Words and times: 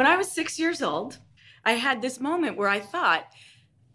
When 0.00 0.06
I 0.06 0.16
was 0.16 0.32
six 0.32 0.58
years 0.58 0.80
old, 0.80 1.18
I 1.62 1.72
had 1.72 2.00
this 2.00 2.20
moment 2.20 2.56
where 2.56 2.70
I 2.70 2.80
thought, 2.80 3.26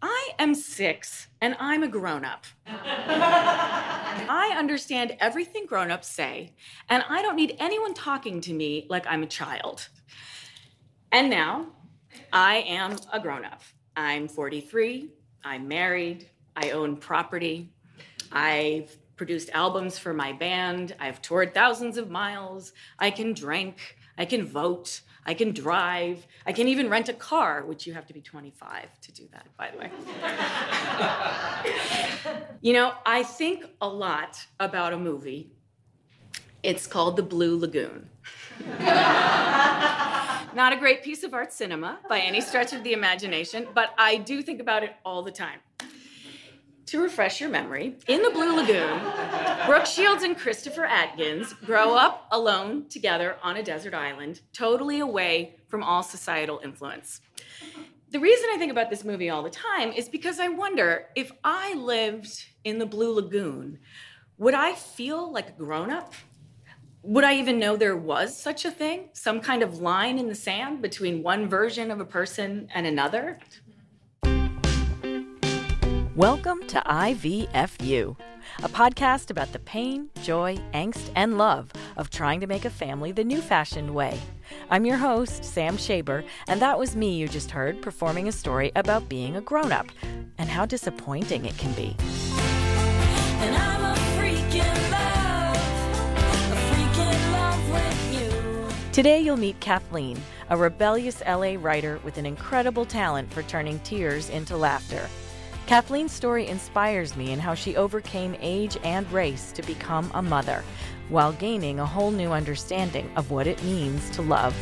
I 0.04 0.34
am 0.38 0.54
six 0.54 1.30
and 1.42 1.56
I'm 1.60 1.82
a 1.82 1.88
grown 1.88 2.24
up. 2.24 2.46
I 2.68 4.54
understand 4.56 5.18
everything 5.20 5.66
grown 5.66 5.90
ups 5.90 6.08
say, 6.08 6.54
and 6.90 7.04
I 7.10 7.24
don't 7.24 7.36
need 7.36 7.56
anyone 7.58 7.96
talking 7.96 8.40
to 8.42 8.54
me 8.54 8.86
like 8.88 9.08
I'm 9.08 9.24
a 9.24 9.26
child. 9.26 9.90
And 11.12 11.28
now 11.32 11.70
I 12.32 12.58
am 12.58 12.98
a 13.12 13.20
grown 13.20 13.44
up. 13.44 13.64
I'm 13.98 14.28
43, 14.28 15.10
I'm 15.44 15.68
married, 15.68 16.30
I 16.56 16.70
own 16.70 16.98
property, 16.98 17.74
I've 18.32 18.96
produced 19.16 19.50
albums 19.54 19.98
for 19.98 20.14
my 20.14 20.34
band, 20.34 20.96
I've 21.00 21.20
toured 21.24 21.56
thousands 21.56 21.98
of 21.98 22.12
miles, 22.12 22.74
I 23.00 23.10
can 23.10 23.34
drink, 23.34 23.98
I 24.20 24.26
can 24.26 24.46
vote, 24.46 25.02
I 25.26 25.34
can 25.34 25.52
drive. 25.52 26.28
I 26.46 26.54
can 26.54 26.68
even 26.68 26.90
rent 26.90 27.10
a 27.10 27.14
car, 27.14 27.64
which 27.66 27.88
you 27.88 27.94
have 27.94 28.06
to 28.08 28.14
be 28.14 28.22
25 28.22 29.00
to 29.02 29.12
do 29.12 29.28
that, 29.32 29.48
by 29.58 29.72
the 29.72 29.78
way. 29.80 29.90
you 32.62 32.74
know, 32.74 32.94
I 33.06 33.24
think 33.24 33.66
a 33.82 33.88
lot 33.88 34.46
about 34.60 34.94
a 34.94 34.98
movie. 34.98 35.52
It's 36.62 36.86
called 36.88 37.16
The 37.16 37.24
Blue 37.24 37.58
Lagoon. 37.58 38.10
Not 40.56 40.72
a 40.74 40.78
great 40.78 41.04
piece 41.04 41.24
of 41.24 41.34
art 41.34 41.52
cinema 41.52 42.00
by 42.08 42.20
any 42.20 42.40
stretch 42.42 42.72
of 42.74 42.84
the 42.84 42.94
imagination, 42.94 43.68
but 43.74 43.94
I 43.98 44.18
do 44.18 44.42
think 44.42 44.62
about 44.62 44.84
it 44.84 44.94
all 45.04 45.22
the 45.22 45.32
time 45.32 45.60
to 46.88 47.02
refresh 47.02 47.42
your 47.42 47.50
memory, 47.50 47.96
in 48.08 48.22
the 48.22 48.30
Blue 48.30 48.56
Lagoon, 48.56 49.02
Brooke 49.66 49.86
Shields 49.86 50.24
and 50.24 50.38
Christopher 50.38 50.86
Atkins 50.86 51.54
grow 51.54 51.96
up 51.96 52.28
alone 52.32 52.88
together 52.90 53.38
on 53.42 53.58
a 53.58 53.64
desert 53.64 53.94
island, 53.94 54.42
totally 54.54 55.00
away 55.00 55.56
from 55.68 55.82
all 55.84 56.04
societal 56.04 56.62
influence. 56.64 57.22
The 58.12 58.20
reason 58.20 58.50
I 58.54 58.58
think 58.58 58.72
about 58.72 58.90
this 58.90 59.04
movie 59.04 59.30
all 59.30 59.44
the 59.44 59.50
time 59.50 59.92
is 59.92 60.08
because 60.08 60.40
I 60.40 60.48
wonder 60.48 61.08
if 61.16 61.32
I 61.44 61.74
lived 61.74 62.46
in 62.64 62.78
the 62.78 62.86
Blue 62.86 63.14
Lagoon, 63.14 63.80
would 64.38 64.54
I 64.54 64.74
feel 64.74 65.32
like 65.32 65.50
a 65.50 65.54
grown 65.54 65.90
up? 65.90 66.14
Would 67.02 67.24
I 67.24 67.36
even 67.36 67.60
know 67.60 67.76
there 67.76 67.98
was 67.98 68.38
such 68.38 68.66
a 68.66 68.72
thing? 68.72 69.10
Some 69.14 69.40
kind 69.40 69.64
of 69.64 69.80
line 69.80 70.18
in 70.18 70.28
the 70.28 70.36
sand 70.36 70.82
between 70.82 71.24
one 71.24 71.48
version 71.48 71.92
of 71.92 72.00
a 72.00 72.06
person 72.06 72.68
and 72.74 72.88
another? 72.88 73.40
Welcome 76.16 76.66
to 76.68 76.80
IVFU, 76.80 78.16
a 78.64 78.70
podcast 78.70 79.32
about 79.32 79.52
the 79.52 79.60
pain, 79.60 80.10
joy, 80.24 80.56
angst, 80.74 81.12
and 81.14 81.38
love 81.38 81.74
of 81.98 82.10
trying 82.10 82.40
to 82.40 82.48
make 82.48 82.64
a 82.64 82.70
family 82.70 83.12
the 83.12 83.26
new 83.26 83.42
fashioned 83.42 83.94
way. 83.94 84.18
I'm 84.70 84.86
your 84.86 84.96
host, 84.96 85.44
Sam 85.44 85.76
Shaber, 85.76 86.24
and 86.48 86.62
that 86.62 86.80
was 86.80 86.96
me 86.96 87.18
you 87.18 87.28
just 87.28 87.52
heard 87.52 87.82
performing 87.82 88.30
a 88.30 88.32
story 88.32 88.72
about 88.78 89.10
being 89.10 89.36
a 89.36 89.42
grown 89.42 89.74
up 89.74 89.88
and 90.38 90.48
how 90.48 90.66
disappointing 90.66 91.44
it 91.44 91.58
can 91.58 91.74
be. 91.74 91.98
Today, 98.94 99.20
you'll 99.20 99.36
meet 99.36 99.60
Kathleen, 99.60 100.22
a 100.50 100.56
rebellious 100.56 101.22
LA 101.28 101.56
writer 101.60 102.00
with 102.06 102.18
an 102.18 102.26
incredible 102.26 102.86
talent 102.86 103.34
for 103.34 103.44
turning 103.44 103.80
tears 103.80 104.30
into 104.30 104.56
laughter. 104.56 105.10
Kathleen's 105.68 106.12
story 106.12 106.46
inspires 106.46 107.16
me 107.16 107.32
in 107.32 107.40
how 107.40 107.56
she 107.56 107.76
overcame 107.76 108.38
age 108.40 108.78
and 108.84 109.12
race 109.12 109.52
to 109.54 109.64
become 109.64 110.12
a 110.14 110.22
mother 110.22 110.64
while 111.10 111.32
gaining 111.34 111.80
a 111.80 111.86
whole 111.86 112.12
new 112.12 112.32
understanding 112.32 113.10
of 113.16 113.32
what 113.32 113.48
it 113.48 113.62
means 113.64 114.12
to 114.12 114.22
love. 114.22 114.56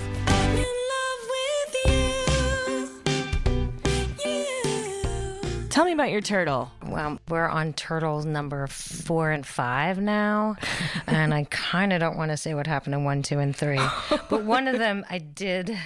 Tell 5.69 5.85
me 5.85 5.91
about 5.91 6.11
your 6.11 6.21
turtle. 6.21 6.71
Well, 6.85 7.19
we're 7.27 7.49
on 7.49 7.73
turtle 7.73 8.21
number 8.23 8.67
four 8.67 9.31
and 9.31 9.45
five 9.45 9.99
now. 9.99 10.55
and 11.07 11.33
I 11.33 11.45
kind 11.49 11.91
of 11.91 11.99
don't 11.99 12.15
want 12.15 12.31
to 12.31 12.37
say 12.37 12.53
what 12.53 12.67
happened 12.67 12.93
in 12.95 13.03
one, 13.03 13.23
two, 13.23 13.39
and 13.39 13.53
three. 13.53 13.81
but 14.29 14.45
one 14.45 14.69
of 14.69 14.77
them 14.77 15.03
I 15.09 15.17
did, 15.17 15.77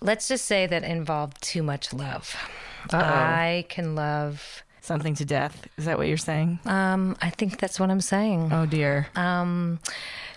let's 0.00 0.26
just 0.26 0.46
say 0.46 0.66
that 0.66 0.82
involved 0.82 1.40
too 1.40 1.62
much 1.62 1.92
love. 1.92 2.34
Uh-oh. 2.92 2.98
I 2.98 3.66
can 3.68 3.94
love 3.94 4.62
something 4.80 5.14
to 5.16 5.24
death. 5.24 5.66
Is 5.76 5.86
that 5.86 5.98
what 5.98 6.08
you're 6.08 6.16
saying? 6.16 6.58
Um, 6.64 7.16
I 7.20 7.30
think 7.30 7.58
that's 7.58 7.80
what 7.80 7.90
I'm 7.90 8.00
saying. 8.00 8.52
Oh 8.52 8.66
dear. 8.66 9.08
Um, 9.16 9.80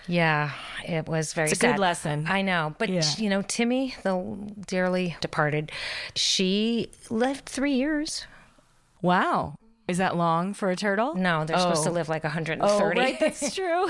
yeah, 0.06 0.52
it 0.86 1.06
was 1.06 1.34
very. 1.34 1.50
It's 1.50 1.58
a 1.58 1.60
sad. 1.60 1.74
good 1.74 1.80
lesson. 1.80 2.26
I 2.28 2.42
know, 2.42 2.74
but 2.78 2.88
yeah. 2.88 3.02
you 3.18 3.28
know, 3.28 3.42
Timmy, 3.42 3.94
the 4.02 4.16
dearly 4.66 5.16
departed, 5.20 5.70
she 6.14 6.90
lived 7.10 7.46
three 7.46 7.74
years. 7.74 8.26
Wow. 9.02 9.54
Is 9.86 9.96
that 9.96 10.16
long 10.16 10.52
for 10.52 10.70
a 10.70 10.76
turtle? 10.76 11.14
No, 11.14 11.46
they're 11.46 11.56
oh. 11.56 11.60
supposed 11.60 11.84
to 11.84 11.88
oh. 11.88 11.92
live 11.92 12.10
like 12.10 12.22
130. 12.22 12.60
Oh, 12.62 12.88
right, 12.90 13.18
that's 13.18 13.54
true. 13.54 13.88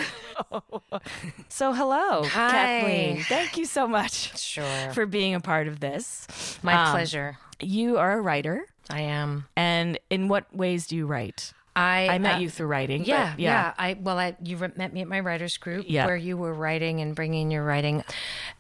So, 1.49 1.73
hello, 1.73 2.23
Hi. 2.23 2.51
Kathleen. 2.51 3.23
Thank 3.25 3.57
you 3.57 3.65
so 3.65 3.89
much 3.89 4.39
sure. 4.39 4.93
for 4.93 5.07
being 5.07 5.35
a 5.35 5.41
part 5.41 5.67
of 5.67 5.81
this. 5.81 6.59
My 6.63 6.75
um, 6.75 6.93
pleasure. 6.93 7.39
You 7.61 7.99
are 7.99 8.19
a 8.19 8.21
writer. 8.21 8.67
I 8.91 9.03
am. 9.03 9.47
And 9.57 9.99
in 10.11 10.29
what 10.29 10.55
ways 10.55 10.87
do 10.87 10.97
you 10.97 11.07
write? 11.07 11.53
I, 11.79 12.09
I 12.09 12.19
met 12.19 12.37
uh, 12.37 12.39
you 12.39 12.51
through 12.51 12.67
writing. 12.67 13.05
Yeah, 13.05 13.35
yeah, 13.39 13.53
yeah. 13.53 13.75
I 13.79 13.97
well, 14.01 14.19
I 14.19 14.37
you 14.43 14.57
met 14.57 14.93
me 14.93 15.01
at 15.01 15.07
my 15.07 15.21
writers 15.21 15.57
group 15.59 15.87
yeah. 15.89 16.07
where 16.07 16.17
you 16.17 16.37
were 16.37 16.53
writing 16.53 17.01
and 17.01 17.15
bringing 17.15 17.53
your 17.53 17.63
writing, 17.63 18.03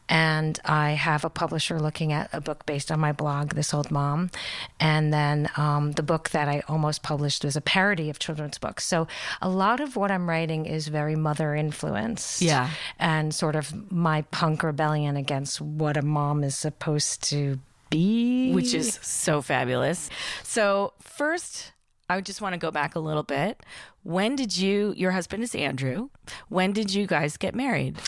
and 0.08 0.58
I 0.64 0.92
have 0.92 1.24
a 1.24 1.30
publisher 1.30 1.80
looking 1.80 2.12
at 2.12 2.30
a 2.32 2.40
book 2.40 2.64
based 2.64 2.92
on 2.92 3.00
my 3.00 3.10
blog, 3.10 3.54
This 3.54 3.74
Old 3.74 3.90
Mom, 3.90 4.30
and 4.78 5.12
then 5.12 5.50
um, 5.56 5.92
the 5.92 6.02
book 6.04 6.30
that 6.30 6.46
I 6.48 6.62
almost 6.68 7.02
published 7.02 7.44
was 7.44 7.56
a 7.56 7.60
parody 7.60 8.08
of 8.08 8.20
children's 8.20 8.58
books. 8.58 8.86
So 8.86 9.08
a 9.42 9.48
lot 9.48 9.80
of 9.80 9.96
what 9.96 10.12
I'm 10.12 10.28
writing 10.28 10.66
is 10.66 10.86
very 10.86 11.16
mother 11.16 11.56
influenced. 11.56 12.40
Yeah, 12.40 12.70
and 13.00 13.34
sort 13.34 13.56
of 13.56 13.90
my 13.90 14.22
punk 14.30 14.62
rebellion 14.62 15.16
against 15.16 15.60
what 15.60 15.96
a 15.96 16.02
mom 16.02 16.44
is 16.44 16.56
supposed 16.56 17.28
to 17.30 17.58
be, 17.90 18.52
which 18.52 18.74
is 18.74 18.98
so 19.02 19.42
fabulous. 19.42 20.10
So 20.42 20.92
first 21.00 21.72
I 22.10 22.20
just 22.22 22.40
want 22.40 22.54
to 22.54 22.58
go 22.58 22.70
back 22.70 22.94
a 22.94 23.00
little 23.00 23.22
bit. 23.22 23.62
When 24.02 24.34
did 24.34 24.56
you, 24.56 24.94
your 24.96 25.10
husband 25.10 25.42
is 25.42 25.54
Andrew, 25.54 26.08
when 26.48 26.72
did 26.72 26.94
you 26.94 27.06
guys 27.06 27.36
get 27.36 27.54
married? 27.54 27.98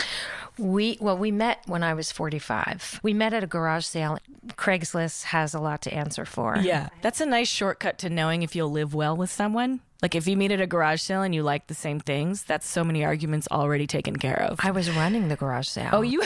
We, 0.57 0.97
well, 1.01 1.19
we 1.19 1.31
met 1.31 1.63
when 1.67 1.83
I 1.83 1.93
was 1.93 2.11
45. 2.11 3.01
We 3.03 3.13
met 3.13 3.35
at 3.35 3.45
a 3.45 3.47
garage 3.47 3.85
sale. 3.85 4.19
Craigslist 4.53 5.25
has 5.25 5.53
a 5.53 5.61
lot 5.61 5.83
to 5.83 5.93
answer 5.93 6.25
for. 6.25 6.57
Yeah. 6.57 6.89
That's 7.03 7.21
a 7.21 7.27
nice 7.27 7.49
shortcut 7.49 7.99
to 7.99 8.09
knowing 8.09 8.43
if 8.43 8.57
you'll 8.57 8.71
live 8.71 8.95
well 8.95 9.17
with 9.17 9.31
someone. 9.31 9.81
Like 10.01 10.15
if 10.15 10.27
you 10.27 10.37
meet 10.37 10.51
at 10.51 10.63
a 10.63 10.67
garage 10.67 11.03
sale 11.03 11.21
and 11.21 11.35
you 11.35 11.43
like 11.43 11.67
the 11.67 11.75
same 11.75 12.01
things, 12.01 12.43
that's 12.45 12.67
so 12.67 12.83
many 12.83 13.05
arguments 13.05 13.49
already 13.51 13.87
taken 13.87 14.17
care 14.17 14.41
of. 14.41 14.61
I 14.63 14.71
was 14.71 14.91
running 14.91 15.29
the 15.29 15.37
garage 15.37 15.69
sale. 15.69 15.91
Oh, 15.93 16.01
you. 16.01 16.23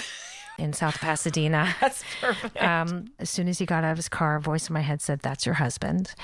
In 0.59 0.73
South 0.73 0.99
Pasadena. 0.99 1.75
That's 1.81 2.05
perfect. 2.21 2.63
Um, 2.63 3.07
as 3.19 3.31
soon 3.31 3.49
as 3.49 3.59
he 3.59 3.67
got 3.67 3.85
out 3.85 3.93
of 3.93 3.97
his 3.99 4.09
car, 4.09 4.37
a 4.37 4.41
voice 4.41 4.69
in 4.69 4.75
my 4.75 4.81
head 4.81 5.01
said, 5.01 5.21
That's 5.21 5.47
your 5.47 5.57
husband. 5.57 6.15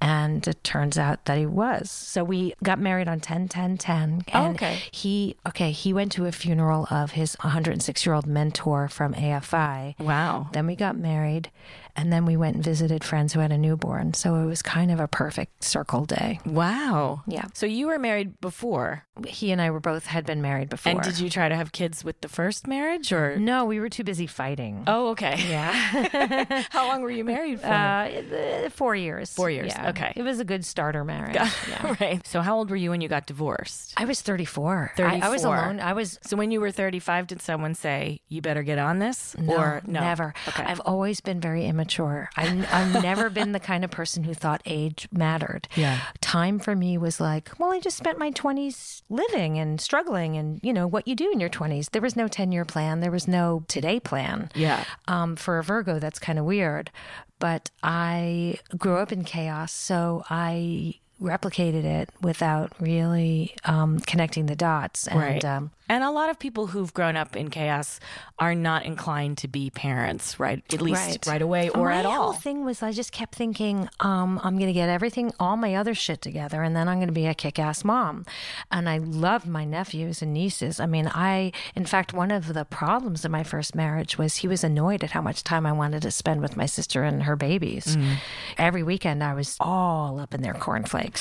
And 0.00 0.46
it 0.48 0.64
turns 0.64 0.98
out 0.98 1.26
that 1.26 1.38
he 1.38 1.46
was. 1.46 1.88
So 1.88 2.24
we 2.24 2.54
got 2.64 2.80
married 2.80 3.06
on 3.06 3.20
10 3.20 3.46
10 3.46 3.78
10. 3.78 4.02
And 4.02 4.24
oh, 4.34 4.50
okay. 4.50 4.80
He, 4.90 5.36
okay, 5.46 5.70
he 5.70 5.92
went 5.92 6.10
to 6.12 6.26
a 6.26 6.32
funeral 6.32 6.88
of 6.90 7.12
his 7.12 7.36
106 7.40 8.04
year 8.04 8.14
old 8.14 8.26
mentor 8.26 8.88
from 8.88 9.14
AFI. 9.14 9.98
Wow. 10.00 10.48
Then 10.52 10.66
we 10.66 10.74
got 10.74 10.96
married. 10.96 11.52
And 11.96 12.12
then 12.12 12.24
we 12.24 12.36
went 12.36 12.56
and 12.56 12.64
visited 12.64 13.04
friends 13.04 13.32
who 13.32 13.40
had 13.40 13.52
a 13.52 13.58
newborn. 13.58 14.14
So 14.14 14.36
it 14.36 14.46
was 14.46 14.62
kind 14.62 14.90
of 14.90 15.00
a 15.00 15.08
perfect 15.08 15.62
circle 15.64 16.04
day. 16.04 16.40
Wow. 16.46 17.22
Yeah. 17.26 17.46
So 17.54 17.66
you 17.66 17.86
were 17.88 17.98
married 17.98 18.40
before? 18.40 19.04
He 19.26 19.52
and 19.52 19.60
I 19.60 19.70
were 19.70 19.80
both 19.80 20.06
had 20.06 20.24
been 20.24 20.40
married 20.40 20.70
before. 20.70 20.92
And 20.92 21.02
did 21.02 21.18
you 21.18 21.28
try 21.28 21.48
to 21.48 21.54
have 21.54 21.72
kids 21.72 22.02
with 22.02 22.20
the 22.22 22.28
first 22.28 22.66
marriage 22.66 23.12
or? 23.12 23.36
No, 23.36 23.66
we 23.66 23.78
were 23.78 23.90
too 23.90 24.04
busy 24.04 24.26
fighting. 24.26 24.84
Oh, 24.86 25.10
okay. 25.10 25.36
Yeah. 25.48 26.64
How 26.70 26.88
long 26.88 27.02
were 27.02 27.10
you 27.10 27.24
married 27.24 27.60
for? 27.60 27.66
Uh, 27.66 28.70
four 28.70 28.96
years. 28.96 29.32
Four 29.32 29.50
years. 29.50 29.72
Yeah. 29.76 29.90
Okay. 29.90 30.12
It 30.16 30.22
was 30.22 30.40
a 30.40 30.44
good 30.44 30.64
starter 30.64 31.04
marriage. 31.04 31.34
yeah. 31.34 31.96
right. 32.00 32.26
So 32.26 32.40
how 32.40 32.56
old 32.56 32.70
were 32.70 32.76
you 32.76 32.90
when 32.90 33.00
you 33.00 33.08
got 33.08 33.26
divorced? 33.26 33.94
I 33.96 34.04
was 34.04 34.22
34. 34.22 34.92
34. 34.96 35.24
I, 35.24 35.26
I, 35.26 35.30
was 35.30 35.44
alone. 35.44 35.80
I 35.80 35.92
was. 35.92 36.18
So 36.22 36.36
when 36.36 36.50
you 36.50 36.60
were 36.60 36.70
35, 36.70 37.26
did 37.26 37.42
someone 37.42 37.74
say, 37.74 38.20
you 38.28 38.40
better 38.40 38.62
get 38.62 38.78
on 38.78 38.98
this? 38.98 39.36
No, 39.38 39.56
or 39.56 39.82
no? 39.86 40.00
Never. 40.00 40.34
Okay. 40.48 40.62
I've 40.64 40.80
always 40.80 41.20
been 41.20 41.40
very 41.40 41.66
immature. 41.66 41.81
I 42.36 42.66
I've 42.72 43.02
never 43.02 43.30
been 43.30 43.52
the 43.52 43.60
kind 43.60 43.84
of 43.84 43.90
person 43.90 44.24
who 44.24 44.34
thought 44.34 44.62
age 44.66 45.08
mattered. 45.12 45.68
Yeah. 45.76 46.00
Time 46.20 46.58
for 46.58 46.74
me 46.74 46.98
was 46.98 47.20
like, 47.20 47.50
well, 47.58 47.72
I 47.72 47.80
just 47.80 47.96
spent 47.96 48.18
my 48.18 48.30
20s 48.30 49.02
living 49.08 49.58
and 49.58 49.80
struggling 49.80 50.36
and, 50.36 50.60
you 50.62 50.72
know, 50.72 50.86
what 50.86 51.06
you 51.06 51.14
do 51.14 51.30
in 51.32 51.40
your 51.40 51.50
20s. 51.50 51.90
There 51.90 52.02
was 52.02 52.16
no 52.16 52.28
10 52.28 52.52
year 52.52 52.64
plan, 52.64 53.00
there 53.00 53.10
was 53.10 53.28
no 53.28 53.64
today 53.68 54.00
plan. 54.00 54.50
Yeah. 54.54 54.84
Um, 55.08 55.36
for 55.36 55.58
a 55.58 55.62
Virgo, 55.62 55.98
that's 55.98 56.18
kind 56.18 56.38
of 56.38 56.44
weird. 56.44 56.90
But 57.38 57.70
I 57.82 58.60
grew 58.76 58.98
up 58.98 59.10
in 59.10 59.24
chaos. 59.24 59.72
So 59.72 60.22
I 60.30 60.94
replicated 61.22 61.84
it 61.84 62.10
without 62.20 62.72
really 62.80 63.54
um, 63.64 64.00
connecting 64.00 64.46
the 64.46 64.56
dots. 64.56 65.06
And, 65.06 65.20
right. 65.20 65.44
Um, 65.44 65.70
and 65.88 66.02
a 66.02 66.10
lot 66.10 66.30
of 66.30 66.38
people 66.38 66.68
who've 66.68 66.92
grown 66.94 67.16
up 67.16 67.36
in 67.36 67.50
chaos 67.50 68.00
are 68.38 68.54
not 68.54 68.86
inclined 68.86 69.36
to 69.38 69.48
be 69.48 69.68
parents, 69.68 70.40
right? 70.40 70.62
At 70.72 70.80
least 70.80 71.00
right, 71.00 71.26
right 71.26 71.42
away 71.42 71.68
or 71.68 71.90
My 71.90 71.96
at 71.96 72.06
all. 72.06 72.12
My 72.12 72.16
whole 72.16 72.32
thing 72.32 72.64
was 72.64 72.82
I 72.82 72.92
just 72.92 73.12
kept 73.12 73.34
thinking, 73.34 73.90
um, 74.00 74.40
I'm 74.42 74.56
going 74.56 74.68
to 74.68 74.72
get 74.72 74.88
everything, 74.88 75.32
all 75.38 75.58
my 75.58 75.74
other 75.74 75.94
shit 75.94 76.22
together, 76.22 76.62
and 76.62 76.74
then 76.74 76.88
I'm 76.88 76.96
going 76.96 77.08
to 77.08 77.12
be 77.12 77.26
a 77.26 77.34
kick 77.34 77.58
ass 77.58 77.84
mom. 77.84 78.24
And 78.70 78.88
I 78.88 78.98
loved 78.98 79.46
my 79.46 79.66
nephews 79.66 80.22
and 80.22 80.32
nieces. 80.32 80.80
I 80.80 80.86
mean, 80.86 81.08
I, 81.08 81.52
in 81.74 81.84
fact, 81.84 82.14
one 82.14 82.30
of 82.30 82.54
the 82.54 82.64
problems 82.64 83.24
in 83.24 83.30
my 83.30 83.42
first 83.42 83.74
marriage 83.74 84.16
was 84.16 84.36
he 84.36 84.48
was 84.48 84.64
annoyed 84.64 85.04
at 85.04 85.10
how 85.10 85.20
much 85.20 85.44
time 85.44 85.66
I 85.66 85.72
wanted 85.72 86.00
to 86.02 86.10
spend 86.10 86.40
with 86.40 86.56
my 86.56 86.64
sister 86.64 87.02
and 87.02 87.24
her 87.24 87.36
babies. 87.36 87.96
Mm. 87.96 88.16
Every 88.56 88.82
weekend 88.82 89.22
I 89.22 89.34
was 89.34 89.58
all 89.60 90.18
up 90.18 90.32
in 90.32 90.40
their 90.40 90.54
cornflakes. 90.54 91.11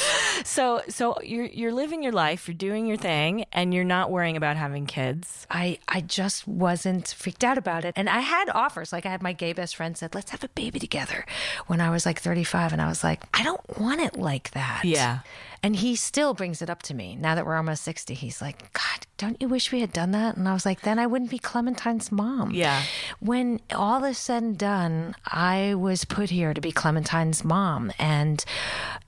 So, 0.44 0.82
so 0.90 1.22
you're, 1.22 1.46
you're 1.46 1.72
living 1.72 2.04
your 2.04 2.12
life, 2.12 2.48
you're 2.48 2.56
doing 2.56 2.86
your 2.88 2.98
thing, 2.98 3.46
and 3.54 3.74
you're 3.74 3.84
not 3.84 4.10
worrying 4.10 4.38
about 4.38 4.58
having 4.58 4.86
kids. 4.86 5.46
I, 5.50 5.80
I 5.88 6.02
just 6.02 6.48
wasn't 6.48 7.10
freaked 7.10 7.44
out 7.44 7.58
about 7.58 7.86
it. 7.86 7.94
And 7.96 8.10
I 8.10 8.22
had 8.22 8.50
offers. 8.50 8.92
Like 8.92 9.06
I 9.06 9.10
had 9.10 9.22
my 9.22 9.34
gay 9.34 9.54
best 9.54 9.76
friend 9.76 9.98
said, 9.98 10.16
let's 10.16 10.32
have 10.32 10.44
a 10.44 10.50
baby 10.50 10.80
together 10.80 11.26
when 11.68 11.80
I 11.82 11.90
was 11.90 12.06
like 12.06 12.20
35. 12.20 12.74
And 12.74 12.82
I 12.82 12.88
was 12.88 13.04
like, 13.04 13.22
I 13.34 13.44
don't 13.44 13.62
want 13.80 14.02
it 14.02 14.18
like 14.18 14.52
that. 14.52 14.82
Yeah. 14.84 15.20
And 15.64 15.76
he 15.76 15.96
still 15.96 16.34
brings 16.34 16.62
it 16.62 16.70
up 16.72 16.82
to 16.84 16.96
me 16.96 17.16
now 17.16 17.36
that 17.36 17.46
we're 17.46 17.56
almost 17.56 17.84
60. 17.84 18.16
He's 18.16 18.42
like, 18.42 18.74
God, 18.74 19.06
don't 19.18 19.40
you 19.40 19.48
wish 19.48 19.72
we 19.72 19.82
had 19.82 19.94
done 19.94 20.12
that? 20.12 20.36
And 20.36 20.50
I 20.50 20.54
was 20.54 20.66
like, 20.66 20.82
then 20.82 20.98
I 20.98 21.06
wouldn't 21.06 21.30
be 21.30 21.38
Clementine's 21.38 22.12
mom. 22.12 22.52
Yeah. 22.52 22.82
When 23.20 23.60
all 23.72 24.04
is 24.04 24.18
said 24.18 24.42
and 24.42 24.58
done, 24.58 25.16
I 25.26 25.76
was 25.76 26.04
put 26.04 26.32
here 26.32 26.56
to 26.56 26.62
be 26.62 26.72
Clementine's 26.72 27.44
mom. 27.44 27.92
And 28.00 28.44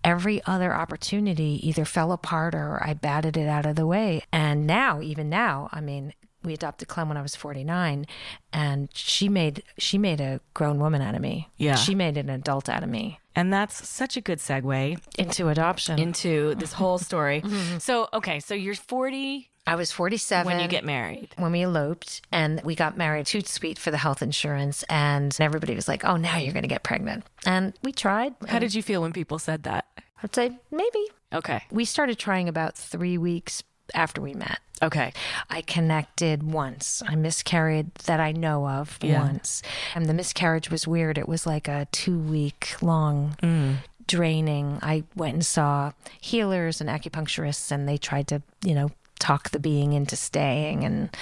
every 0.03 0.43
other 0.45 0.75
opportunity 0.75 1.59
either 1.67 1.85
fell 1.85 2.11
apart 2.11 2.53
or 2.53 2.79
I 2.83 2.93
batted 2.93 3.35
it 3.35 3.47
out 3.47 3.65
of 3.65 3.75
the 3.75 3.87
way. 3.87 4.21
And 4.31 4.67
now, 4.67 5.01
even 5.01 5.29
now, 5.29 5.69
I 5.71 5.81
mean, 5.81 6.13
we 6.43 6.53
adopted 6.53 6.87
Clem 6.87 7.07
when 7.07 7.17
I 7.17 7.21
was 7.21 7.35
49 7.35 8.05
and 8.51 8.89
she 8.93 9.29
made 9.29 9.63
she 9.77 9.97
made 9.97 10.19
a 10.19 10.41
grown 10.53 10.77
woman 10.79 11.01
out 11.01 11.15
of 11.15 11.21
me. 11.21 11.49
Yeah. 11.57 11.75
She 11.75 11.95
made 11.95 12.17
an 12.17 12.29
adult 12.29 12.69
out 12.69 12.83
of 12.83 12.89
me. 12.89 13.19
And 13.35 13.51
that's 13.51 13.87
such 13.87 14.17
a 14.17 14.21
good 14.21 14.39
segue 14.39 14.99
into 15.17 15.49
adoption. 15.49 15.99
Into 15.99 16.55
this 16.55 16.73
whole 16.73 16.97
story. 16.97 17.41
mm-hmm. 17.45 17.77
So, 17.79 18.07
okay, 18.13 18.39
so 18.39 18.53
you're 18.53 18.75
40 18.75 19.49
I 19.65 19.75
was 19.75 19.91
47 19.93 20.45
when 20.45 20.59
you 20.59 20.67
get 20.67 20.83
married. 20.83 21.29
When 21.37 21.53
we 21.53 21.61
eloped 21.61 22.21
and 22.31 22.61
we 22.63 22.75
got 22.75 22.97
married 22.97 23.27
too 23.27 23.41
sweet 23.41 23.79
for 23.79 23.91
the 23.91 23.97
health 23.97 24.21
insurance 24.21 24.83
and 24.89 25.35
everybody 25.39 25.73
was 25.73 25.87
like, 25.87 26.03
"Oh, 26.03 26.17
now 26.17 26.37
you're 26.37 26.51
going 26.51 26.63
to 26.63 26.69
get 26.69 26.83
pregnant." 26.83 27.25
And 27.45 27.73
we 27.81 27.93
tried. 27.93 28.35
How 28.47 28.59
did 28.59 28.75
you 28.75 28.83
feel 28.83 29.01
when 29.01 29.13
people 29.13 29.39
said 29.39 29.63
that? 29.63 29.85
I'd 30.21 30.35
say 30.35 30.57
maybe. 30.69 31.07
Okay. 31.33 31.63
We 31.71 31.85
started 31.85 32.19
trying 32.19 32.49
about 32.49 32.75
3 32.75 33.17
weeks 33.17 33.63
after 33.93 34.21
we 34.21 34.33
met. 34.33 34.59
Okay. 34.81 35.13
I 35.49 35.61
connected 35.61 36.43
once. 36.43 37.01
I 37.07 37.15
miscarried 37.15 37.93
that 38.05 38.19
I 38.19 38.33
know 38.33 38.67
of 38.67 38.99
yeah. 39.01 39.21
once. 39.21 39.61
And 39.95 40.07
the 40.07 40.13
miscarriage 40.13 40.69
was 40.69 40.87
weird. 40.87 41.17
It 41.17 41.27
was 41.27 41.45
like 41.45 41.67
a 41.67 41.87
two 41.91 42.19
week 42.19 42.75
long 42.81 43.37
mm. 43.41 43.77
draining. 44.07 44.79
I 44.81 45.03
went 45.15 45.35
and 45.35 45.45
saw 45.45 45.93
healers 46.19 46.81
and 46.81 46.89
acupuncturists, 46.89 47.71
and 47.71 47.87
they 47.87 47.97
tried 47.97 48.27
to, 48.29 48.41
you 48.63 48.75
know, 48.75 48.91
talk 49.19 49.51
the 49.51 49.59
being 49.59 49.93
into 49.93 50.17
staying. 50.17 50.83
And 50.83 51.15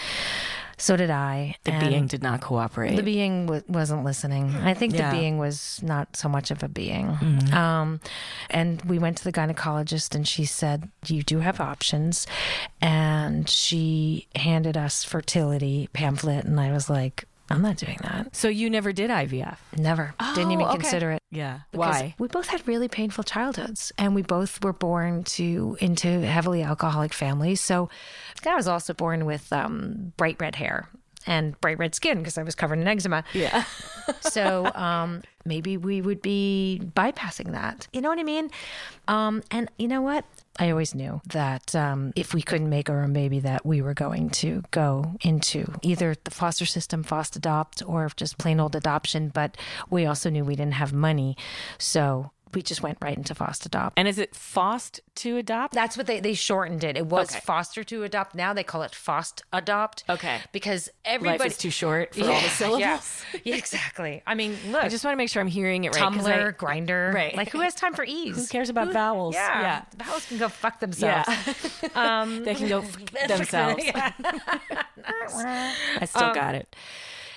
so 0.81 0.98
did 0.98 1.12
I. 1.12 1.56
The 1.63 1.74
and 1.74 1.89
being 1.89 2.07
did 2.07 2.24
not 2.24 2.42
cooperate. 2.42 2.95
The 2.95 3.04
being 3.04 3.45
w- 3.45 3.63
wasn't 3.68 4.04
listening. 4.04 4.56
I 4.56 4.74
think 4.74 4.95
yeah. 4.95 5.12
the 5.12 5.18
being 5.18 5.38
was 5.38 5.80
not 5.83 6.16
so 6.16 6.28
much 6.28 6.50
of 6.50 6.63
a 6.63 6.68
being. 6.68 7.06
Mm-hmm. 7.07 7.54
Um, 7.54 8.00
and 8.50 8.81
we 8.81 8.98
went 8.98 9.18
to 9.18 9.24
the 9.24 9.31
gynecologist, 9.31 10.16
and 10.16 10.28
she 10.28 10.44
said, 10.44 10.89
You 11.06 11.22
do 11.22 11.38
have 11.38 11.60
options. 11.60 12.25
And 12.81 13.48
she 13.48 14.28
handed 14.36 14.75
us 14.75 15.04
fertility 15.04 15.88
pamphlet, 15.94 16.45
and 16.45 16.60
I 16.60 16.72
was 16.72 16.89
like, 16.89 17.25
I'm 17.51 17.62
not 17.62 17.77
doing 17.77 17.98
that. 18.01 18.36
So 18.36 18.48
you 18.48 18.69
never 18.69 18.92
did 18.92 19.09
IVF? 19.09 19.57
Never. 19.77 20.13
Oh, 20.19 20.36
Didn't 20.36 20.51
even 20.51 20.65
oh, 20.65 20.69
okay. 20.69 20.80
consider 20.80 21.12
it. 21.12 21.21
Yeah. 21.31 21.59
Why? 21.71 22.15
We 22.19 22.27
both 22.27 22.48
had 22.48 22.68
really 22.68 22.88
painful 22.88 23.24
childhoods 23.24 23.92
and 23.98 24.15
we 24.15 24.21
both 24.21 24.63
were 24.63 24.74
born 24.74 25.24
to 25.24 25.77
into 25.80 26.07
heavily 26.21 26.62
alcoholic 26.63 27.13
families. 27.13 27.62
So 27.62 27.89
I 28.45 28.56
was 28.56 28.68
also 28.68 28.94
born 28.94 29.25
with 29.25 29.51
um, 29.53 30.13
bright 30.18 30.38
red 30.39 30.56
hair 30.56 30.89
and 31.27 31.59
bright 31.62 31.77
red 31.77 31.95
skin 31.95 32.18
because 32.19 32.38
I 32.38 32.44
was 32.44 32.56
covered 32.56 32.80
in 32.80 32.88
eczema. 32.88 33.24
Yeah. 33.33 33.63
so 34.21 34.71
um, 34.74 35.21
maybe 35.45 35.77
we 35.77 36.01
would 36.01 36.21
be 36.21 36.81
bypassing 36.95 37.51
that. 37.51 37.88
You 37.94 38.01
know 38.01 38.09
what 38.09 38.19
I 38.19 38.24
mean? 38.24 38.50
Um, 39.07 39.44
and 39.51 39.69
you 39.77 39.88
know 39.88 40.01
what? 40.01 40.25
I 40.59 40.69
always 40.69 40.94
knew 40.94 41.21
that 41.27 41.74
um, 41.75 42.12
if 42.15 42.33
we 42.33 42.42
couldn't 42.42 42.69
make 42.69 42.89
our 42.89 43.03
own 43.03 43.13
baby, 43.13 43.39
that 43.39 43.65
we 43.65 43.81
were 43.81 43.94
going 43.94 44.30
to 44.31 44.63
go 44.71 45.15
into 45.21 45.74
either 45.81 46.15
the 46.24 46.31
foster 46.31 46.65
system, 46.65 47.03
foster 47.03 47.39
adopt, 47.39 47.81
or 47.86 48.09
just 48.15 48.38
plain 48.38 48.59
old 48.59 48.75
adoption. 48.75 49.30
But 49.30 49.57
we 49.89 50.06
also 50.06 50.30
knew 50.30 50.44
we 50.44 50.56
didn't 50.56 50.74
have 50.74 50.94
money, 50.94 51.38
so 51.77 52.31
we 52.53 52.62
just 52.62 52.81
went 52.81 52.98
right 53.01 53.18
into 53.18 53.36
foster 53.36 53.68
adopt. 53.68 53.98
And 53.98 54.07
is 54.07 54.18
it 54.18 54.36
FOST 54.36 55.01
to 55.15 55.38
adopt? 55.38 55.74
That's 55.74 55.98
what 55.98 56.07
they, 56.07 56.19
they 56.19 56.33
shortened 56.33 56.83
it. 56.83 56.98
It 56.98 57.06
was 57.06 57.31
okay. 57.31 57.39
foster 57.39 57.83
to 57.83 58.03
adopt. 58.03 58.36
Now 58.36 58.53
they 58.53 58.63
call 58.63 58.83
it 58.83 58.94
FOST 58.94 59.44
adopt. 59.53 60.03
Okay. 60.09 60.39
Because 60.51 60.89
everybody. 61.06 61.39
Life 61.39 61.51
is 61.51 61.57
too 61.57 61.69
short 61.69 62.13
for 62.13 62.21
yeah, 62.21 62.31
all 62.31 62.42
the 62.42 62.50
syllables. 62.50 63.24
Yeah. 63.44 63.56
exactly. 63.56 64.24
I 64.25 64.36
mean, 64.36 64.57
look. 64.69 64.83
I 64.83 64.89
just 64.89 65.03
want 65.03 65.13
to 65.13 65.18
make 65.18 65.30
sure 65.30 65.42
I'm 65.42 65.48
hearing 65.48 65.83
it 65.83 65.95
right. 65.95 66.03
Tumblr, 66.03 66.27
I, 66.27 66.51
Grindr. 66.51 67.13
Right. 67.13 67.36
Like, 67.36 67.50
who 67.50 67.62
has 67.62 67.75
time 67.75 67.94
for 67.94 68.06
ease? 68.06 68.36
Who 68.36 68.45
cares 68.48 68.69
about 68.69 68.88
who, 68.88 68.94
vowels? 68.94 69.36
Yeah. 69.36 69.62
yeah. 69.62 70.06
Vowels 70.06 70.25
can 70.25 70.38
go 70.38 70.50
fuck 70.50 70.80
themselves. 70.80 71.30
Yeah. 71.83 71.89
um, 72.21 72.44
they 72.44 72.56
can 72.56 72.68
go 72.68 72.81
fuck 72.81 73.12
themselves. 73.27 73.83
I 75.06 76.06
still 76.06 76.24
um, 76.24 76.36
got 76.36 76.56
it. 76.56 76.75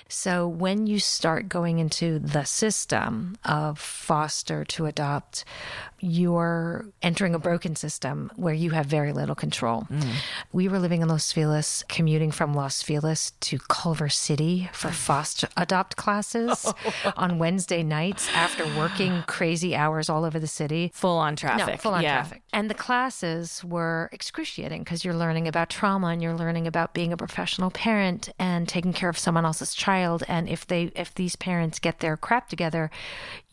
So 0.07 0.47
when 0.47 0.85
you 0.85 0.99
start 0.99 1.49
going 1.49 1.79
into 1.79 2.19
the 2.19 2.43
system 2.43 3.37
of 3.43 3.79
foster 3.79 4.63
to 4.65 4.85
adopt, 4.85 5.45
you're 5.99 6.85
entering 7.01 7.33
a 7.33 7.39
broken 7.39 7.75
system 7.75 8.31
where 8.35 8.53
you 8.53 8.69
have 8.71 8.85
very 8.85 9.11
little 9.13 9.33
control. 9.33 9.87
Mm. 9.89 10.13
We 10.53 10.67
were 10.67 10.77
living 10.77 11.01
in 11.01 11.07
Los 11.07 11.31
Feliz, 11.31 11.83
commuting 11.89 12.29
from 12.31 12.53
Los 12.53 12.83
Feliz 12.83 13.31
to 13.41 13.57
Culver 13.57 14.09
City 14.09 14.69
for 14.71 14.91
foster 14.91 15.47
adopt 15.57 15.95
classes 15.95 16.71
on 17.17 17.39
Wednesday 17.39 17.81
nights 17.81 18.29
after 18.35 18.65
working 18.77 19.23
crazy 19.25 19.75
hours 19.75 20.07
all 20.07 20.23
over 20.23 20.39
the 20.39 20.47
city. 20.47 20.91
Full 20.93 21.17
on 21.17 21.35
traffic. 21.35 21.67
No, 21.67 21.77
full 21.77 21.93
on 21.93 22.03
yeah. 22.03 22.17
traffic. 22.17 22.43
And 22.53 22.69
the 22.69 22.75
classes 22.75 23.63
were 23.63 24.09
excruciating 24.11 24.83
because 24.83 25.03
you're 25.03 25.15
learning 25.15 25.47
about 25.47 25.69
trauma 25.69 26.07
and 26.07 26.21
you're 26.21 26.35
learning 26.35 26.67
about 26.67 26.93
being 26.93 27.11
a 27.11 27.17
professional 27.17 27.71
parent 27.71 28.29
and 28.37 28.67
taking 28.67 28.93
care 28.93 29.09
of 29.09 29.17
someone 29.17 29.45
else's 29.45 29.73
child. 29.73 29.94
And 30.27 30.49
if 30.49 30.65
they 30.67 30.91
if 30.95 31.13
these 31.13 31.35
parents 31.35 31.79
get 31.79 31.99
their 31.99 32.17
crap 32.17 32.49
together, 32.49 32.91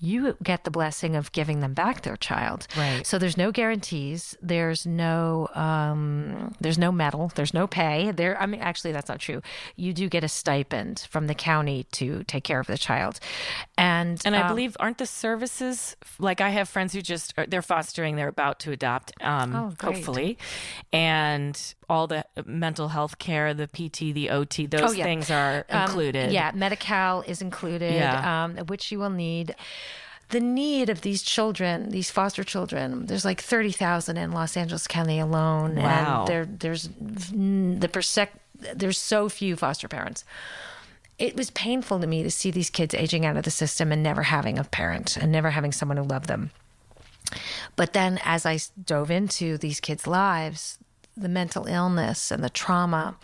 you 0.03 0.37
get 0.43 0.65
the 0.65 0.71
blessing 0.71 1.15
of 1.15 1.31
giving 1.31 1.61
them 1.61 1.75
back 1.75 2.03
their 2.03 2.17
child. 2.17 2.67
Right. 2.77 3.07
So 3.07 3.19
there's 3.19 3.37
no 3.37 3.53
guarantees. 3.53 4.37
There's 4.43 4.85
no 4.85 5.49
um, 5.55 6.55
there's 6.61 6.77
no 6.77 6.91
medal. 6.91 7.31
There's 7.37 7.55
no 7.55 7.69
pay. 7.69 8.11
There. 8.11 8.39
I 8.41 8.47
mean, 8.47 8.61
actually, 8.61 8.91
that's 8.91 9.09
not 9.09 9.21
true. 9.21 9.43
You 9.77 9.93
do 9.93 10.09
get 10.09 10.25
a 10.25 10.29
stipend 10.29 11.07
from 11.09 11.29
the 11.29 11.35
county 11.35 11.85
to 11.93 12.25
take 12.25 12.43
care 12.43 12.59
of 12.59 12.67
the 12.67 12.77
child, 12.77 13.21
and 13.79 14.21
and 14.25 14.35
I 14.35 14.43
um, 14.43 14.49
believe 14.49 14.77
aren't 14.81 14.99
the 14.99 15.07
services 15.07 15.97
like 16.19 16.41
I 16.41 16.51
have 16.51 16.69
friends 16.69 16.93
who 16.93 17.01
just 17.01 17.35
they're 17.47 17.63
fostering. 17.63 18.17
They're 18.17 18.27
about 18.27 18.59
to 18.61 18.73
adopt. 18.73 19.13
Um, 19.21 19.55
oh, 19.55 19.73
hopefully, 19.81 20.37
and 20.93 21.57
all 21.89 22.07
the 22.07 22.25
mental 22.47 22.89
health 22.89 23.19
care, 23.19 23.53
the 23.53 23.69
PT, 23.69 24.15
the 24.15 24.31
OT, 24.31 24.65
those 24.65 24.81
oh, 24.81 24.93
yeah. 24.93 25.05
things 25.05 25.31
are 25.31 25.67
um, 25.69 25.83
included. 25.83 26.33
Yeah, 26.33 26.51
Medi-Cal 26.55 27.21
is 27.23 27.43
included, 27.43 27.93
yeah. 27.93 28.45
um, 28.45 28.57
which 28.67 28.91
you 28.91 28.99
will 28.99 29.11
need. 29.11 29.55
The 30.33 30.41
need 30.41 30.91
of 30.91 31.01
these 31.01 31.23
children, 31.23 31.91
these 31.91 32.11
foster 32.11 32.45
children, 32.45 33.07
there's 33.07 33.25
like 33.25 33.41
30,000 33.41 34.17
in 34.17 34.33
Los 34.33 34.57
Angeles 34.57 34.87
County 34.87 35.19
alone. 35.19 35.77
Wow. 35.77 36.21
And 36.21 36.29
there, 36.29 36.45
there's 36.47 36.89
the 36.99 37.89
percent, 37.91 38.31
there's 38.75 38.99
so 38.99 39.29
few 39.29 39.57
foster 39.57 39.89
parents 39.89 40.25
it 41.23 41.37
was 41.37 41.51
painful 41.51 42.01
to 42.01 42.07
me 42.07 42.25
to 42.25 42.31
see 42.31 42.51
these 42.51 42.69
kids 42.69 42.95
aging 42.95 43.25
out 43.25 43.37
of 43.37 43.45
the 43.45 43.51
system 43.51 43.93
and 43.93 44.03
never 44.03 44.25
having 44.25 44.59
a 44.59 44.65
parent 44.65 45.17
and 45.17 45.31
never 45.31 45.51
having 45.51 45.71
someone 45.71 45.97
who 45.97 46.03
loved 46.03 46.27
them. 46.27 46.51
But 47.77 47.93
then 47.93 48.19
as 48.25 48.45
I 48.45 48.59
dove 48.85 49.11
into 49.11 49.57
these 49.57 49.79
kids' 49.79 50.07
lives, 50.07 50.79
the 51.17 51.29
mental 51.29 51.67
illness 51.67 52.33
and 52.33 52.43
the 52.43 52.51
trauma, 52.51 53.17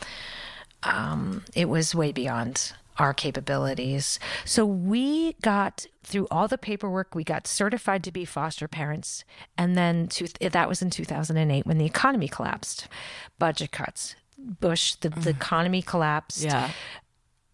um, 0.84 1.44
it 1.54 1.68
was 1.68 1.94
way 1.94 2.12
beyond 2.12 2.72
our 2.98 3.14
capabilities. 3.14 4.18
So 4.44 4.66
we 4.66 5.34
got 5.42 5.86
through 6.02 6.26
all 6.30 6.48
the 6.48 6.58
paperwork, 6.58 7.14
we 7.14 7.24
got 7.24 7.46
certified 7.46 8.02
to 8.04 8.12
be 8.12 8.24
foster 8.24 8.66
parents. 8.66 9.24
And 9.56 9.76
then 9.76 10.08
to, 10.08 10.28
that 10.50 10.68
was 10.68 10.82
in 10.82 10.90
2008 10.90 11.66
when 11.66 11.78
the 11.78 11.86
economy 11.86 12.28
collapsed, 12.28 12.88
budget 13.38 13.72
cuts. 13.72 14.16
Bush, 14.36 14.94
the, 14.94 15.08
the 15.08 15.32
mm. 15.32 15.36
economy 15.36 15.82
collapsed. 15.82 16.44
Yeah 16.44 16.70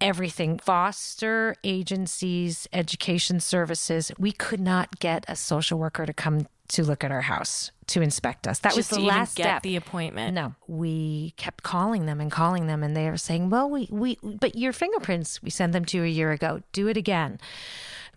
everything 0.01 0.59
foster 0.59 1.57
agencies, 1.65 2.69
education 2.75 3.41
services. 3.41 4.13
We 4.19 4.33
could 4.33 4.61
not 4.61 4.99
get 4.99 5.25
a 5.29 5.35
social 5.35 5.79
worker 5.79 6.05
to 6.05 6.13
come 6.13 6.47
to 6.69 6.83
look 6.83 7.05
at 7.05 7.11
our 7.13 7.23
house 7.23 7.71
to 7.89 8.01
inspect 8.01 8.49
us. 8.49 8.59
That 8.61 8.75
Just 8.75 8.91
was 8.91 8.99
the 8.99 9.05
last 9.05 9.37
get 9.37 9.45
step. 9.45 9.63
the 9.63 9.77
appointment. 9.77 10.35
No, 10.35 10.55
we 10.67 11.35
kept 11.37 11.63
calling 11.63 12.07
them 12.07 12.21
and 12.21 12.31
calling 12.31 12.67
them, 12.67 12.83
and 12.83 12.97
they 12.97 13.11
were 13.11 13.17
saying, 13.19 13.51
"Well, 13.51 13.69
we 13.69 13.89
we 13.91 14.19
but 14.23 14.57
your 14.57 14.73
fingerprints 14.73 15.43
we 15.43 15.51
sent 15.51 15.73
them 15.73 15.85
to 15.87 15.99
you 15.99 16.05
a 16.05 16.09
year 16.09 16.33
ago. 16.33 16.63
Do 16.73 16.89
it 16.89 16.97
again." 16.97 17.39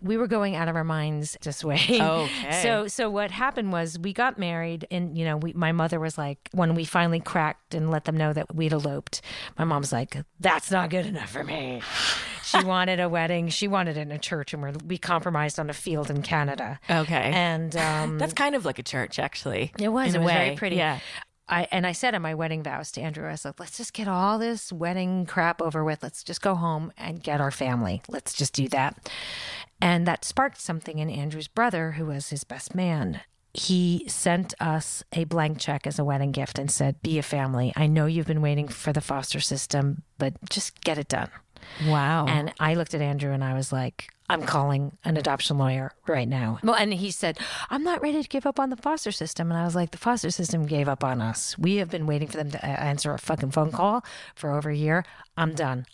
We 0.02 0.16
were 0.16 0.26
going 0.26 0.56
out 0.56 0.68
of 0.68 0.76
our 0.76 0.84
minds 0.84 1.36
this 1.42 1.64
way. 1.64 1.80
Okay. 1.90 2.62
So 2.62 2.88
so 2.88 3.10
what 3.10 3.30
happened 3.30 3.72
was 3.72 3.98
we 3.98 4.12
got 4.12 4.38
married, 4.38 4.86
and 4.90 5.16
you 5.16 5.24
know, 5.24 5.36
we, 5.36 5.52
my 5.52 5.72
mother 5.72 6.00
was 6.00 6.16
like, 6.18 6.48
when 6.52 6.74
we 6.74 6.84
finally 6.84 7.20
cracked 7.20 7.74
and 7.74 7.90
let 7.90 8.04
them 8.04 8.16
know 8.16 8.32
that 8.32 8.54
we'd 8.54 8.72
eloped, 8.72 9.20
my 9.58 9.64
mom's 9.64 9.92
like, 9.92 10.16
"That's 10.40 10.70
not 10.70 10.90
good 10.90 11.06
enough 11.06 11.30
for 11.30 11.44
me." 11.44 11.82
She 12.48 12.64
wanted 12.64 12.98
a 12.98 13.10
wedding. 13.10 13.48
She 13.48 13.68
wanted 13.68 13.98
it 13.98 14.00
in 14.00 14.10
a 14.10 14.18
church, 14.18 14.54
and 14.54 14.62
we're, 14.62 14.72
we 14.86 14.96
compromised 14.96 15.58
on 15.60 15.68
a 15.68 15.74
field 15.74 16.08
in 16.10 16.22
Canada. 16.22 16.80
Okay. 16.88 17.30
And 17.34 17.76
um, 17.76 18.16
That's 18.16 18.32
kind 18.32 18.54
of 18.54 18.64
like 18.64 18.78
a 18.78 18.82
church, 18.82 19.18
actually. 19.18 19.70
it 19.78 19.90
was. 19.90 20.14
it 20.14 20.16
a 20.16 20.20
was 20.20 20.28
way. 20.28 20.34
very 20.34 20.56
pretty. 20.56 20.76
Yeah. 20.76 20.98
I 21.50 21.66
and 21.70 21.86
I 21.86 21.92
said 21.92 22.14
in 22.14 22.22
my 22.22 22.34
wedding 22.34 22.62
vows 22.62 22.92
to 22.92 23.00
Andrew, 23.00 23.26
I 23.26 23.32
was 23.32 23.44
like, 23.44 23.58
let's 23.58 23.76
just 23.76 23.92
get 23.92 24.06
all 24.08 24.38
this 24.38 24.72
wedding 24.72 25.24
crap 25.26 25.62
over 25.62 25.82
with. 25.84 26.02
Let's 26.02 26.22
just 26.22 26.42
go 26.42 26.54
home 26.54 26.92
and 26.98 27.22
get 27.22 27.40
our 27.40 27.50
family. 27.50 28.02
Let's 28.08 28.34
just 28.34 28.52
do 28.52 28.68
that. 28.68 29.10
And 29.80 30.06
that 30.06 30.24
sparked 30.24 30.60
something 30.60 30.98
in 30.98 31.10
Andrew's 31.10 31.48
brother, 31.48 31.92
who 31.92 32.06
was 32.06 32.30
his 32.30 32.44
best 32.44 32.74
man. 32.74 33.20
He 33.54 34.04
sent 34.08 34.54
us 34.60 35.02
a 35.12 35.24
blank 35.24 35.58
check 35.58 35.86
as 35.86 35.98
a 35.98 36.04
wedding 36.04 36.32
gift 36.32 36.58
and 36.58 36.70
said, 36.70 37.00
Be 37.02 37.18
a 37.18 37.22
family. 37.22 37.72
I 37.76 37.86
know 37.86 38.06
you've 38.06 38.26
been 38.26 38.42
waiting 38.42 38.68
for 38.68 38.92
the 38.92 39.00
foster 39.00 39.40
system, 39.40 40.02
but 40.18 40.34
just 40.50 40.80
get 40.82 40.98
it 40.98 41.08
done. 41.08 41.30
Wow. 41.86 42.26
And 42.26 42.52
I 42.60 42.74
looked 42.74 42.94
at 42.94 43.00
Andrew 43.00 43.32
and 43.32 43.42
I 43.42 43.54
was 43.54 43.72
like, 43.72 44.10
I'm 44.30 44.42
calling 44.42 44.96
an 45.04 45.16
adoption 45.16 45.56
lawyer 45.56 45.92
right 46.06 46.28
now. 46.28 46.58
Well, 46.62 46.74
and 46.74 46.92
he 46.92 47.10
said, 47.10 47.38
I'm 47.70 47.82
not 47.82 48.02
ready 48.02 48.22
to 48.22 48.28
give 48.28 48.44
up 48.44 48.60
on 48.60 48.68
the 48.68 48.76
foster 48.76 49.10
system. 49.10 49.50
And 49.50 49.58
I 49.58 49.64
was 49.64 49.74
like, 49.74 49.90
the 49.90 49.98
foster 49.98 50.30
system 50.30 50.66
gave 50.66 50.86
up 50.86 51.02
on 51.02 51.22
us. 51.22 51.56
We 51.56 51.76
have 51.76 51.90
been 51.90 52.06
waiting 52.06 52.28
for 52.28 52.36
them 52.36 52.50
to 52.50 52.62
uh, 52.62 52.68
answer 52.68 53.12
a 53.14 53.18
fucking 53.18 53.52
phone 53.52 53.72
call 53.72 54.04
for 54.34 54.52
over 54.52 54.68
a 54.68 54.76
year. 54.76 55.04
I'm 55.36 55.54
done. 55.54 55.86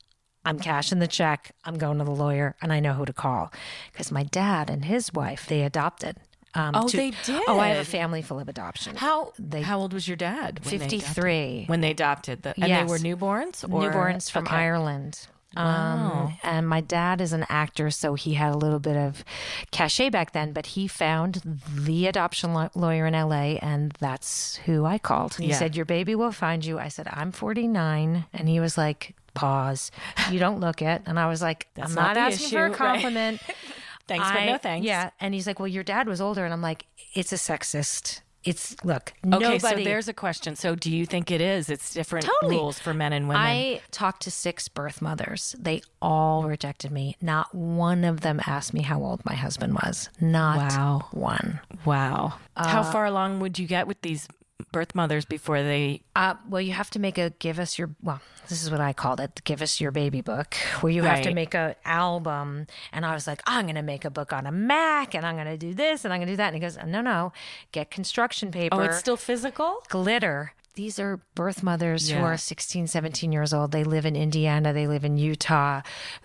I'm 0.45 0.59
cashing 0.59 0.99
the 0.99 1.07
check. 1.09 1.53
I'm 1.65 1.79
going 1.79 1.99
to 1.99 2.05
the 2.05 2.11
lawyer 2.11 2.55
and 2.61 2.73
I 2.73 2.81
know 2.81 2.93
who 2.93 3.05
to 3.05 3.13
call. 3.13 3.53
Because 3.93 4.13
my 4.13 4.25
dad 4.25 4.69
and 4.71 4.85
his 4.85 5.13
wife, 5.13 5.47
they 5.47 5.63
adopted. 5.63 6.17
Um, 6.57 6.73
Oh, 6.75 6.87
to- 6.87 6.97
they 6.97 7.11
did. 7.25 7.43
Oh, 7.49 7.59
I 7.59 7.69
have 7.69 7.79
a 7.79 7.85
family 7.85 8.23
full 8.23 8.39
of 8.39 8.49
adoption. 8.49 8.95
how 8.97 9.33
they- 9.39 9.63
how 9.63 9.79
old 9.81 9.93
was 9.93 10.07
your 10.07 10.17
dad? 10.17 10.59
adopted? 10.61 10.81
53. 10.81 11.65
When 11.67 11.81
they 11.81 11.91
adopted 11.91 12.43
the 12.43 12.55
and 12.61 12.69
Yes. 12.69 12.87
they 12.87 12.91
were 12.91 12.99
newborns 12.99 13.65
or 13.65 13.69
newborns 13.69 14.31
from 14.31 14.45
Okay. 14.47 14.55
Ireland. 14.57 15.27
Um, 15.57 16.37
and 16.43 16.69
my 16.69 16.81
dad 16.81 17.21
is 17.21 17.33
an 17.33 17.47
actor, 17.49 17.89
so 17.91 18.15
he 18.15 18.35
had 18.35 18.53
a 18.53 18.57
little 18.59 18.81
bit 18.81 18.97
of 18.97 19.25
cachet 19.71 20.11
back 20.11 20.33
then. 20.33 20.53
But 20.53 20.67
he 20.67 20.89
found 20.89 21.41
the 21.73 22.07
adoption 22.09 22.53
law- 22.55 22.71
lawyer 22.75 23.07
in 23.07 23.15
LA, 23.15 23.57
and 23.63 23.93
that's 24.01 24.57
who 24.67 24.85
I 24.85 24.99
called. 24.99 25.35
He 25.35 25.47
Yeah. 25.47 25.57
said, 25.59 25.77
"Your 25.77 25.85
baby 25.85 26.15
will 26.17 26.33
find 26.33 26.65
you." 26.65 26.79
I 26.81 26.89
said, 26.89 27.07
"I'm 27.13 27.31
49," 27.31 28.25
and 28.33 28.49
he 28.49 28.59
was 28.59 28.77
like, 28.77 29.15
"Pause. 29.35 29.91
You 30.31 30.39
don't 30.39 30.61
look 30.61 30.81
it." 30.83 31.03
And 31.07 31.19
I 31.19 31.27
was 31.29 31.43
like, 31.43 31.69
That's 31.75 31.91
"I'm 31.91 31.95
not 31.95 32.17
not, 32.17 32.33
asking 32.33 32.49
for 32.51 32.67
a 32.67 32.71
issue, 32.71 32.83
right. 32.83 32.93
compliment." 32.93 33.41
Thanks, 34.07 34.31
but 34.31 34.45
no 34.45 34.59
thanks. 34.59 34.87
Yeah, 34.87 35.11
and 35.19 35.33
he's 35.33 35.47
like, 35.47 35.59
"Well, 35.59 35.67
your 35.69 35.83
dad 35.83 36.07
was 36.07 36.21
older," 36.21 36.45
and 36.45 36.53
I'm 36.53 36.61
like, 36.61 36.85
"It's 37.15 37.33
a 37.33 37.37
sexist." 37.37 38.21
It's 38.45 38.77
look, 38.85 39.15
Okay, 39.25 39.39
nobody. 39.39 39.59
so 39.59 39.77
there's 39.77 40.07
a 40.07 40.13
question. 40.13 40.55
So 40.55 40.75
do 40.75 40.91
you 40.95 41.07
think 41.07 41.31
it 41.31 41.41
is? 41.41 41.71
It's 41.71 41.95
different 41.95 42.27
Totally. 42.27 42.57
rules 42.57 42.79
for 42.79 42.93
men 42.93 43.15
and 43.15 43.27
women. 43.27 43.41
I 43.43 43.81
talked 43.91 44.21
to 44.25 44.31
six 44.31 44.69
birth 44.69 45.01
mothers. 45.01 45.57
They 45.59 45.81
all 46.03 46.43
rejected 46.45 46.91
me. 46.91 47.17
Not 47.23 47.55
one 47.55 48.05
of 48.05 48.21
them 48.21 48.43
asked 48.47 48.75
me 48.75 48.83
how 48.83 49.03
old 49.03 49.25
my 49.25 49.35
husband 49.35 49.73
was. 49.83 50.11
Not 50.21 50.59
Wow. 50.59 51.07
one. 51.13 51.61
wow. 51.87 52.35
how 52.55 52.81
uh, 52.83 52.93
far 52.93 53.07
along 53.07 53.41
would 53.41 53.59
you 53.59 53.67
get 53.67 53.87
with 53.87 54.03
these 54.03 54.29
birth 54.73 54.95
mothers 54.95 55.25
before 55.25 55.63
they 55.63 56.03
Uh, 56.15 56.35
well, 56.49 56.61
you 56.61 56.73
have 56.73 56.91
to 56.91 56.99
make 56.99 57.19
a 57.19 57.31
give 57.39 57.59
us 57.59 57.79
your 57.79 57.91
well. 58.03 58.21
This 58.49 58.63
is 58.63 58.71
what 58.71 58.81
I 58.81 58.93
called 58.93 59.21
it. 59.21 59.41
Give 59.45 59.63
us 59.63 59.81
your 59.81 59.91
baby 59.91 60.21
book, 60.21 60.55
where 60.81 60.93
you 60.93 61.03
have 61.03 61.23
to 61.23 61.33
make 61.33 61.55
a 61.55 61.77
album. 61.85 62.67
And 62.93 63.07
I 63.07 63.15
was 63.15 63.27
like, 63.27 63.41
I'm 63.47 63.65
going 63.65 63.75
to 63.77 63.83
make 63.83 64.05
a 64.05 64.11
book 64.11 64.33
on 64.35 64.47
a 64.47 64.53
Mac, 64.53 65.15
and 65.15 65.25
I'm 65.25 65.37
going 65.37 65.47
to 65.47 65.57
do 65.57 65.73
this, 65.73 66.05
and 66.05 66.13
I'm 66.13 66.19
going 66.19 66.27
to 66.27 66.33
do 66.35 66.37
that. 66.37 66.49
And 66.49 66.57
he 66.57 66.61
goes, 66.61 66.77
No, 66.87 67.01
no, 67.01 67.33
get 67.73 67.91
construction 67.91 68.51
paper. 68.51 68.77
Oh, 68.77 68.81
it's 68.81 68.99
still 68.99 69.17
physical? 69.17 69.83
glitter. 69.89 70.53
These 70.75 70.99
are 70.99 71.21
birth 71.37 71.63
mothers 71.63 72.09
who 72.11 72.19
are 72.21 72.37
16, 72.37 72.89
17 72.89 73.31
years 73.31 73.53
old. 73.55 73.71
They 73.71 73.85
live 73.85 74.05
in 74.07 74.17
Indiana. 74.17 74.73
They 74.73 74.87
live 74.89 75.05
in 75.05 75.17
Utah. 75.17 75.83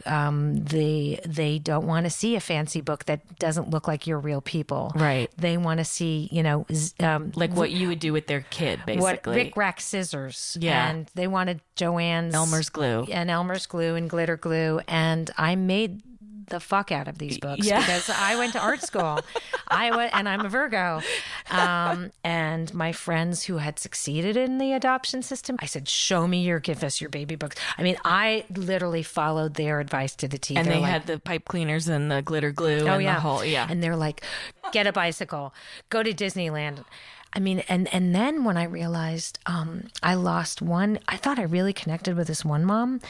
Um, 0.08 0.56
they 0.56 1.20
they 1.26 1.60
don't 1.60 1.86
want 1.86 2.06
to 2.06 2.10
see 2.10 2.36
a 2.36 2.40
fancy 2.40 2.82
book 2.82 3.06
that 3.06 3.38
doesn't 3.38 3.70
look 3.70 3.88
like 3.88 4.08
your 4.08 4.18
real 4.20 4.42
people. 4.42 4.92
Right. 4.96 5.30
They 5.38 5.58
want 5.58 5.78
to 5.80 5.86
see, 5.86 6.30
you 6.32 6.42
know, 6.42 6.66
um, 7.00 7.32
Like 7.36 7.54
what 7.54 7.70
you 7.70 7.90
would 7.90 8.00
do 8.00 8.12
with 8.12 8.26
their 8.26 8.42
kid, 8.50 8.80
basically. 8.88 9.02
what 9.04 9.26
Rick 9.28 9.56
Rack 9.56 9.80
scissors. 9.82 10.58
Yeah. 10.60 10.90
And 10.90 11.10
they 11.14 11.28
wanted 11.28 11.62
Joanne's 11.76 12.34
Elmer's 12.34 12.70
glue. 12.70 13.06
and 13.12 13.30
Elmer's 13.30 13.68
glue 13.68 13.94
and 13.96 14.10
glitter 14.10 14.36
glue. 14.38 14.82
And 14.88 15.30
I 15.38 15.56
made 15.56 16.02
the 16.50 16.60
fuck 16.60 16.92
out 16.92 17.08
of 17.08 17.18
these 17.18 17.38
books 17.38 17.66
Yeah. 17.66 17.80
because 17.80 18.10
I 18.10 18.36
went 18.38 18.54
to 18.54 18.60
art 18.60 18.82
school. 18.82 19.20
I 19.68 19.96
went, 19.96 20.14
and 20.16 20.28
I'm 20.28 20.46
a 20.46 20.50
Virgo. 20.50 21.02
Um, 21.50 22.12
and 22.24 22.74
my 22.74 22.92
friends 22.92 23.44
who 23.44 23.58
had 23.58 23.80
succeeded 23.80 24.38
in 24.38 24.58
the 24.58 24.74
adoption 24.74 25.22
system, 25.24 25.56
I 25.60 25.66
said, 25.66 25.88
"Show 25.88 26.28
me 26.28 26.42
your, 26.44 26.60
give 26.60 26.84
us 26.84 27.02
your 27.02 27.10
baby 27.10 27.36
books." 27.36 27.56
I 27.78 27.84
mean, 27.84 27.98
I 28.06 28.46
literally 28.56 29.04
followed 29.04 29.56
their 29.56 29.80
advice 29.80 30.16
to 30.18 30.28
the 30.28 30.38
T. 30.38 30.56
and 30.56 30.66
They're 30.66 30.76
they 30.76 30.80
like, 30.82 30.92
had 30.92 31.08
the 31.08 31.20
pipe 31.20 31.46
cleaners 31.46 31.88
and 31.88 32.12
the 32.12 32.22
glitter 32.22 32.52
glue 32.52 32.88
Oh 32.88 32.94
and 32.96 33.04
yeah, 33.04 33.16
the 33.16 33.22
whole 33.22 33.44
yeah. 33.44 33.68
And 33.70 33.82
they're 33.84 33.96
like, 33.96 34.24
get 34.72 34.88
a 34.88 34.92
bicycle, 34.94 35.54
go 35.90 36.04
to 36.04 36.14
Disneyland. 36.14 36.84
I 37.32 37.40
mean, 37.40 37.60
and 37.70 37.88
and 37.94 38.16
then 38.16 38.44
when 38.44 38.58
I 38.58 38.64
realized 38.64 39.38
um, 39.46 39.90
I 40.02 40.16
lost 40.16 40.62
one, 40.64 40.98
I 41.08 41.16
thought 41.18 41.38
I 41.38 41.44
really 41.44 41.74
connected 41.74 42.16
with 42.18 42.28
this 42.28 42.44
one 42.44 42.66
mom. 42.66 43.02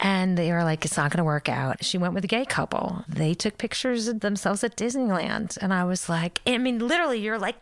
And 0.00 0.36
they 0.36 0.50
were 0.50 0.64
like, 0.64 0.84
it's 0.84 0.96
not 0.96 1.10
going 1.12 1.18
to 1.18 1.24
work 1.24 1.48
out. 1.48 1.84
She 1.84 1.96
went 1.96 2.12
with 2.14 2.24
a 2.24 2.28
gay 2.28 2.44
couple. 2.44 3.04
They 3.08 3.34
took 3.34 3.56
pictures 3.56 4.08
of 4.08 4.18
themselves 4.20 4.64
at 4.64 4.76
Disneyland. 4.76 5.56
And 5.60 5.72
I 5.72 5.84
was 5.84 6.08
like, 6.08 6.40
I 6.44 6.58
mean, 6.58 6.80
literally, 6.80 7.20
you're 7.20 7.38
like, 7.38 7.54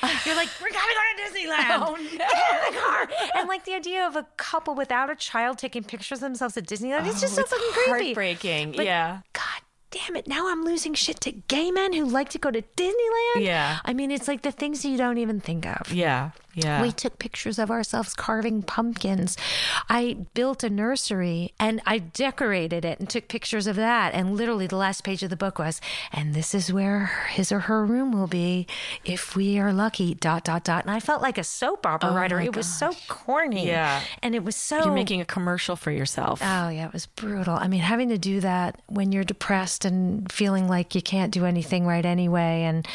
fuck. 0.00 0.26
You're 0.26 0.34
like, 0.34 0.48
we're 0.60 0.70
going 0.70 0.80
to 0.80 0.94
go 0.94 1.24
to 1.24 1.30
Disneyland. 1.30 1.68
Oh, 1.88 1.94
Get 1.96 2.12
in 2.12 2.74
the 2.74 2.80
car. 2.80 3.08
And 3.36 3.48
like 3.48 3.64
the 3.64 3.74
idea 3.74 4.04
of 4.06 4.16
a 4.16 4.26
couple 4.36 4.74
without 4.74 5.08
a 5.08 5.14
child 5.14 5.58
taking 5.58 5.84
pictures 5.84 6.18
of 6.18 6.22
themselves 6.22 6.56
at 6.56 6.66
Disneyland, 6.66 7.06
it's 7.06 7.20
just 7.20 7.34
so 7.36 7.42
Oh, 7.42 7.44
it's 7.44 7.52
fucking 7.52 7.72
creepy. 7.92 8.04
heartbreaking. 8.06 8.72
But 8.72 8.84
yeah. 8.84 9.20
God 9.32 9.44
damn 9.92 10.16
it. 10.16 10.26
Now 10.26 10.48
I'm 10.50 10.64
losing 10.64 10.94
shit 10.94 11.20
to 11.20 11.30
gay 11.32 11.70
men 11.70 11.92
who 11.92 12.04
like 12.06 12.28
to 12.30 12.38
go 12.38 12.50
to 12.50 12.60
Disneyland. 12.76 13.44
Yeah. 13.44 13.78
I 13.84 13.92
mean, 13.92 14.10
it's 14.10 14.26
like 14.26 14.42
the 14.42 14.50
things 14.52 14.84
you 14.84 14.96
don't 14.96 15.18
even 15.18 15.38
think 15.40 15.64
of. 15.64 15.92
Yeah. 15.92 16.30
Yeah. 16.54 16.82
We 16.82 16.92
took 16.92 17.18
pictures 17.18 17.58
of 17.58 17.70
ourselves 17.70 18.14
carving 18.14 18.62
pumpkins. 18.62 19.36
I 19.88 20.26
built 20.34 20.64
a 20.64 20.70
nursery 20.70 21.54
and 21.60 21.80
I 21.86 21.98
decorated 21.98 22.84
it 22.84 22.98
and 22.98 23.08
took 23.08 23.28
pictures 23.28 23.66
of 23.66 23.76
that. 23.76 24.14
And 24.14 24.36
literally, 24.36 24.66
the 24.66 24.76
last 24.76 25.04
page 25.04 25.22
of 25.22 25.30
the 25.30 25.36
book 25.36 25.58
was, 25.58 25.80
and 26.12 26.34
this 26.34 26.54
is 26.54 26.72
where 26.72 27.06
his 27.30 27.52
or 27.52 27.60
her 27.60 27.84
room 27.84 28.12
will 28.12 28.26
be 28.26 28.66
if 29.04 29.36
we 29.36 29.58
are 29.58 29.72
lucky, 29.72 30.14
dot, 30.14 30.44
dot, 30.44 30.64
dot. 30.64 30.84
And 30.84 30.90
I 30.90 31.00
felt 31.00 31.22
like 31.22 31.38
a 31.38 31.44
soap 31.44 31.86
opera 31.86 32.10
oh 32.10 32.14
writer. 32.14 32.36
Oh 32.36 32.40
my 32.40 32.46
It 32.46 32.56
was 32.56 32.66
so 32.66 32.92
corny. 33.08 33.66
Yeah. 33.66 34.02
And 34.22 34.34
it 34.34 34.42
was 34.42 34.56
so. 34.56 34.78
You're 34.84 34.94
making 34.94 35.20
a 35.20 35.26
commercial 35.26 35.76
for 35.76 35.90
yourself. 35.90 36.40
Oh, 36.42 36.68
yeah, 36.68 36.86
it 36.86 36.92
was 36.92 37.06
brutal. 37.06 37.54
I 37.54 37.68
mean, 37.68 37.80
having 37.80 38.08
to 38.08 38.18
do 38.18 38.40
that 38.40 38.80
when 38.86 39.12
you're 39.12 39.24
depressed 39.24 39.84
and 39.84 40.30
feeling 40.32 40.68
like 40.68 40.94
you 40.94 41.02
can't 41.02 41.32
do 41.32 41.44
anything 41.44 41.86
right 41.86 42.04
anyway 42.04 42.62
and 42.62 42.86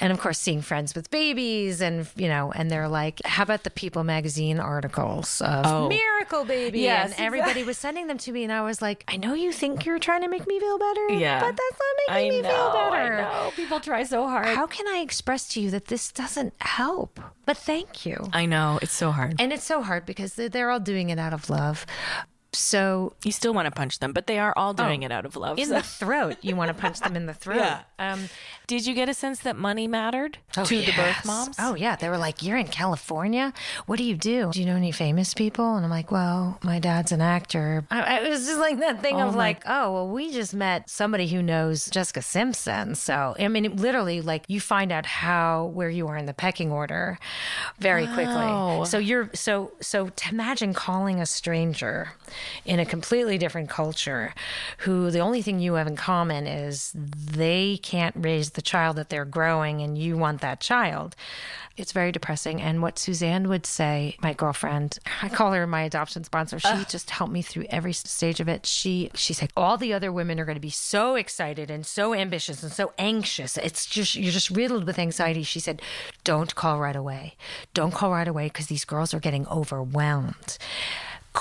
and 0.00 0.12
of 0.12 0.20
course 0.20 0.38
seeing 0.38 0.62
friends 0.62 0.94
with 0.94 1.10
babies 1.10 1.80
and 1.80 2.08
you 2.16 2.28
know, 2.28 2.52
and 2.52 2.70
they're 2.70 2.88
like, 2.88 3.11
"How 3.24 3.42
about 3.42 3.64
the 3.64 3.70
People 3.70 4.04
magazine 4.04 4.58
articles 4.60 5.40
of 5.42 5.66
Oh. 5.66 5.88
miracle 5.88 6.44
baby?" 6.44 6.80
Yes, 6.80 7.12
and 7.16 7.20
everybody 7.26 7.62
was 7.70 7.78
sending 7.78 8.06
them 8.06 8.18
to 8.18 8.32
me 8.32 8.44
and 8.44 8.52
I 8.52 8.62
was 8.62 8.80
like, 8.80 9.04
"I 9.08 9.16
know 9.16 9.34
you 9.34 9.52
think 9.52 9.84
you're 9.84 9.98
trying 9.98 10.22
to 10.22 10.28
make 10.28 10.46
me 10.46 10.58
feel 10.60 10.78
better, 10.78 11.08
Yeah. 11.12 11.40
but 11.40 11.56
that's 11.56 11.78
not 12.08 12.16
I 12.16 12.22
making 12.22 12.42
know. 12.42 12.48
me 12.48 12.54
feel 12.54 12.72
better." 12.90 13.14
I 13.14 13.20
know. 13.44 13.52
People 13.56 13.80
try 13.80 14.02
so 14.04 14.26
hard. 14.26 14.46
How 14.56 14.66
can 14.66 14.86
I 14.88 14.98
express 14.98 15.48
to 15.50 15.60
you 15.60 15.70
that 15.70 15.86
this 15.86 16.10
doesn't 16.12 16.54
help? 16.60 17.20
But 17.44 17.56
thank 17.56 18.06
you. 18.06 18.28
I 18.32 18.46
know. 18.46 18.78
It's 18.82 18.92
so 18.94 19.10
hard. 19.10 19.40
And 19.40 19.52
it's 19.52 19.64
so 19.64 19.82
hard 19.82 20.06
because 20.06 20.34
they're 20.34 20.70
all 20.70 20.80
doing 20.80 21.10
it 21.10 21.18
out 21.18 21.32
of 21.32 21.50
love. 21.50 21.84
So 22.54 23.14
You 23.24 23.32
still 23.32 23.54
want 23.54 23.66
to 23.66 23.70
punch 23.70 23.98
them, 23.98 24.12
but 24.12 24.26
they 24.26 24.38
are 24.38 24.52
all 24.56 24.74
doing 24.74 25.02
it 25.02 25.10
out 25.10 25.24
of 25.24 25.36
love. 25.36 25.58
in 25.58 25.68
so- 25.68 25.74
the 25.74 25.82
throat. 25.82 26.36
You 26.42 26.54
want 26.54 26.68
to 26.68 26.74
punch 26.74 27.00
them 27.00 27.16
in 27.16 27.26
the 27.26 27.32
throat. 27.42 27.56
Yeah. 27.56 27.80
Um, 27.98 28.28
Did 28.66 28.86
you 28.86 28.94
get 28.94 29.08
a 29.08 29.14
sense 29.14 29.40
that 29.40 29.56
money 29.56 29.86
mattered 29.88 30.38
oh, 30.56 30.64
to 30.64 30.80
the 30.80 30.92
birth 30.92 31.24
moms? 31.24 31.56
Oh, 31.58 31.74
yeah. 31.74 31.96
They 31.96 32.08
were 32.10 32.18
like, 32.18 32.42
You're 32.42 32.58
in 32.58 32.66
California? 32.68 33.52
What 33.86 33.96
do 33.96 34.04
you 34.04 34.16
do? 34.16 34.50
Do 34.52 34.60
you 34.60 34.66
know 34.66 34.76
any 34.76 34.92
famous 34.92 35.32
people? 35.34 35.76
And 35.76 35.84
I'm 35.84 35.90
like, 35.90 36.10
Well, 36.10 36.58
my 36.62 36.78
dad's 36.78 37.10
an 37.12 37.20
actor. 37.22 37.84
I, 37.90 38.00
I- 38.02 38.18
it 38.24 38.28
was 38.28 38.46
just 38.46 38.58
like 38.60 38.78
that 38.80 39.00
thing 39.00 39.20
of 39.20 39.32
my- 39.32 39.38
like, 39.38 39.62
Oh, 39.66 39.92
well, 39.92 40.08
we 40.08 40.30
just 40.32 40.52
met 40.52 40.90
somebody 40.90 41.28
who 41.28 41.42
knows 41.42 41.88
Jessica 41.88 42.20
Simpson. 42.22 42.94
So, 42.94 43.34
I 43.38 43.48
mean, 43.48 43.64
it 43.64 43.76
literally, 43.76 44.20
like, 44.20 44.44
you 44.48 44.60
find 44.60 44.92
out 44.92 45.06
how, 45.06 45.66
where 45.66 45.88
you 45.90 46.06
are 46.08 46.16
in 46.18 46.26
the 46.26 46.34
pecking 46.34 46.70
order 46.70 47.18
very 47.78 48.04
Wow. 48.06 48.14
quickly. 48.14 48.86
So 48.90 48.98
you're, 48.98 49.30
so, 49.34 49.72
so 49.80 50.08
to 50.08 50.28
imagine 50.30 50.74
calling 50.74 51.20
a 51.20 51.26
stranger 51.26 52.10
in 52.64 52.78
a 52.80 52.86
completely 52.86 53.38
different 53.38 53.68
culture 53.68 54.34
who 54.78 55.10
the 55.10 55.20
only 55.20 55.42
thing 55.42 55.60
you 55.60 55.74
have 55.74 55.86
in 55.86 55.96
common 55.96 56.46
is 56.46 56.92
they 56.94 57.78
can't 57.78 58.14
raise 58.18 58.50
the 58.50 58.62
child 58.62 58.96
that 58.96 59.08
they're 59.08 59.24
growing 59.24 59.80
and 59.80 59.98
you 59.98 60.16
want 60.16 60.40
that 60.40 60.60
child. 60.60 61.16
It's 61.76 61.92
very 61.92 62.12
depressing. 62.12 62.60
And 62.60 62.82
what 62.82 62.98
Suzanne 62.98 63.48
would 63.48 63.64
say, 63.64 64.16
my 64.20 64.34
girlfriend, 64.34 64.98
I 65.22 65.30
call 65.30 65.52
her 65.52 65.66
my 65.66 65.82
adoption 65.82 66.22
sponsor. 66.22 66.58
She 66.58 66.68
uh. 66.68 66.84
just 66.84 67.10
helped 67.10 67.32
me 67.32 67.40
through 67.40 67.64
every 67.70 67.94
stage 67.94 68.40
of 68.40 68.48
it. 68.48 68.66
She 68.66 69.10
she 69.14 69.32
said 69.32 69.50
all 69.56 69.78
the 69.78 69.92
other 69.92 70.12
women 70.12 70.38
are 70.38 70.44
going 70.44 70.56
to 70.56 70.60
be 70.60 70.70
so 70.70 71.14
excited 71.14 71.70
and 71.70 71.86
so 71.86 72.14
ambitious 72.14 72.62
and 72.62 72.70
so 72.70 72.92
anxious. 72.98 73.56
It's 73.56 73.86
just 73.86 74.14
you're 74.16 74.32
just 74.32 74.50
riddled 74.50 74.84
with 74.84 74.98
anxiety. 74.98 75.42
She 75.42 75.60
said, 75.60 75.80
"Don't 76.24 76.54
call 76.54 76.78
right 76.78 76.96
away. 76.96 77.36
Don't 77.72 77.94
call 77.94 78.12
right 78.12 78.28
away 78.28 78.46
because 78.46 78.66
these 78.66 78.84
girls 78.84 79.14
are 79.14 79.20
getting 79.20 79.46
overwhelmed." 79.48 80.58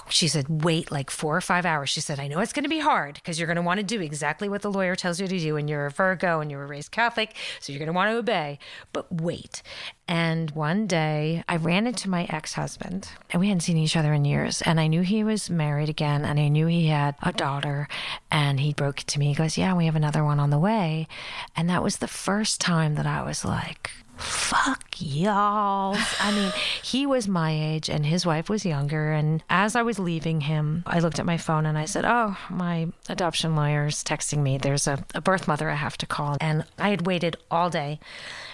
She 0.10 0.28
said, 0.28 0.64
wait 0.64 0.92
like 0.92 1.10
four 1.10 1.36
or 1.36 1.42
five 1.42 1.66
hours. 1.66 1.90
She 1.90 2.02
said, 2.02 2.20
I 2.20 2.28
know 2.28 2.40
it's 2.40 2.54
going 2.54 2.64
to 2.64 2.70
be 2.70 2.80
hard 2.80 3.16
because 3.16 3.40
you're 3.40 3.48
going 3.48 3.58
to 3.58 3.62
want 3.62 3.80
to 3.80 3.86
do 3.86 4.02
exactly 4.02 4.48
what 4.48 4.62
the 4.62 4.72
lawyer 4.72 4.96
tells 4.96 5.20
you 5.20 5.28
to 5.28 5.40
do. 5.40 5.58
And 5.58 5.70
you're 5.70 5.86
a 5.86 5.92
Virgo 5.92 6.40
and 6.40 6.50
you 6.50 6.58
were 6.58 6.68
raised 6.68 6.92
Catholic. 6.92 7.36
So 7.60 7.72
you're 7.72 7.80
going 7.80 7.88
to 7.88 7.94
want 7.94 8.12
to 8.12 8.18
obey, 8.18 8.60
but 8.94 9.12
wait. 9.12 9.62
And 10.08 10.52
one 10.52 10.88
day 10.88 11.44
I 11.48 11.58
ran 11.58 11.88
into 11.88 12.10
my 12.10 12.26
ex 12.30 12.54
husband 12.54 13.10
and 13.32 13.40
we 13.40 13.48
hadn't 13.48 13.62
seen 13.62 13.78
each 13.78 13.96
other 13.96 14.14
in 14.14 14.26
years. 14.26 14.62
And 14.62 14.80
I 14.80 14.88
knew 14.88 15.02
he 15.02 15.24
was 15.24 15.50
married 15.50 15.90
again 15.90 16.26
and 16.26 16.40
I 16.40 16.48
knew 16.48 16.68
he 16.68 16.88
had 16.88 17.16
a 17.22 17.32
daughter. 17.32 17.88
And 18.30 18.60
he 18.60 18.74
broke 18.74 19.02
it 19.02 19.08
to 19.08 19.20
me. 19.20 19.28
He 19.28 19.36
goes, 19.36 19.58
Yeah, 19.58 19.74
we 19.74 19.86
have 19.86 19.96
another 19.96 20.24
one 20.24 20.40
on 20.40 20.50
the 20.50 20.60
way. 20.60 21.08
And 21.56 21.70
that 21.70 21.84
was 21.84 21.98
the 21.98 22.08
first 22.08 22.62
time 22.62 22.96
that 22.96 23.06
I 23.06 23.24
was 23.24 23.46
like, 23.46 23.92
fuck 24.22 24.96
y'all. 24.98 25.98
I 26.20 26.32
mean, 26.32 26.51
he 26.82 27.06
was 27.06 27.28
my 27.28 27.51
age 27.51 27.90
and 27.90 28.06
his 28.06 28.25
wife 28.25 28.50
was 28.50 28.66
younger. 28.66 29.12
And 29.12 29.44
as 29.50 29.75
I 29.75 29.82
was 29.82 30.00
leaving 30.00 30.42
him, 30.42 30.84
I 30.86 31.00
looked 31.00 31.20
at 31.20 31.25
my 31.25 31.38
phone 31.38 31.66
and 31.66 31.78
I 31.78 31.86
said, 31.86 32.06
Oh, 32.06 32.38
my 32.50 32.88
adoption 33.10 33.56
lawyer's 33.56 34.04
texting 34.04 34.40
me. 34.40 34.58
There's 34.58 34.88
a, 34.88 35.04
a 35.16 35.22
birth 35.22 35.48
mother 35.48 35.70
I 35.70 35.75
have 35.75 35.98
to 36.00 36.06
call. 36.06 36.38
And 36.40 36.66
I 36.78 36.90
had 36.90 37.06
waited 37.08 37.36
all 37.50 37.70
day. 37.70 38.00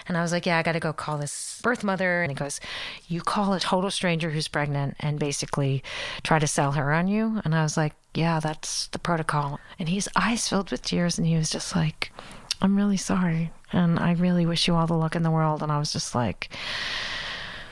And 0.06 0.16
I 0.16 0.22
was 0.22 0.32
like, 0.32 0.46
Yeah, 0.46 0.58
I 0.58 0.62
got 0.62 0.72
to 0.72 0.80
go 0.80 0.92
call 0.92 1.18
this 1.18 1.60
birth 1.62 1.84
mother. 1.84 2.22
And 2.22 2.30
he 2.30 2.34
goes, 2.34 2.60
You 3.06 3.20
call 3.20 3.52
a 3.52 3.60
total 3.60 3.90
stranger 3.90 4.30
who's 4.30 4.48
pregnant 4.48 4.96
and 5.00 5.18
basically 5.18 5.82
try 6.22 6.38
to 6.38 6.46
sell 6.46 6.72
her 6.72 6.92
on 6.92 7.08
you. 7.08 7.40
And 7.44 7.54
I 7.54 7.62
was 7.62 7.76
like, 7.76 7.94
Yeah, 8.14 8.40
that's 8.40 8.88
the 8.88 8.98
protocol. 8.98 9.60
And 9.78 9.88
his 9.88 10.08
eyes 10.16 10.48
filled 10.48 10.70
with 10.70 10.82
tears 10.82 11.18
and 11.18 11.26
he 11.26 11.36
was 11.36 11.50
just 11.50 11.76
like, 11.76 12.12
I'm 12.60 12.76
really 12.76 12.96
sorry. 12.96 13.52
And 13.72 13.98
I 13.98 14.12
really 14.12 14.46
wish 14.46 14.66
you 14.66 14.74
all 14.74 14.86
the 14.86 14.94
luck 14.94 15.16
in 15.16 15.22
the 15.22 15.30
world. 15.30 15.62
And 15.62 15.70
I 15.70 15.78
was 15.78 15.92
just 15.92 16.14
like, 16.14 16.50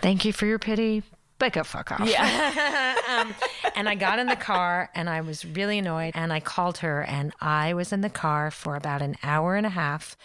thank 0.00 0.25
you 0.25 0.33
for 0.33 0.47
your 0.47 0.59
pity, 0.59 1.03
but 1.38 1.53
go 1.53 1.65
fuck 1.65 1.93
off. 1.93 2.09
Yeah. 2.09 2.95
um, 3.09 3.35
and 3.75 3.88
I 3.88 3.95
got 3.95 4.19
in 4.19 4.26
the 4.26 4.37
car 4.37 4.91
and 4.95 5.09
I 5.09 5.21
was 5.21 5.45
really 5.45 5.79
annoyed. 5.79 6.12
And 6.15 6.33
I 6.33 6.41
called 6.41 6.79
her 6.79 7.03
and 7.03 7.33
I 7.41 7.75
was 7.75 7.93
in 7.93 8.00
the 8.00 8.11
car 8.11 8.50
for 8.50 8.76
about 8.76 9.03
an 9.03 9.17
hour 9.23 9.57
and 9.57 9.67
a 9.67 9.71
half. 9.71 10.17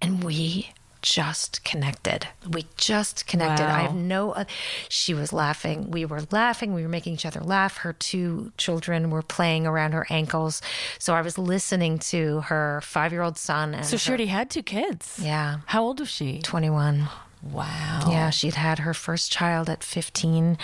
And 0.00 0.24
we 0.24 0.70
just 1.04 1.62
connected. 1.64 2.26
We 2.48 2.64
just 2.78 3.26
connected. 3.26 3.64
Wow. 3.64 3.76
I 3.76 3.80
have 3.82 3.94
no. 3.94 4.32
Uh, 4.32 4.44
she 4.88 5.12
was 5.12 5.34
laughing. 5.34 5.90
We 5.90 6.06
were 6.06 6.22
laughing. 6.30 6.72
We 6.72 6.82
were 6.82 6.88
making 6.88 7.12
each 7.12 7.26
other 7.26 7.40
laugh. 7.40 7.76
Her 7.78 7.92
two 7.92 8.52
children 8.56 9.10
were 9.10 9.20
playing 9.20 9.66
around 9.66 9.92
her 9.92 10.06
ankles. 10.08 10.62
So 10.98 11.14
I 11.14 11.20
was 11.20 11.36
listening 11.36 11.98
to 12.10 12.40
her 12.40 12.80
five 12.82 13.12
year 13.12 13.20
old 13.20 13.36
son. 13.36 13.82
so 13.84 13.98
she 13.98 14.08
her, 14.08 14.12
already 14.12 14.26
had 14.26 14.48
two 14.48 14.62
kids. 14.62 15.20
Yeah. 15.22 15.58
How 15.66 15.84
old 15.84 16.00
was 16.00 16.08
she? 16.08 16.40
21. 16.40 17.06
Wow. 17.52 18.06
Yeah, 18.08 18.30
she'd 18.30 18.54
had 18.54 18.78
her 18.78 18.94
first 18.94 19.30
child 19.30 19.68
at 19.68 19.84
15, 19.84 20.56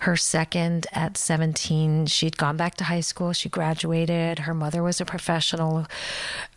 her 0.00 0.16
second 0.16 0.86
at 0.92 1.16
17. 1.16 2.06
She'd 2.06 2.36
gone 2.36 2.56
back 2.56 2.76
to 2.76 2.84
high 2.84 3.00
school. 3.00 3.32
She 3.32 3.48
graduated. 3.48 4.40
Her 4.40 4.54
mother 4.54 4.84
was 4.84 5.00
a 5.00 5.04
professional. 5.04 5.86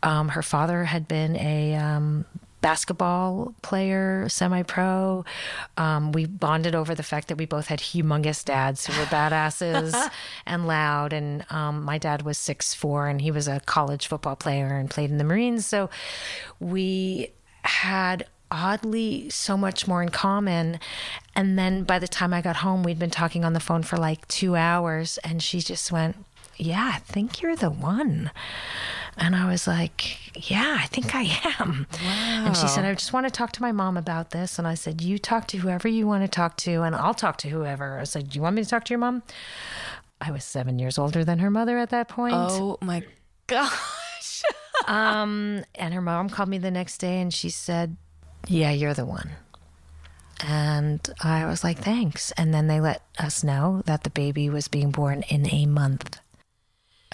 Um, 0.04 0.30
her 0.30 0.44
father 0.44 0.84
had 0.84 1.08
been 1.08 1.36
a 1.38 1.74
um, 1.74 2.26
basketball 2.64 3.54
player, 3.62 4.28
semi 4.30 4.64
pro. 4.64 5.24
Um, 5.78 6.14
we 6.14 6.26
bonded 6.26 6.74
over 6.74 6.96
the 6.96 7.04
fact 7.04 7.28
that 7.28 7.38
we 7.38 7.46
both 7.46 7.68
had 7.68 7.80
humongous 7.80 8.44
dads 8.44 8.88
who 8.88 8.98
were 8.98 9.06
badasses 9.06 10.10
and 10.48 10.66
loud. 10.66 11.14
And 11.14 11.46
um, 11.52 11.84
my 11.84 12.00
dad 12.00 12.24
was 12.24 12.40
six 12.40 12.74
four, 12.74 13.08
and 13.08 13.22
he 13.22 13.30
was 13.30 13.48
a 13.48 13.60
college 13.60 14.08
football 14.08 14.36
player 14.36 14.78
and 14.78 14.90
played 14.90 15.12
in 15.12 15.20
the 15.20 15.24
Marines. 15.24 15.68
So 15.68 15.92
we 16.60 17.32
had 17.64 18.26
oddly 18.50 19.30
so 19.30 19.58
much 19.58 19.88
more 19.88 20.02
in 20.02 20.10
common. 20.10 20.80
And 21.36 21.60
then 21.60 21.84
by 21.84 22.00
the 22.00 22.08
time 22.08 22.34
I 22.34 22.42
got 22.42 22.58
home, 22.58 22.84
we'd 22.84 23.00
been 23.00 23.10
talking 23.10 23.44
on 23.44 23.54
the 23.54 23.60
phone 23.60 23.84
for 23.84 23.98
like 23.98 24.28
two 24.28 24.56
hours, 24.56 25.18
and 25.20 25.44
she 25.44 25.60
just 25.60 25.92
went, 25.92 26.16
Yeah, 26.64 26.92
I 26.96 27.00
think 27.00 27.42
you're 27.42 27.56
the 27.56 27.70
one. 27.70 28.32
And 29.18 29.36
I 29.36 29.50
was 29.50 29.68
like, 29.68 30.50
Yeah, 30.50 30.78
I 30.80 30.88
think 30.88 31.14
I 31.14 31.24
am. 31.60 31.88
Wow. 32.04 32.46
And 32.46 32.58
she 32.58 32.68
said, 32.68 32.86
I 32.86 32.94
just 32.94 33.12
want 33.14 33.26
to 33.28 33.32
talk 33.32 33.52
to 33.54 33.62
my 33.62 33.72
mom 33.72 33.98
about 33.98 34.32
this. 34.32 34.58
And 34.58 34.68
I 34.68 34.74
said, 34.74 35.02
You 35.02 35.18
talk 35.18 35.48
to 35.48 35.58
whoever 35.58 35.88
you 35.88 36.08
want 36.08 36.24
to 36.24 36.28
talk 36.28 36.58
to, 36.58 36.82
and 36.84 36.96
I'll 36.96 37.14
talk 37.14 37.38
to 37.40 37.50
whoever. 37.50 38.00
I 38.00 38.06
said, 38.06 38.30
Do 38.30 38.38
you 38.38 38.42
want 38.42 38.56
me 38.56 38.64
to 38.64 38.70
talk 38.70 38.86
to 38.86 38.92
your 38.92 39.00
mom? 39.00 39.24
I 40.22 40.32
was 40.32 40.46
seven 40.46 40.80
years 40.80 40.98
older 40.98 41.26
than 41.26 41.40
her 41.40 41.52
mother 41.52 41.78
at 41.78 41.90
that 41.90 42.08
point. 42.08 42.36
Oh 42.36 42.78
my 42.82 43.04
gosh. 43.48 44.44
um, 44.88 45.66
and 45.76 45.94
her 45.94 46.02
mom 46.02 46.30
called 46.30 46.50
me 46.50 46.60
the 46.60 46.72
next 46.72 47.00
day 47.00 47.20
and 47.20 47.34
she 47.34 47.50
said, 47.50 47.98
Yeah, 48.48 48.72
you're 48.72 48.94
the 48.94 49.06
one. 49.06 49.32
And 50.46 51.08
I 51.22 51.46
was 51.46 51.64
like, 51.64 51.80
thanks. 51.80 52.32
And 52.32 52.54
then 52.54 52.68
they 52.68 52.82
let 52.82 53.02
us 53.18 53.44
know 53.44 53.82
that 53.86 54.04
the 54.04 54.10
baby 54.10 54.50
was 54.50 54.68
being 54.68 54.92
born 54.92 55.24
in 55.30 55.48
a 55.54 55.66
month. 55.66 56.20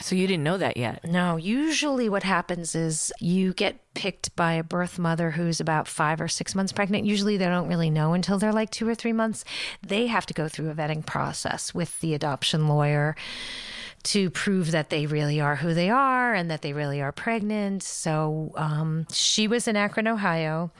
So 0.01 0.15
you 0.15 0.27
didn't 0.27 0.43
know 0.43 0.57
that 0.57 0.77
yet? 0.77 1.03
No. 1.03 1.35
Usually, 1.35 2.09
what 2.09 2.23
happens 2.23 2.75
is 2.75 3.11
you 3.19 3.53
get 3.53 3.79
picked 3.93 4.35
by 4.35 4.53
a 4.53 4.63
birth 4.63 4.97
mother 4.97 5.31
who's 5.31 5.59
about 5.59 5.87
five 5.87 6.21
or 6.21 6.27
six 6.27 6.55
months 6.55 6.71
pregnant. 6.71 7.05
Usually, 7.05 7.37
they 7.37 7.45
don't 7.45 7.67
really 7.67 7.89
know 7.89 8.13
until 8.13 8.37
they're 8.37 8.53
like 8.53 8.69
two 8.69 8.87
or 8.87 8.95
three 8.95 9.13
months. 9.13 9.43
They 9.85 10.07
have 10.07 10.25
to 10.27 10.33
go 10.33 10.47
through 10.47 10.69
a 10.69 10.73
vetting 10.73 11.05
process 11.05 11.73
with 11.73 11.99
the 11.99 12.13
adoption 12.13 12.67
lawyer 12.67 13.15
to 14.01 14.29
prove 14.29 14.71
that 14.71 14.89
they 14.89 15.05
really 15.05 15.41
are 15.41 15.57
who 15.57 15.73
they 15.73 15.89
are 15.89 16.33
and 16.33 16.49
that 16.49 16.61
they 16.61 16.73
really 16.73 17.01
are 17.01 17.11
pregnant. 17.11 17.83
So 17.83 18.53
um, 18.55 19.05
she 19.11 19.47
was 19.47 19.67
in 19.67 19.75
Akron, 19.75 20.07
Ohio. 20.07 20.71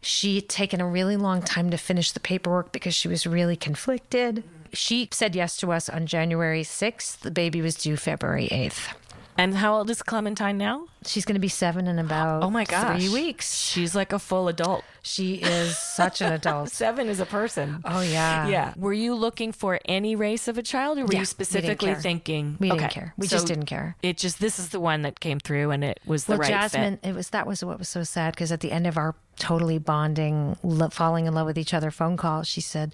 She'd 0.00 0.48
taken 0.48 0.80
a 0.80 0.88
really 0.88 1.16
long 1.16 1.42
time 1.42 1.70
to 1.70 1.76
finish 1.76 2.12
the 2.12 2.20
paperwork 2.20 2.72
because 2.72 2.94
she 2.94 3.08
was 3.08 3.26
really 3.26 3.56
conflicted 3.56 4.42
she 4.72 5.08
said 5.12 5.34
yes 5.34 5.56
to 5.58 5.72
us 5.72 5.88
on 5.88 6.06
January 6.06 6.62
6th. 6.62 7.20
The 7.20 7.30
baby 7.30 7.60
was 7.60 7.74
due 7.74 7.96
February 7.96 8.48
8th. 8.48 8.94
And 9.38 9.54
how 9.54 9.76
old 9.76 9.88
is 9.88 10.02
Clementine 10.02 10.58
now? 10.58 10.86
She's 11.06 11.24
going 11.24 11.36
to 11.36 11.40
be 11.40 11.48
seven 11.48 11.86
in 11.86 11.98
about 11.98 12.42
oh 12.42 12.50
my 12.50 12.64
gosh. 12.64 13.00
three 13.00 13.12
weeks. 13.12 13.54
She's 13.64 13.94
like 13.94 14.12
a 14.12 14.18
full 14.18 14.46
adult. 14.46 14.84
She 15.02 15.36
is 15.36 15.76
such 15.76 16.20
an 16.20 16.32
adult. 16.32 16.68
seven 16.72 17.08
is 17.08 17.18
a 17.18 17.24
person. 17.24 17.80
Oh 17.84 18.02
yeah, 18.02 18.46
yeah. 18.48 18.74
Were 18.76 18.92
you 18.92 19.14
looking 19.14 19.52
for 19.52 19.80
any 19.86 20.14
race 20.14 20.48
of 20.48 20.58
a 20.58 20.62
child, 20.62 20.98
or 20.98 21.06
were 21.06 21.14
yeah, 21.14 21.20
you 21.20 21.24
specifically 21.24 21.94
we 21.94 22.00
thinking 22.00 22.58
we 22.60 22.68
didn't 22.68 22.90
care? 22.90 23.14
We 23.16 23.26
so 23.26 23.36
just 23.36 23.46
didn't 23.46 23.66
care. 23.66 23.96
It 24.02 24.18
just 24.18 24.38
this 24.38 24.58
is 24.58 24.68
the 24.68 24.80
one 24.80 25.02
that 25.02 25.18
came 25.18 25.40
through, 25.40 25.70
and 25.70 25.82
it 25.82 25.98
was 26.04 26.26
the 26.26 26.32
well, 26.32 26.40
right 26.40 26.50
Jasmine. 26.50 26.98
Fit. 26.98 27.08
It 27.08 27.14
was 27.14 27.30
that 27.30 27.46
was 27.46 27.64
what 27.64 27.78
was 27.78 27.88
so 27.88 28.04
sad 28.04 28.34
because 28.34 28.52
at 28.52 28.60
the 28.60 28.70
end 28.70 28.86
of 28.86 28.98
our 28.98 29.14
totally 29.38 29.78
bonding, 29.78 30.56
lo- 30.62 30.90
falling 30.90 31.26
in 31.26 31.34
love 31.34 31.46
with 31.46 31.58
each 31.58 31.72
other 31.72 31.90
phone 31.90 32.18
call, 32.18 32.42
she 32.42 32.60
said, 32.60 32.92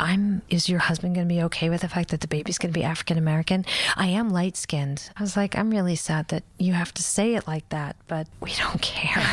I'm, 0.00 0.42
is 0.48 0.68
your 0.68 0.78
husband 0.78 1.14
going 1.14 1.28
to 1.28 1.34
be 1.34 1.42
okay 1.44 1.70
with 1.70 1.80
the 1.82 1.88
fact 1.88 2.10
that 2.10 2.20
the 2.20 2.28
baby's 2.28 2.58
going 2.58 2.72
to 2.72 2.78
be 2.78 2.84
African 2.84 3.18
American? 3.18 3.64
I 3.96 4.06
am 4.08 4.30
light 4.30 4.56
skinned. 4.56 5.10
I 5.16 5.22
was 5.22 5.36
like, 5.36 5.56
I'm 5.56 5.70
really 5.70 5.96
sad 5.96 6.28
that 6.28 6.44
you 6.58 6.72
have 6.72 6.92
to 6.94 7.02
say 7.02 7.34
it 7.34 7.46
like 7.46 7.68
that, 7.70 7.96
but 8.06 8.26
we 8.40 8.52
don't 8.54 8.80
care. 8.80 9.26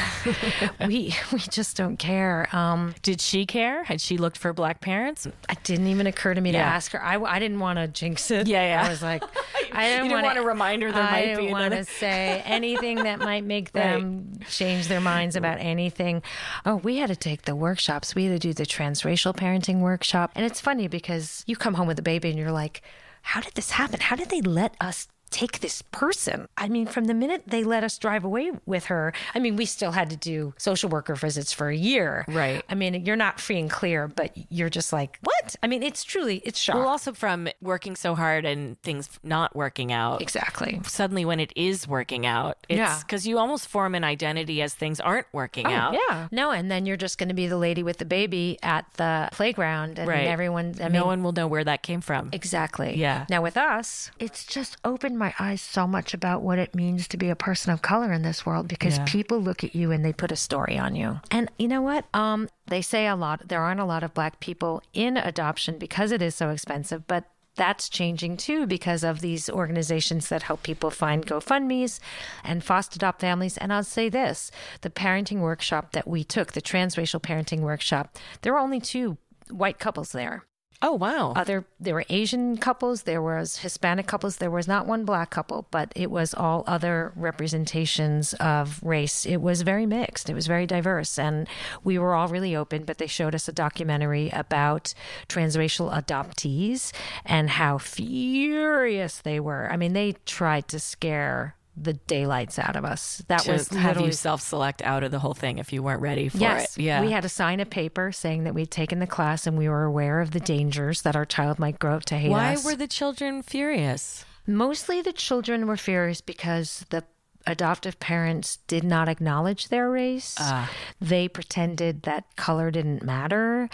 we, 0.87 1.15
we 1.31 1.39
just 1.39 1.77
don't 1.77 1.97
care. 1.97 2.47
Um, 2.55 2.95
Did 3.01 3.21
she 3.21 3.45
care? 3.45 3.83
Had 3.83 4.01
she 4.01 4.17
looked 4.17 4.37
for 4.37 4.53
black 4.53 4.81
parents? 4.81 5.25
It 5.25 5.63
didn't 5.63 5.87
even 5.87 6.07
occur 6.07 6.33
to 6.33 6.41
me 6.41 6.51
yeah. 6.51 6.63
to 6.63 6.65
ask 6.65 6.91
her. 6.91 7.03
I, 7.03 7.21
I 7.21 7.39
didn't 7.39 7.59
want 7.59 7.79
to 7.79 7.87
jinx 7.87 8.31
it. 8.31 8.47
Yeah, 8.47 8.67
yeah. 8.67 8.85
I 8.85 8.89
was 8.89 9.01
like, 9.01 9.23
I 9.71 9.89
didn't, 9.89 10.09
didn't 10.09 10.23
want 10.23 10.37
to 10.37 10.43
remind 10.43 10.81
her 10.83 10.91
there 10.91 11.03
I 11.03 11.11
might 11.11 11.25
didn't 11.25 11.51
want 11.51 11.73
to 11.73 11.85
say 11.85 12.41
anything 12.45 13.03
that 13.03 13.19
might 13.19 13.43
make 13.43 13.71
them 13.71 14.33
right. 14.37 14.47
change 14.47 14.87
their 14.87 15.01
minds 15.01 15.35
about 15.35 15.59
anything. 15.59 16.23
Oh, 16.65 16.77
we 16.77 16.97
had 16.97 17.09
to 17.09 17.15
take 17.15 17.43
the 17.43 17.55
workshops. 17.55 18.15
We 18.15 18.25
had 18.25 18.39
to 18.41 18.47
do 18.47 18.53
the 18.53 18.65
transracial 18.65 19.35
parenting 19.35 19.79
workshop. 19.79 20.31
And 20.35 20.45
it's 20.45 20.54
funny 20.61 20.87
because 20.87 21.43
you 21.47 21.55
come 21.55 21.75
home 21.75 21.87
with 21.87 21.99
a 21.99 22.03
baby 22.03 22.29
and 22.29 22.37
you're 22.37 22.51
like, 22.51 22.81
how 23.21 23.41
did 23.41 23.53
this 23.55 23.71
happen? 23.71 23.99
How 23.99 24.15
did 24.15 24.29
they 24.29 24.41
let 24.41 24.75
us 24.79 25.07
take 25.35 25.59
this 25.59 25.81
person. 25.91 26.47
I 26.57 26.69
mean, 26.69 26.85
from 26.87 27.05
the 27.05 27.13
minute 27.13 27.43
they 27.45 27.63
let 27.65 27.83
us 27.83 27.97
drive 27.97 28.23
away 28.23 28.51
with 28.65 28.85
her, 28.85 29.11
I 29.35 29.39
mean, 29.39 29.57
we 29.57 29.65
still 29.65 29.91
had 29.91 30.09
to 30.11 30.15
do 30.15 30.53
social 30.57 30.89
worker 30.89 31.13
visits 31.13 31.51
for 31.51 31.67
a 31.67 31.75
year. 31.75 32.23
Right. 32.29 32.63
I 32.69 32.75
mean, 32.75 33.05
you're 33.05 33.17
not 33.17 33.41
free 33.41 33.59
and 33.59 33.69
clear, 33.69 34.07
but 34.07 34.31
you're 34.49 34.69
just 34.69 34.93
like, 34.93 35.19
what? 35.23 35.55
I 35.61 35.67
mean, 35.67 35.83
it's 35.83 36.05
truly, 36.05 36.37
it's 36.45 36.57
shock. 36.57 36.77
Well, 36.77 36.87
also 36.87 37.11
from 37.11 37.49
working 37.61 37.97
so 37.97 38.15
hard 38.15 38.45
and 38.45 38.81
things 38.81 39.09
not 39.23 39.55
working 39.55 39.91
out. 39.91 40.21
Exactly. 40.21 40.79
Suddenly, 40.85 41.25
when 41.25 41.41
it 41.41 41.51
is 41.55 41.85
working 41.85 42.25
out, 42.25 42.57
it's 42.69 42.77
Yeah. 42.77 42.97
because 42.99 43.27
you 43.27 43.37
almost 43.37 43.67
form 43.67 43.93
an 43.93 44.05
identity 44.05 44.61
as 44.61 44.73
things 44.73 45.01
aren't 45.01 45.27
working 45.33 45.67
Oh, 45.67 45.71
out. 45.71 45.97
yeah. 46.09 46.27
No, 46.31 46.51
and 46.51 46.71
then 46.71 46.85
you're 46.85 46.95
just 46.97 47.17
going 47.17 47.29
to 47.29 47.35
be 47.35 47.47
the 47.47 47.57
lady 47.57 47.83
with 47.83 47.97
the 47.97 48.05
baby 48.05 48.57
at 48.63 48.85
the 48.93 49.27
playground, 49.33 49.99
and 49.99 50.07
Right. 50.07 50.27
everyone. 50.27 50.75
I 50.79 50.83
mean, 50.85 50.93
no 50.93 51.05
one 51.05 51.23
will 51.23 51.33
know 51.33 51.47
where 51.47 51.63
that 51.65 51.81
came 51.83 51.99
from. 51.99 52.29
Exactly. 52.31 52.95
Yeah. 52.95 53.25
Now 53.29 53.41
with 53.41 53.57
us, 53.57 54.11
it's 54.17 54.45
just 54.45 54.77
opened 54.85 55.17
my 55.19 55.24
eyes 55.39 55.61
so 55.61 55.87
much 55.87 56.13
about 56.13 56.41
what 56.41 56.59
it 56.59 56.75
means 56.75 57.07
to 57.07 57.17
be 57.17 57.29
a 57.29 57.35
person 57.35 57.71
of 57.71 57.81
color 57.81 58.11
in 58.11 58.21
this 58.21 58.45
world 58.45 58.67
because 58.67 58.97
Yeah. 58.97 59.05
people 59.05 59.41
look 59.41 59.63
at 59.63 59.73
you 59.75 59.91
and 59.91 60.03
they 60.05 60.13
put 60.13 60.31
a 60.31 60.35
story 60.35 60.77
on 60.77 60.95
you. 60.95 61.19
And 61.31 61.49
you 61.57 61.67
know 61.67 61.81
what? 61.81 62.05
Um, 62.13 62.49
they 62.67 62.81
say 62.81 63.07
a 63.07 63.15
lot. 63.15 63.47
There 63.47 63.61
aren't 63.61 63.79
a 63.79 63.85
lot 63.85 64.03
of 64.03 64.13
black 64.13 64.39
people 64.39 64.81
in 64.93 65.17
adoption 65.17 65.77
because 65.77 66.11
it 66.11 66.21
is 66.21 66.35
so 66.35 66.49
expensive, 66.49 67.07
but. 67.07 67.25
That's 67.57 67.87
changing 67.87 68.35
too 68.35 68.67
because 68.67 69.01
of 69.05 69.21
these 69.21 69.49
organizations 69.49 70.27
that 70.27 70.43
help 70.43 70.61
people 70.61 70.89
find 70.89 71.25
GoFundMe's 71.25 72.01
and 72.43 72.61
foster 72.61 72.97
adopt 72.97 73.21
families. 73.21 73.57
And 73.57 73.71
I'll 73.71 73.85
say 73.85 74.09
this 74.09 74.51
the 74.81 74.89
parenting 74.89 75.39
workshop 75.39 75.93
that 75.93 76.05
we 76.05 76.25
took, 76.25 76.51
the 76.51 76.61
transracial 76.61 77.21
parenting 77.21 77.61
workshop, 77.61 78.17
there 78.41 78.51
were 78.51 78.59
only 78.59 78.81
two 78.81 79.17
white 79.49 79.79
couples 79.79 80.11
there 80.11 80.43
Oh, 80.81 80.93
wow. 80.93 81.33
other 81.35 81.65
there 81.79 81.93
were 81.93 82.05
asian 82.09 82.57
couples 82.57 83.03
there 83.03 83.21
was 83.21 83.57
hispanic 83.57 84.07
couples 84.07 84.37
there 84.37 84.51
was 84.51 84.67
not 84.67 84.85
one 84.85 85.05
black 85.05 85.29
couple 85.29 85.67
but 85.71 85.91
it 85.95 86.11
was 86.11 86.33
all 86.33 86.63
other 86.67 87.11
representations 87.15 88.33
of 88.35 88.81
race. 88.83 89.25
It 89.25 89.37
was 89.37 89.61
very 89.61 89.85
mixed. 89.85 90.29
It 90.29 90.33
was 90.33 90.47
very 90.47 90.65
diverse 90.65 91.17
and 91.17 91.47
we 91.83 91.97
were 91.97 92.13
all 92.13 92.27
really 92.27 92.55
open 92.55 92.83
but 92.83 92.97
they 92.97 93.07
showed 93.07 93.35
us 93.35 93.47
a 93.47 93.51
documentary 93.51 94.29
about 94.31 94.93
transracial 95.27 95.91
adoptees 95.91 96.91
and 97.25 97.49
how 97.51 97.77
furious 97.77 99.19
they 99.19 99.39
were. 99.39 99.67
I 99.71 99.77
mean 99.77 99.93
they 99.93 100.13
tried 100.25 100.67
to 100.69 100.79
scare 100.79 101.55
the 101.77 101.93
daylights 101.93 102.57
out 102.57 102.75
of 102.75 102.85
us 102.85 103.21
that 103.27 103.41
to 103.41 103.51
was 103.51 103.67
have 103.69 103.99
you 103.99 104.11
self-select 104.11 104.81
out 104.83 105.03
of 105.03 105.11
the 105.11 105.19
whole 105.19 105.33
thing 105.33 105.57
if 105.57 105.73
you 105.73 105.83
weren't 105.83 106.01
ready 106.01 106.29
for 106.29 106.37
Yes. 106.37 106.77
it. 106.77 106.83
Yeah. 106.83 107.01
We 107.01 107.11
had 107.11 107.23
to 107.23 107.29
sign 107.29 107.59
a 107.59 107.65
paper 107.65 108.11
saying 108.13 108.45
that 108.45 108.53
we'd 108.53 108.71
taken 108.71 108.99
the 108.99 109.07
class 109.07 109.45
and 109.45 109.57
we 109.57 109.67
were 109.67 109.83
aware 109.83 110.21
of 110.21 110.31
the 110.31 110.39
dangers 110.39 111.01
that 111.01 111.15
our 111.15 111.25
child 111.25 111.59
might 111.59 111.77
grow 111.79 111.95
up 111.95 112.05
to 112.05 112.17
hate 112.17 112.29
Why 112.31 112.53
us. 112.53 112.63
were 112.63 112.75
the 112.75 112.87
children 112.87 113.41
furious? 113.41 114.23
Mostly 114.47 115.01
the 115.01 115.11
children 115.13 115.67
were 115.67 115.75
furious 115.77 116.21
because 116.21 116.85
the 116.91 117.03
adoptive 117.47 117.99
parents 117.99 118.57
did 118.67 118.83
not 118.83 119.09
acknowledge 119.09 119.67
their 119.69 119.89
race. 119.89 120.35
Ah. 120.39 120.71
They 121.01 121.27
pretended 121.27 122.03
that 122.03 122.23
color 122.37 122.71
didn't 122.71 123.03
matter. 123.03 123.69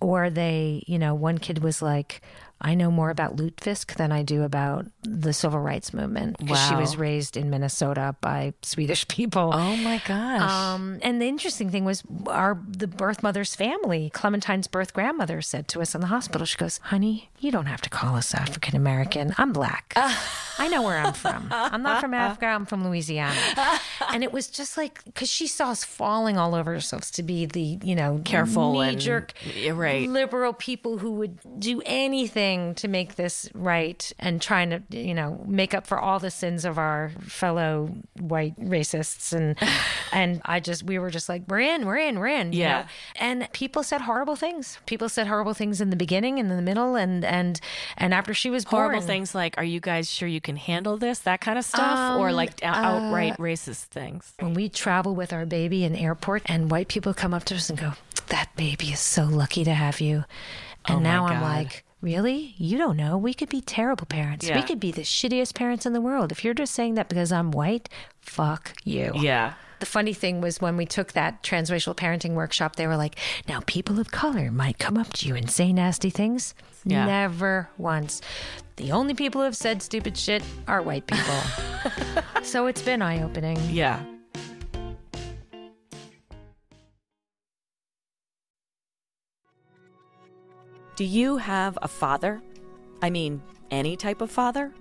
Or 0.00 0.30
they, 0.30 0.82
you 0.86 0.98
know, 0.98 1.14
one 1.14 1.38
kid 1.38 1.62
was 1.62 1.80
like, 1.80 2.20
I 2.60 2.74
know 2.74 2.90
more 2.90 3.10
about 3.10 3.36
lutefisk 3.36 3.96
than 3.96 4.10
I 4.10 4.22
do 4.22 4.42
about 4.42 4.86
the 5.02 5.32
civil 5.32 5.60
rights 5.60 5.92
movement 5.92 6.38
because 6.38 6.66
she 6.66 6.74
was 6.74 6.96
raised 6.96 7.36
in 7.36 7.50
Minnesota 7.50 8.16
by 8.20 8.54
Swedish 8.62 9.06
people. 9.08 9.50
Oh 9.52 9.76
my 9.76 10.00
gosh. 10.06 10.50
Um, 10.50 10.98
and 11.02 11.20
the 11.20 11.26
interesting 11.26 11.70
thing 11.70 11.84
was 11.84 12.02
our 12.26 12.58
the 12.66 12.86
birth 12.86 13.22
mother's 13.22 13.54
family, 13.54 14.10
Clementine's 14.10 14.66
birth 14.66 14.94
grandmother, 14.94 15.42
said 15.42 15.68
to 15.68 15.82
us 15.82 15.94
in 15.94 16.00
the 16.00 16.06
hospital, 16.06 16.46
she 16.46 16.56
goes, 16.56 16.78
"Honey, 16.84 17.30
you 17.38 17.50
don't 17.50 17.66
have 17.66 17.82
to 17.82 17.90
call 17.90 18.16
us 18.16 18.34
African 18.34 18.76
American. 18.76 19.34
I'm 19.36 19.52
black. 19.52 19.92
I 20.58 20.68
know 20.68 20.82
where 20.82 20.98
I'm 20.98 21.12
from. 21.12 21.48
I'm 21.50 21.82
not 21.82 22.00
from 22.00 22.14
Africa. 22.14 22.46
I'm 22.46 22.66
from 22.66 22.84
Louisiana." 22.84 23.38
And 24.10 24.22
it 24.22 24.32
was 24.32 24.46
just 24.46 24.76
like 24.76 25.04
because 25.04 25.28
she 25.28 25.46
saw 25.48 25.70
us 25.70 25.84
falling 25.84 26.38
all 26.38 26.54
over 26.54 26.72
ourselves 26.72 27.10
to 27.12 27.22
be 27.22 27.46
the 27.46 27.78
you 27.82 27.94
know 27.94 28.22
Careful 28.24 28.80
knee 28.80 28.96
jerk 28.96 29.32
right. 29.72 30.08
liberal 30.08 30.52
people 30.52 30.98
who 30.98 31.12
would 31.12 31.38
do 31.58 31.82
anything 31.84 32.53
to 32.74 32.88
make 32.88 33.14
this 33.16 33.48
right 33.54 34.12
and 34.18 34.40
trying 34.40 34.70
to 34.70 34.82
you 34.90 35.14
know 35.14 35.42
make 35.46 35.72
up 35.74 35.86
for 35.86 35.98
all 35.98 36.18
the 36.18 36.30
sins 36.30 36.64
of 36.64 36.78
our 36.78 37.10
fellow 37.20 37.90
white 38.18 38.54
racists 38.60 39.32
and 39.32 39.56
and 40.12 40.40
I 40.44 40.60
just 40.60 40.82
we 40.84 40.98
were 40.98 41.10
just 41.10 41.28
like 41.28 41.42
we're 41.48 41.60
in 41.60 41.86
we're 41.86 41.96
in 41.98 42.18
we're 42.18 42.28
in 42.40 42.52
you 42.52 42.60
Yeah. 42.60 42.82
know? 42.82 42.86
and 43.16 43.48
people 43.52 43.82
said 43.82 44.00
horrible 44.02 44.36
things 44.36 44.78
people 44.86 45.08
said 45.08 45.26
horrible 45.26 45.54
things 45.54 45.80
in 45.80 45.90
the 45.90 45.96
beginning 45.96 46.38
and 46.38 46.50
in 46.50 46.56
the 46.56 46.62
middle 46.70 46.94
and 46.96 47.24
and 47.24 47.60
and 47.96 48.14
after 48.14 48.32
she 48.34 48.50
was 48.50 48.64
Horrible 48.64 48.98
born 49.00 49.06
things 49.06 49.34
like, 49.34 49.56
are 49.58 49.64
you 49.64 49.80
guys 49.80 50.10
sure 50.10 50.28
you 50.28 50.40
can 50.40 50.56
handle 50.56 50.96
this? 50.96 51.18
That 51.20 51.40
kind 51.40 51.58
of 51.58 51.64
stuff? 51.64 52.18
or 52.18 52.28
Um, 52.30 52.34
like 52.36 52.52
uh, 52.62 52.66
outright 52.66 53.36
racist 53.38 53.84
things? 53.86 54.32
when 54.40 54.54
we 54.54 54.68
travel 54.68 55.14
with 55.14 55.32
our 55.32 55.46
baby 55.46 55.84
in 55.84 55.94
airport 55.96 56.42
and 56.46 56.70
white 56.70 56.88
people 56.88 57.12
come 57.14 57.32
up 57.34 57.44
to 57.44 57.54
us 57.56 57.68
and 57.70 57.78
go 57.78 57.92
that 58.28 58.48
baby 58.56 58.86
is 58.96 59.00
so 59.00 59.24
lucky 59.24 59.64
to 59.64 59.74
have 59.74 60.00
you 60.00 60.24
and 60.86 60.98
Oh 60.98 61.00
now 61.00 61.26
i'm 61.26 61.40
like 61.42 61.84
really 62.04 62.54
you 62.58 62.76
don't 62.78 62.96
know 62.96 63.16
we 63.16 63.32
could 63.34 63.48
be 63.48 63.60
terrible 63.62 64.06
parents 64.06 64.48
we 64.48 64.62
could 64.62 64.78
be 64.78 64.92
the 64.92 65.02
shittiest 65.02 65.54
parents 65.54 65.86
in 65.86 65.92
the 65.94 66.00
world 66.00 66.30
if 66.30 66.44
you're 66.44 66.54
just 66.62 66.74
saying 66.74 66.94
that 66.94 67.08
because 67.08 67.32
i'm 67.32 67.50
white 67.50 67.88
fuck 68.20 68.72
you 68.84 69.10
Yeah. 69.14 69.54
the 69.80 69.86
funny 69.86 70.12
thing 70.12 70.40
was 70.40 70.60
when 70.60 70.76
we 70.76 70.86
took 70.86 71.12
that 71.12 71.42
transracial 71.42 71.94
parenting 71.94 72.34
workshop, 72.34 72.76
they 72.76 72.86
were 72.86 72.96
like, 72.96 73.16
now 73.48 73.60
people 73.66 73.98
of 74.00 74.10
color 74.10 74.50
might 74.50 74.78
come 74.78 74.96
up 74.96 75.12
to 75.14 75.28
you 75.28 75.34
and 75.34 75.50
say 75.50 75.72
nasty 75.74 76.08
things. 76.10 76.54
Yeah. 76.86 77.04
Never 77.04 77.68
once. 77.76 78.22
The 78.76 78.92
only 78.92 79.12
people 79.14 79.40
who 79.42 79.44
have 79.44 79.56
said 79.56 79.82
stupid 79.82 80.16
shit 80.16 80.42
are 80.66 80.80
white 80.80 81.06
people. 81.06 81.38
so 82.42 82.66
it's 82.66 82.80
been 82.80 83.02
eye 83.02 83.22
opening. 83.22 83.58
Yeah. 83.70 84.02
Do 90.96 91.04
you 91.04 91.38
have 91.38 91.76
a 91.82 91.88
father? 91.88 92.40
I 93.02 93.10
mean, 93.10 93.42
any 93.68 93.96
type 93.96 94.20
of 94.20 94.30
father? 94.30 94.72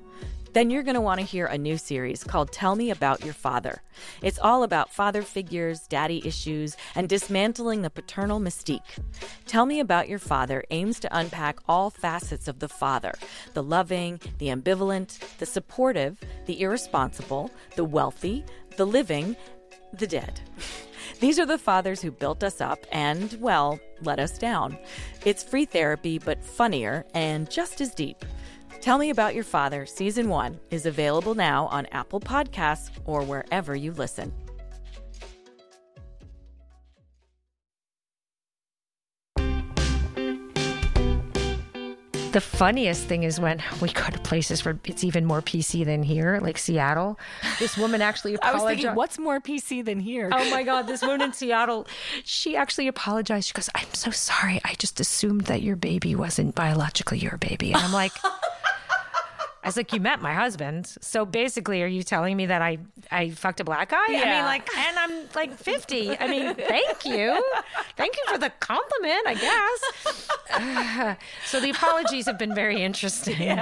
Then 0.54 0.70
you're 0.70 0.84
going 0.84 0.94
to 0.94 1.02
want 1.02 1.20
to 1.20 1.26
hear 1.26 1.48
a 1.48 1.58
new 1.58 1.76
series 1.76 2.24
called 2.24 2.52
Tell 2.52 2.76
Me 2.76 2.92
About 2.92 3.26
Your 3.26 3.34
Father. 3.34 3.82
It's 4.22 4.38
all 4.38 4.62
about 4.62 4.94
father 4.94 5.24
figures, 5.24 5.88
daddy 5.88 6.22
issues, 6.24 6.78
and 6.94 7.10
dismantling 7.10 7.82
the 7.82 7.90
paternal 7.90 8.40
mystique. 8.40 9.00
Tell 9.48 9.66
Me 9.66 9.80
About 9.80 10.08
Your 10.08 10.20
Father 10.20 10.64
aims 10.70 11.00
to 11.00 11.18
unpack 11.18 11.58
all 11.68 11.90
facets 11.90 12.48
of 12.48 12.60
the 12.60 12.70
father 12.70 13.16
the 13.56 13.64
loving, 13.64 14.20
the 14.38 14.50
ambivalent, 14.50 15.18
the 15.40 15.48
supportive, 15.48 16.20
the 16.46 16.62
irresponsible, 16.62 17.50
the 17.76 17.84
wealthy, 17.84 18.46
the 18.78 18.86
living, 18.86 19.36
the 19.94 20.06
dead. 20.06 20.42
These 21.20 21.40
are 21.40 21.46
the 21.46 21.58
fathers 21.58 22.02
who 22.02 22.12
built 22.12 22.44
us 22.44 22.62
up 22.62 22.86
and, 22.92 23.38
well, 23.40 23.80
let 24.02 24.20
us 24.20 24.38
down. 24.38 24.78
It's 25.26 25.44
free 25.44 25.66
therapy, 25.66 26.20
but 26.20 26.44
funnier 26.44 27.06
and 27.14 27.50
just 27.50 27.82
as 27.82 27.94
deep. 27.94 28.24
Tell 28.82 28.98
Me 28.98 29.10
About 29.12 29.34
Your 29.34 29.46
Father, 29.46 29.86
Season 29.86 30.28
1 30.28 30.60
is 30.70 30.86
available 30.86 31.36
now 31.36 31.68
on 31.68 31.86
Apple 31.94 32.20
Podcasts 32.20 32.92
or 33.06 33.24
wherever 33.24 33.76
you 33.76 33.94
listen. 33.94 34.34
The 42.34 42.42
funniest 42.42 43.06
thing 43.06 43.22
is 43.22 43.40
when 43.40 43.62
we 43.80 43.92
go 43.92 44.06
to 44.08 44.20
places 44.20 44.66
where 44.66 44.80
it's 44.86 45.04
even 45.04 45.24
more 45.24 45.44
PC 45.44 45.86
than 45.86 46.02
here, 46.02 46.40
like 46.42 46.58
Seattle. 46.58 47.20
This 47.60 47.78
woman 47.78 48.02
actually 48.02 48.32
I 48.42 48.52
was 48.52 48.56
apologized. 48.62 48.82
thinking, 48.82 48.96
what's 48.96 49.20
more 49.20 49.40
PC 49.40 49.86
than 49.86 50.00
here? 50.00 50.30
Oh 50.32 50.50
my 50.50 50.64
God, 50.64 50.88
this 50.88 51.04
woman 51.04 51.22
in 51.22 51.34
Seattle, 51.42 51.86
she 52.24 52.56
actually 52.56 52.88
apologized. 52.88 53.48
She 53.48 53.54
goes, 53.54 53.70
I'm 53.76 53.94
so 53.94 54.10
sorry. 54.10 54.60
I 54.66 54.74
just 54.80 55.00
assumed 55.00 55.42
that 55.42 55.62
your 55.62 55.76
baby 55.76 56.16
wasn't 56.16 56.56
biologically 56.56 57.20
your 57.20 57.38
baby. 57.38 57.72
And 57.72 57.84
I'm 57.84 57.94
like, 57.94 58.14
I 59.64 59.68
was 59.68 59.78
like, 59.78 59.94
you 59.94 60.02
met 60.02 60.22
my 60.22 60.34
husband. 60.34 60.94
So 61.00 61.26
basically, 61.26 61.82
are 61.84 61.88
you 61.88 62.04
telling 62.04 62.36
me 62.36 62.48
that 62.48 62.62
I, 62.62 62.80
I 63.12 63.30
fucked 63.30 63.62
a 63.62 63.64
black 63.64 63.90
guy? 63.90 64.06
I 64.08 64.10
mean, 64.10 64.44
like, 64.44 64.68
and 64.76 65.00
I'm 65.00 65.28
like 65.36 65.58
50. 65.58 66.18
I 66.20 66.28
mean, 66.28 66.54
thank 66.56 67.06
you. 67.06 67.42
Thank 67.96 68.16
you 68.18 68.24
for 68.34 68.38
the 68.38 68.50
compliment, 68.60 69.26
I 69.26 69.34
guess. 69.36 71.18
so 71.46 71.62
the 71.62 71.70
apologies 71.70 72.26
have 72.26 72.38
been 72.38 72.54
very 72.54 72.82
interesting. 72.84 73.60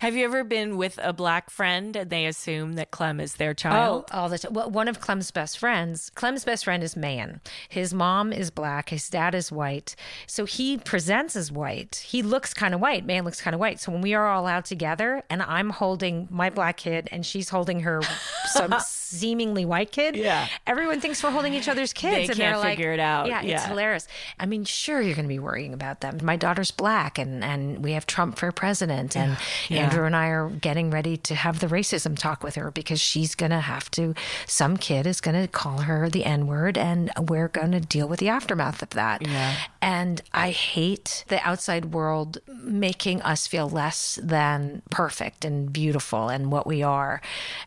Have 0.00 0.16
you 0.16 0.24
ever 0.24 0.44
been 0.44 0.78
with 0.78 0.98
a 1.02 1.12
black 1.12 1.50
friend 1.50 1.94
and 1.94 2.08
they 2.08 2.24
assume 2.24 2.76
that 2.76 2.90
Clem 2.90 3.20
is 3.20 3.34
their 3.34 3.52
child? 3.52 4.04
Oh, 4.06 4.08
child? 4.08 4.22
all 4.22 4.28
the 4.30 4.38
time. 4.38 4.54
Well, 4.54 4.70
one 4.70 4.88
of 4.88 4.98
Clem's 4.98 5.30
best 5.30 5.58
friends, 5.58 6.10
Clem's 6.14 6.42
best 6.42 6.64
friend 6.64 6.82
is 6.82 6.96
man. 6.96 7.42
His 7.68 7.92
mom 7.92 8.32
is 8.32 8.50
black. 8.50 8.88
His 8.88 9.10
dad 9.10 9.34
is 9.34 9.52
white. 9.52 9.94
So 10.26 10.46
he 10.46 10.78
presents 10.78 11.36
as 11.36 11.52
white. 11.52 11.96
He 11.96 12.22
looks 12.22 12.54
kind 12.54 12.72
of 12.72 12.80
white. 12.80 13.04
Man 13.04 13.26
looks 13.26 13.42
kind 13.42 13.52
of 13.52 13.60
white. 13.60 13.78
So 13.78 13.92
when 13.92 14.00
we 14.00 14.14
are 14.14 14.26
all 14.26 14.46
out 14.46 14.64
together 14.64 15.22
and 15.28 15.42
I'm 15.42 15.68
holding 15.68 16.28
my 16.30 16.48
black 16.48 16.78
kid 16.78 17.06
and 17.12 17.26
she's 17.26 17.50
holding 17.50 17.80
her 17.80 18.00
some 18.54 18.74
seemingly 19.10 19.64
white 19.64 19.92
kid. 19.92 20.16
Yeah. 20.16 20.46
Everyone 20.66 21.00
thinks 21.00 21.22
we're 21.22 21.30
holding 21.30 21.54
each 21.54 21.68
other's 21.68 21.92
kids. 21.92 22.14
They 22.14 22.20
and 22.22 22.28
can't 22.28 22.38
they're 22.38 22.56
like, 22.58 22.76
figure 22.78 22.92
it 22.92 23.00
out. 23.00 23.26
Yeah, 23.26 23.42
Yeah. 23.42 23.56
it's 23.56 23.64
hilarious. 23.66 24.06
I 24.38 24.46
mean, 24.46 24.64
sure, 24.64 25.00
you're 25.00 25.14
going 25.14 25.24
to 25.26 25.28
be 25.28 25.38
worrying 25.38 25.74
about 25.74 26.00
them. 26.00 26.18
My 26.22 26.36
daughter's 26.36 26.70
black, 26.70 27.18
and, 27.18 27.42
and 27.42 27.82
we 27.84 27.92
have 27.92 28.06
Trump 28.06 28.38
for 28.38 28.50
president. 28.52 29.16
And 29.16 29.36
Yeah. 29.68 29.84
Andrew 29.84 30.04
and 30.04 30.14
I 30.16 30.26
are 30.28 30.48
getting 30.48 30.90
ready 30.90 31.16
to 31.18 31.34
have 31.34 31.60
the 31.60 31.66
racism 31.66 32.16
talk 32.18 32.42
with 32.42 32.54
her 32.54 32.70
because 32.70 33.00
she's 33.00 33.34
going 33.34 33.50
to 33.50 33.60
have 33.60 33.90
to, 33.92 34.14
some 34.46 34.76
kid 34.76 35.06
is 35.06 35.20
going 35.20 35.40
to 35.40 35.48
call 35.48 35.82
her 35.82 36.08
the 36.08 36.24
N 36.24 36.46
word, 36.46 36.78
and 36.78 37.10
we're 37.28 37.48
going 37.48 37.72
to 37.72 37.80
deal 37.80 38.06
with 38.08 38.20
the 38.20 38.28
aftermath 38.28 38.82
of 38.82 38.90
that. 38.90 39.26
Yeah. 39.26 39.56
And 39.82 40.22
I 40.32 40.50
hate 40.50 41.24
the 41.28 41.40
outside 41.46 41.86
world 41.86 42.38
making 42.62 43.22
us 43.22 43.46
feel 43.46 43.68
less 43.68 44.18
than 44.22 44.82
perfect 44.90 45.44
and 45.44 45.72
beautiful 45.72 46.28
and 46.28 46.52
what 46.52 46.66
we 46.66 46.82
are. 46.82 47.20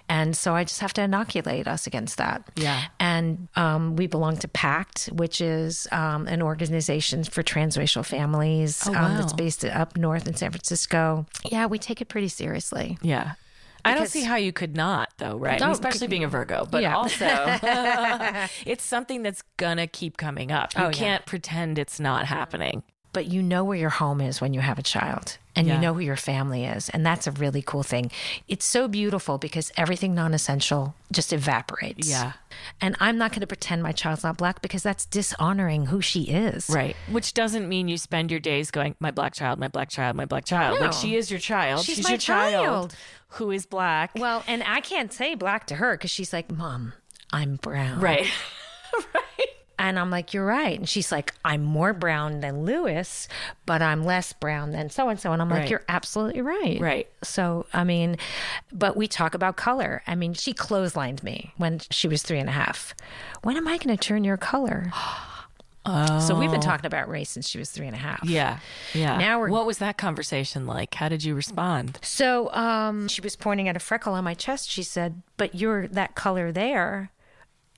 And 0.08 0.38
so 0.38 0.54
I 0.56 0.64
just 0.64 0.80
have 0.80 0.94
to 0.94 1.02
inoculate 1.36 1.68
us 1.68 1.88
against 1.88 2.18
that. 2.18 2.44
Yeah. 2.56 2.84
And 3.00 3.48
um, 3.56 3.96
we 3.96 4.08
belong 4.08 4.38
to 4.38 4.48
PACT, 4.48 5.08
which 5.14 5.42
is 5.42 5.88
um, 5.92 6.28
an 6.28 6.42
organization 6.42 7.24
for 7.24 7.44
transracial 7.44 8.06
families 8.06 8.88
Oh, 8.88 8.94
um, 8.96 9.18
that's 9.18 9.34
based 9.34 9.66
up 9.66 9.98
north 9.98 10.28
in 10.28 10.36
San 10.36 10.52
Francisco. 10.52 11.26
Yeah, 11.52 11.66
we 11.66 11.80
take 11.80 12.02
it 12.02 12.10
pretty 12.10 12.28
seriously. 12.28 12.98
Yeah. 13.02 13.34
I 13.86 13.96
don't 13.96 14.08
see 14.08 14.22
how 14.24 14.38
you 14.38 14.54
could 14.54 14.78
not, 14.78 15.10
though, 15.18 15.36
right? 15.36 15.62
Especially 15.62 16.08
being 16.08 16.24
a 16.24 16.28
Virgo, 16.30 16.66
but 16.72 16.82
Yeah. 16.82 16.96
also 16.96 17.26
it's 18.66 18.84
something 18.84 19.24
that's 19.24 19.42
gonna 19.58 19.88
keep 19.88 20.16
coming 20.16 20.54
up. 20.54 20.74
You 20.76 20.84
Oh, 20.84 20.88
yeah. 20.88 20.92
can't 20.94 21.26
pretend 21.26 21.78
it's 21.78 22.00
not 22.00 22.26
happening. 22.26 22.84
But 23.14 23.28
you 23.28 23.42
know 23.44 23.64
where 23.64 23.78
your 23.78 23.90
home 23.92 24.20
is 24.22 24.42
when 24.42 24.54
you 24.54 24.60
have 24.60 24.78
a 24.80 24.84
child. 24.84 25.38
And 25.56 25.68
Yeah. 25.68 25.76
you 25.76 25.82
know 25.82 25.94
who 25.94 26.00
your 26.00 26.16
family 26.16 26.66
is. 26.66 26.90
And 26.90 27.06
that's 27.06 27.28
a 27.28 27.32
really 27.32 27.62
cool 27.62 27.84
thing. 27.84 28.10
It's 28.48 28.66
so 28.66 28.88
beautiful 28.88 29.38
because 29.38 29.72
everything 29.78 30.16
non 30.16 30.34
essential 30.34 30.96
just 31.12 31.32
evaporates. 31.32 32.10
Yeah. 32.10 32.32
And 32.82 32.96
I'm 33.00 33.20
not 33.20 33.30
going 33.32 33.42
to 33.42 33.48
pretend 33.48 33.84
my 33.84 33.92
child's 33.92 34.24
not 34.24 34.36
black 34.38 34.64
because 34.64 34.82
that's 34.82 35.06
dishonoring 35.06 35.86
who 35.88 36.02
she 36.02 36.24
is. 36.24 36.68
Right. 36.72 36.96
Which 37.08 37.36
doesn't 37.36 37.70
mean 37.70 37.88
you 37.88 38.00
spend 38.00 38.32
your 38.32 38.40
days 38.40 38.72
going, 38.72 38.96
my 39.00 39.12
black 39.12 39.36
child, 39.36 39.60
my 39.60 39.68
black 39.68 39.90
child, 39.90 40.16
my 40.18 40.26
black 40.26 40.46
child. 40.46 40.80
No. 40.80 40.88
Like 40.88 40.94
she 40.94 41.16
is 41.16 41.30
your 41.30 41.40
child. 41.40 41.86
She's 41.86 41.98
She's, 41.98 42.06
my 42.06 42.12
your 42.12 42.18
child, 42.18 42.66
child. 42.66 42.96
who 43.28 43.52
is 43.52 43.68
black. 43.68 44.10
Well, 44.16 44.44
and 44.48 44.64
I 44.64 44.82
can't 44.82 45.14
say 45.14 45.36
black 45.36 45.68
to 45.68 45.76
her 45.76 45.96
because 45.96 46.10
she's 46.10 46.34
like, 46.34 46.52
Mom, 46.52 46.94
I'm 47.32 47.58
brown. 47.58 48.00
right. 48.00 48.26
right. 49.14 49.48
And 49.80 49.98
I'm 50.00 50.10
like, 50.12 50.34
You're 50.34 50.46
right. 50.46 50.78
And 50.78 50.88
she's 50.88 51.12
like, 51.12 51.34
I'm 51.44 51.64
more 51.64 51.94
brown 51.94 52.40
than 52.42 52.64
Lewis, 52.66 53.28
but 53.66 53.82
I'm 53.82 54.04
less 54.06 54.32
brown 54.34 54.72
than 54.72 54.90
so 54.90 55.10
and 55.10 55.20
so. 55.20 55.34
And 55.34 55.42
I'm 55.42 55.50
like, 55.50 55.70
You're 55.70 55.84
absolutely 55.90 56.42
right. 56.42 56.80
Right. 56.80 57.08
So, 57.24 57.66
I 57.74 57.84
mean, 57.84 58.18
but 58.72 58.96
we 58.96 59.08
talk 59.08 59.34
about 59.34 59.56
color. 59.58 60.02
I 60.08 60.16
mean, 60.16 60.34
she 60.34 60.54
clotheslined 60.54 61.24
me 61.24 61.54
when 61.58 61.80
she 61.90 62.08
was 62.08 62.22
three 62.24 62.40
and 62.40 62.50
a 62.50 62.54
half. 62.54 62.94
When 63.42 63.58
am 63.58 63.68
I 63.68 63.78
going 63.78 63.96
to 63.96 63.98
turn 63.98 64.24
your 64.24 64.38
color? 64.38 64.92
So 65.86 66.34
we've 66.40 66.50
been 66.50 66.62
talking 66.62 66.86
about 66.86 67.10
race 67.10 67.32
since 67.32 67.46
she 67.50 67.58
was 67.58 67.70
three 67.70 67.88
and 67.88 67.96
a 67.96 68.00
half. 68.00 68.22
Oh. 68.24 68.28
Yeah. 68.30 68.60
Yeah. 68.94 69.18
Now 69.18 69.40
we're- 69.42 69.52
What 69.52 69.66
was 69.66 69.80
that 69.80 69.98
conversation 69.98 70.66
like? 70.66 70.94
How 70.94 71.10
did 71.10 71.26
you 71.26 71.36
respond? 71.36 72.00
So 72.02 72.50
um, 72.54 73.10
she 73.10 73.20
was 73.20 73.36
pointing 73.36 73.68
at 73.68 73.76
a 73.76 73.80
freckle 73.82 74.14
on 74.14 74.24
my 74.24 74.34
chest. 74.34 74.70
She 74.70 74.82
said, 74.82 75.22
"But 75.36 75.56
you're 75.56 75.90
that 75.90 76.16
color 76.16 76.54
there. 76.54 77.12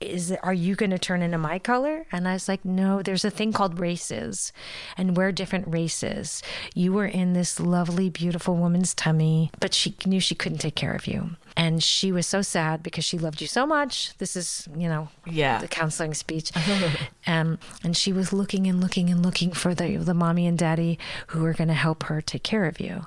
Is 0.00 0.32
are 0.42 0.52
you 0.52 0.74
going 0.74 0.90
to 0.90 0.98
turn 0.98 1.22
into 1.22 1.38
my 1.38 1.58
color?" 1.58 2.06
And 2.12 2.28
I 2.28 2.34
was 2.34 2.48
like, 2.48 2.64
"No. 2.64 3.02
There's 3.02 3.24
a 3.24 3.30
thing 3.30 3.52
called 3.52 3.80
races, 3.80 4.52
and 4.96 5.16
we're 5.16 5.32
different 5.32 5.68
races. 5.68 6.42
You 6.74 6.92
were 6.92 7.06
in 7.06 7.32
this 7.32 7.58
lovely, 7.58 8.10
beautiful 8.10 8.56
woman's 8.56 8.94
tummy, 8.94 9.50
but 9.58 9.72
she 9.72 9.96
knew 10.04 10.20
she 10.20 10.34
couldn't 10.34 10.58
take 10.58 10.74
care 10.74 10.94
of 10.94 11.06
you." 11.06 11.36
And 11.56 11.82
she 11.82 12.12
was 12.12 12.26
so 12.26 12.42
sad 12.42 12.82
because 12.82 13.04
she 13.04 13.16
loved 13.18 13.40
you 13.40 13.46
so 13.46 13.64
much. 13.66 14.16
This 14.18 14.36
is, 14.36 14.68
you 14.76 14.88
know, 14.88 15.08
Yeah. 15.24 15.58
the 15.58 15.68
counseling 15.68 16.12
speech. 16.12 16.52
um, 17.26 17.58
and 17.82 17.96
she 17.96 18.12
was 18.12 18.32
looking 18.32 18.66
and 18.66 18.80
looking 18.80 19.08
and 19.08 19.24
looking 19.24 19.52
for 19.52 19.74
the, 19.74 19.96
the 19.96 20.12
mommy 20.12 20.46
and 20.46 20.58
daddy 20.58 20.98
who 21.28 21.40
were 21.40 21.54
going 21.54 21.68
to 21.68 21.74
help 21.74 22.02
her 22.04 22.20
take 22.20 22.42
care 22.42 22.66
of 22.66 22.78
you. 22.78 23.06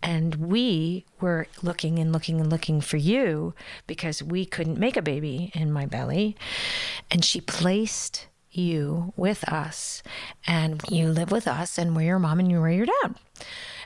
And 0.00 0.36
we 0.36 1.06
were 1.20 1.48
looking 1.60 1.98
and 1.98 2.12
looking 2.12 2.40
and 2.40 2.48
looking 2.48 2.80
for 2.80 2.98
you 2.98 3.52
because 3.88 4.22
we 4.22 4.46
couldn't 4.46 4.78
make 4.78 4.96
a 4.96 5.02
baby 5.02 5.50
in 5.54 5.72
my 5.72 5.84
belly. 5.84 6.36
And 7.10 7.24
she 7.24 7.40
placed 7.40 8.28
you 8.50 9.12
with 9.16 9.44
us, 9.48 10.02
and 10.46 10.82
you 10.88 11.08
live 11.10 11.30
with 11.30 11.46
us, 11.46 11.78
and 11.78 11.94
we're 11.94 12.02
your 12.06 12.18
mom 12.18 12.40
and 12.40 12.50
you 12.50 12.60
were 12.60 12.70
your 12.70 12.86
dad. 12.86 13.14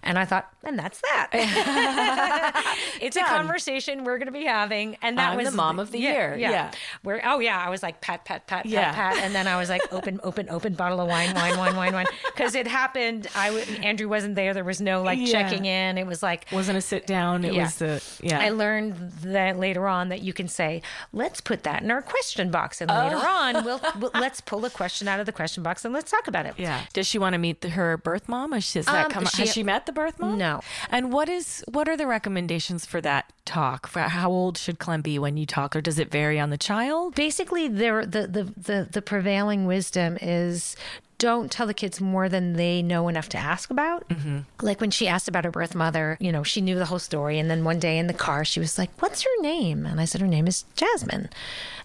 And 0.02 0.18
I 0.18 0.24
thought, 0.24 0.51
and 0.64 0.78
that's 0.78 1.00
that. 1.00 1.28
it's 3.00 3.16
a 3.16 3.22
conversation 3.22 4.04
we're 4.04 4.18
going 4.18 4.26
to 4.26 4.32
be 4.32 4.44
having, 4.44 4.96
and 5.02 5.18
that 5.18 5.30
I'm 5.32 5.36
was 5.38 5.50
the 5.50 5.56
mom 5.56 5.78
of 5.78 5.90
the 5.90 5.98
year. 5.98 6.36
Yeah. 6.38 6.70
Where 7.02 7.20
oh 7.24 7.38
yeah, 7.40 7.58
I 7.58 7.70
was 7.70 7.82
like 7.82 8.00
pat 8.00 8.24
pat 8.24 8.46
pat 8.46 8.66
Yeah. 8.66 8.92
pat 8.92 9.14
pat, 9.14 9.24
and 9.24 9.34
then 9.34 9.46
I 9.46 9.56
was 9.56 9.68
like 9.68 9.82
open 9.92 10.20
open 10.22 10.48
open 10.50 10.74
bottle 10.74 11.00
of 11.00 11.08
wine 11.08 11.34
wine 11.34 11.56
wine 11.58 11.76
wine 11.76 11.92
wine 11.92 12.06
because 12.26 12.54
it 12.54 12.66
happened. 12.66 13.26
I 13.34 13.48
w- 13.54 13.64
Andrew 13.82 14.08
wasn't 14.08 14.34
there. 14.34 14.54
There 14.54 14.64
was 14.64 14.80
no 14.80 15.02
like 15.02 15.18
Yeah. 15.18 15.26
checking 15.26 15.64
in. 15.64 15.98
It 15.98 16.06
was 16.06 16.22
like 16.22 16.46
Wasn't 16.52 16.76
a 16.76 16.80
sit 16.80 17.06
down. 17.06 17.44
It 17.44 17.54
Yeah. 17.54 17.62
was 17.64 17.82
a 17.82 18.00
yeah. 18.22 18.40
I 18.40 18.50
learned 18.50 18.94
that 19.22 19.58
later 19.58 19.86
on 19.88 20.08
that 20.10 20.22
you 20.22 20.32
can 20.32 20.48
say, 20.48 20.82
let's 21.12 21.40
put 21.40 21.62
that 21.64 21.82
in 21.82 21.90
our 21.90 22.02
question 22.02 22.50
box. 22.50 22.80
And 22.80 22.90
later 22.90 23.16
Oh. 23.16 23.26
on, 23.56 23.64
we'll, 23.64 23.80
we'll 23.98 24.10
let's 24.14 24.40
pull 24.40 24.64
a 24.64 24.70
question 24.70 25.08
out 25.08 25.20
of 25.20 25.26
the 25.26 25.32
question 25.32 25.62
box 25.62 25.84
and 25.84 25.92
let's 25.94 26.10
talk 26.10 26.26
about 26.28 26.46
it. 26.46 26.54
Yeah. 26.56 26.82
Does 26.92 27.06
she 27.06 27.18
want 27.18 27.34
to 27.34 27.38
meet 27.38 27.60
the, 27.60 27.70
her 27.70 27.96
birth 27.96 28.28
mom? 28.28 28.58
She, 28.60 28.78
has 28.78 28.86
that 28.86 29.06
Um, 29.06 29.10
come, 29.10 29.24
she- 29.26 29.42
has 29.42 29.52
she 29.52 29.62
met 29.62 29.86
the 29.86 29.92
birth 29.92 30.18
mom? 30.18 30.38
No. 30.38 30.51
And 30.90 31.12
what 31.12 31.28
is 31.28 31.64
what 31.68 31.88
are 31.88 31.96
the 31.96 32.06
recommendations 32.06 32.84
for 32.84 33.00
that 33.00 33.32
talk? 33.44 33.86
For 33.86 34.00
how 34.00 34.30
old 34.30 34.58
should 34.58 34.78
Clem 34.78 35.02
be 35.02 35.18
when 35.18 35.36
you 35.36 35.46
talk, 35.46 35.74
or 35.74 35.80
does 35.80 35.98
it 35.98 36.10
vary 36.10 36.38
on 36.38 36.50
the 36.50 36.58
child? 36.58 37.14
Basically, 37.14 37.68
there 37.68 38.04
the, 38.04 38.26
the, 38.26 38.44
the, 38.56 38.88
the 38.90 39.02
prevailing 39.02 39.66
wisdom 39.66 40.18
is 40.20 40.76
don't 41.22 41.52
tell 41.52 41.68
the 41.68 41.74
kids 41.74 42.00
more 42.00 42.28
than 42.28 42.54
they 42.54 42.82
know 42.82 43.06
enough 43.06 43.28
to 43.28 43.38
ask 43.38 43.70
about. 43.70 44.08
Mm-hmm. 44.08 44.40
Like 44.60 44.80
when 44.80 44.90
she 44.90 45.06
asked 45.06 45.28
about 45.28 45.44
her 45.44 45.52
birth 45.52 45.72
mother, 45.72 46.16
you 46.18 46.32
know, 46.32 46.42
she 46.42 46.60
knew 46.60 46.76
the 46.76 46.86
whole 46.86 46.98
story. 46.98 47.38
And 47.38 47.48
then 47.48 47.62
one 47.62 47.78
day 47.78 47.96
in 47.98 48.08
the 48.08 48.12
car, 48.12 48.44
she 48.44 48.58
was 48.58 48.76
like, 48.76 48.90
What's 49.00 49.22
her 49.22 49.40
name? 49.40 49.86
And 49.86 50.00
I 50.00 50.04
said, 50.04 50.20
Her 50.20 50.26
name 50.26 50.48
is 50.48 50.64
Jasmine. 50.74 51.30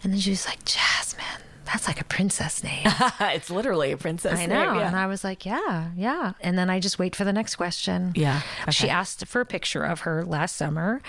And 0.04 0.12
then 0.12 0.20
she 0.20 0.32
was 0.32 0.48
like, 0.48 0.66
Jasmine. 0.66 1.44
That's 1.68 1.86
like 1.86 2.00
a 2.00 2.06
princess 2.06 2.64
name. 2.64 2.88
it's 3.20 3.50
literally 3.50 3.92
a 3.92 3.98
princess. 3.98 4.40
I 4.40 4.46
name, 4.46 4.50
know. 4.50 4.74
yeah. 4.74 4.88
And 4.88 4.96
I 4.96 5.06
was 5.08 5.24
like, 5.24 5.46
yeah, 5.46 5.90
yeah. 5.98 6.32
And 6.40 6.58
then 6.58 6.70
I 6.70 6.80
just 6.80 6.98
wait 6.98 7.14
for 7.14 7.26
the 7.26 7.34
next 7.34 7.58
question. 7.58 8.14
Yeah, 8.16 8.42
She 8.72 8.90
asked 8.90 9.26
for 9.28 9.42
a 9.42 9.46
picture 9.46 9.84
of 9.84 10.02
her 10.02 10.24
last 10.24 10.56
summer. 10.56 11.02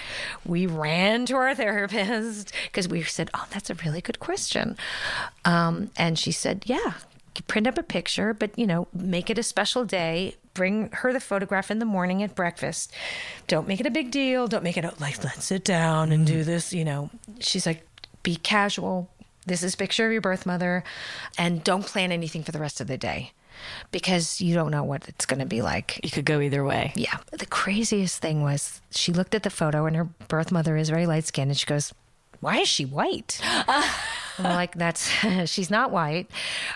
We 0.44 0.66
ran 0.66 1.26
to 1.26 1.36
our 1.36 1.54
therapist 1.54 2.52
because 2.66 2.88
we 2.88 3.02
said, 3.04 3.30
oh, 3.34 3.46
that's 3.50 3.70
a 3.70 3.74
really 3.76 4.00
good 4.00 4.18
question. 4.18 4.76
Um, 5.44 5.90
and 5.96 6.18
she 6.18 6.32
said, 6.32 6.64
yeah, 6.66 6.94
print 7.46 7.68
up 7.68 7.78
a 7.78 7.82
picture, 7.84 8.34
but, 8.34 8.58
you 8.58 8.66
know, 8.66 8.88
make 8.92 9.30
it 9.30 9.38
a 9.38 9.44
special 9.44 9.84
day. 9.84 10.34
Bring 10.54 10.90
her 10.90 11.12
the 11.12 11.20
photograph 11.20 11.70
in 11.70 11.78
the 11.78 11.84
morning 11.84 12.20
at 12.24 12.34
breakfast. 12.34 12.92
Don't 13.46 13.68
make 13.68 13.78
it 13.78 13.86
a 13.86 13.90
big 13.90 14.10
deal. 14.10 14.48
Don't 14.48 14.64
make 14.64 14.76
it 14.76 14.84
a, 14.84 14.92
like, 14.98 15.22
let's 15.22 15.44
sit 15.44 15.64
down 15.64 16.10
and 16.10 16.26
do 16.26 16.42
this, 16.42 16.72
you 16.72 16.84
know. 16.84 17.10
She's 17.38 17.64
like, 17.64 17.86
be 18.24 18.34
casual. 18.34 19.08
This 19.48 19.62
is 19.62 19.74
a 19.74 19.76
picture 19.76 20.06
of 20.06 20.12
your 20.12 20.20
birth 20.20 20.46
mother. 20.46 20.84
And 21.36 21.64
don't 21.64 21.84
plan 21.84 22.12
anything 22.12 22.42
for 22.44 22.52
the 22.52 22.60
rest 22.60 22.80
of 22.80 22.86
the 22.86 22.98
day 22.98 23.32
because 23.90 24.40
you 24.40 24.54
don't 24.54 24.70
know 24.70 24.84
what 24.84 25.08
it's 25.08 25.26
going 25.26 25.40
to 25.40 25.46
be 25.46 25.62
like. 25.62 26.00
you 26.04 26.10
could 26.10 26.24
go 26.24 26.40
either 26.40 26.64
way. 26.64 26.92
Yeah. 26.94 27.16
The 27.32 27.46
craziest 27.46 28.20
thing 28.22 28.42
was 28.42 28.80
she 28.90 29.12
looked 29.12 29.34
at 29.34 29.42
the 29.42 29.50
photo 29.50 29.86
and 29.86 29.96
her 29.96 30.04
birth 30.04 30.52
mother 30.52 30.76
is 30.76 30.90
very 30.90 31.06
light 31.06 31.24
skinned 31.24 31.50
and 31.50 31.58
she 31.58 31.66
goes, 31.66 31.92
Why 32.40 32.58
is 32.58 32.68
she 32.68 32.84
white? 32.84 33.40
like, 34.38 34.74
That's 34.74 35.08
she's 35.50 35.70
not 35.70 35.90
white. 35.90 36.30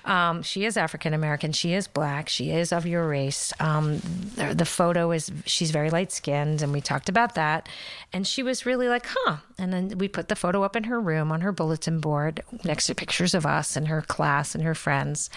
Um, 0.05 0.43
she 0.43 0.65
is 0.65 0.77
African 0.77 1.15
American. 1.15 1.53
She 1.53 1.73
is 1.73 1.87
black. 1.87 2.29
She 2.29 2.51
is 2.51 2.73
of 2.73 2.87
your 2.87 3.07
race. 3.07 3.53
Um, 3.61 3.99
the, 4.35 4.55
the 4.55 4.65
photo 4.65 5.13
is 5.13 5.31
she's 5.47 5.71
very 5.71 5.91
light 5.91 6.11
skinned 6.13 6.63
and 6.63 6.73
we 6.73 6.81
talked 6.81 7.09
about 7.09 7.35
that. 7.37 7.69
And 8.13 8.27
she 8.27 8.43
was 8.43 8.67
really 8.67 8.89
like, 8.89 9.07
Huh. 9.09 9.37
And 9.59 9.73
then 9.73 9.99
we 9.99 10.09
put 10.09 10.29
the 10.29 10.37
photo 10.37 10.63
up 10.63 10.77
in 10.77 10.85
her 10.85 11.01
room 11.01 11.31
on 11.31 11.43
her 11.43 11.53
bulletin 11.53 12.01
board 12.01 12.43
next 12.65 12.87
to 12.87 12.95
pictures 12.95 13.35
of 13.35 13.47
us 13.47 13.77
and 13.77 13.89
her 13.89 14.03
class 14.03 14.55
and 14.55 14.65
her 14.65 14.75
friends. 14.75 15.31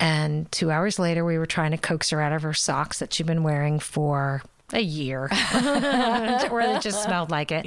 And 0.00 0.50
two 0.52 0.70
hours 0.70 0.98
later, 0.98 1.24
we 1.24 1.38
were 1.38 1.46
trying 1.46 1.72
to 1.72 1.76
coax 1.76 2.10
her 2.10 2.20
out 2.20 2.32
of 2.32 2.42
her 2.42 2.54
socks 2.54 3.00
that 3.00 3.12
she'd 3.12 3.26
been 3.26 3.42
wearing 3.42 3.80
for 3.80 4.42
a 4.72 4.80
year, 4.80 5.22
or 6.50 6.62
they 6.62 6.78
just 6.80 7.02
smelled 7.02 7.30
like 7.30 7.50
it. 7.50 7.66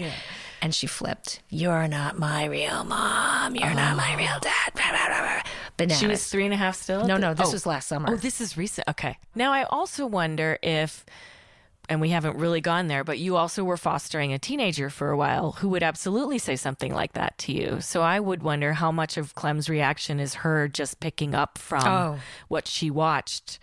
And 0.62 0.76
she 0.76 0.86
flipped. 0.88 1.42
You're 1.50 1.88
not 1.88 2.20
my 2.20 2.46
real 2.46 2.84
mom. 2.84 3.56
You're 3.56 3.74
not 3.74 3.98
my 3.98 4.16
real 4.16 4.30
oh. 4.36 4.40
dad. 4.42 4.74
Blah, 4.76 4.92
blah, 4.92 5.08
blah. 5.08 5.42
Bananas. 5.78 6.00
She 6.00 6.08
was 6.08 6.28
three 6.28 6.46
and 6.46 6.54
a 6.54 6.58
half 6.58 6.76
still? 6.76 7.06
no, 7.08 7.18
no. 7.18 7.34
This 7.34 7.50
Oh. 7.50 7.54
was 7.54 7.66
last 7.66 7.88
summer. 7.88 8.10
Oh, 8.12 8.16
this 8.16 8.40
is 8.42 8.58
recent. 8.58 8.88
Okay. 8.88 9.18
Now, 9.34 9.52
I 9.54 9.64
also 9.64 10.06
wonder 10.06 10.60
if, 10.62 11.04
and 11.90 12.00
we 12.00 12.10
haven't 12.10 12.38
really 12.38 12.62
gone 12.62 12.88
there, 12.88 13.04
but 13.04 13.18
you 13.18 13.38
also 13.38 13.64
were 13.64 13.78
fostering 13.78 14.34
a 14.34 14.38
teenager 14.40 14.92
for 14.92 15.10
a 15.10 15.18
while 15.18 15.54
who 15.54 15.70
would 15.70 15.82
absolutely 15.82 16.38
say 16.38 16.56
something 16.56 16.94
like 16.94 17.14
that 17.14 17.38
to 17.40 17.52
you. 17.54 17.82
So 17.82 18.04
I 18.04 18.20
would 18.20 18.44
wonder 18.44 18.74
how 18.74 18.92
much 18.92 19.18
of 19.18 19.34
Clem's 19.34 19.68
reaction 19.68 20.20
is 20.20 20.36
her 20.36 20.68
just 20.68 21.00
picking 21.00 21.34
up 21.34 21.58
from 21.58 21.84
Oh. 21.88 22.20
what 22.50 22.68
she 22.68 22.92
watched 22.92 23.58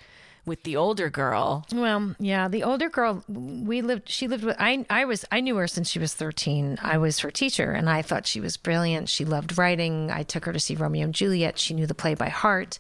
with 0.49 0.65
the 0.65 0.77
older 0.77 1.11
girl. 1.11 1.67
Well, 1.73 2.17
yeah, 2.19 2.49
the 2.49 2.65
older 2.65 2.89
girl 2.89 3.23
we 3.29 3.83
lived 3.83 4.09
she 4.09 4.27
lived 4.27 4.45
with 4.45 4.57
I 4.59 4.85
I 4.91 5.05
was 5.05 5.25
I 5.31 5.41
knew 5.41 5.57
her 5.57 5.69
since 5.69 5.91
she 5.91 5.99
was 5.99 6.15
13. 6.15 6.79
I 6.83 6.99
was 6.99 7.21
her 7.21 7.31
teacher 7.31 7.73
and 7.73 7.89
I 7.89 8.03
thought 8.03 8.27
she 8.27 8.41
was 8.41 8.57
brilliant. 8.57 9.09
She 9.09 9.25
loved 9.25 9.59
writing. 9.59 10.11
I 10.11 10.23
took 10.23 10.47
her 10.47 10.53
to 10.53 10.61
see 10.61 10.75
Romeo 10.75 11.05
and 11.05 11.15
Juliet. 11.15 11.59
She 11.59 11.75
knew 11.75 11.87
the 11.87 11.95
play 11.95 12.15
by 12.15 12.31
heart. 12.31 12.79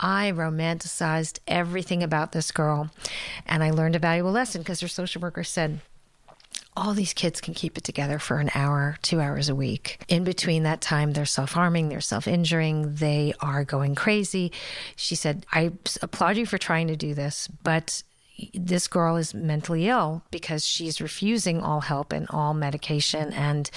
I 0.00 0.32
romanticized 0.32 1.40
everything 1.46 2.02
about 2.02 2.32
this 2.32 2.50
girl 2.50 2.90
and 3.44 3.62
I 3.62 3.70
learned 3.70 3.96
a 3.96 3.98
valuable 3.98 4.32
lesson 4.32 4.62
because 4.62 4.80
her 4.80 4.88
social 4.88 5.20
worker 5.20 5.44
said 5.44 5.80
all 6.78 6.94
these 6.94 7.12
kids 7.12 7.40
can 7.40 7.54
keep 7.54 7.76
it 7.76 7.84
together 7.84 8.18
for 8.18 8.38
an 8.38 8.50
hour, 8.54 8.96
two 9.02 9.20
hours 9.20 9.48
a 9.48 9.54
week. 9.54 10.00
In 10.08 10.24
between 10.24 10.62
that 10.62 10.80
time, 10.80 11.12
they're 11.12 11.26
self 11.26 11.52
harming, 11.52 11.88
they're 11.88 12.00
self 12.00 12.28
injuring, 12.28 12.94
they 12.94 13.34
are 13.40 13.64
going 13.64 13.94
crazy. 13.94 14.52
She 14.96 15.14
said, 15.14 15.44
I 15.52 15.72
applaud 16.00 16.36
you 16.36 16.46
for 16.46 16.58
trying 16.58 16.86
to 16.88 16.96
do 16.96 17.14
this, 17.14 17.48
but 17.62 18.02
this 18.54 18.86
girl 18.86 19.16
is 19.16 19.34
mentally 19.34 19.88
ill 19.88 20.22
because 20.30 20.64
she's 20.64 21.00
refusing 21.00 21.60
all 21.60 21.80
help 21.80 22.12
and 22.12 22.26
all 22.30 22.54
medication 22.54 23.32
and 23.32 23.70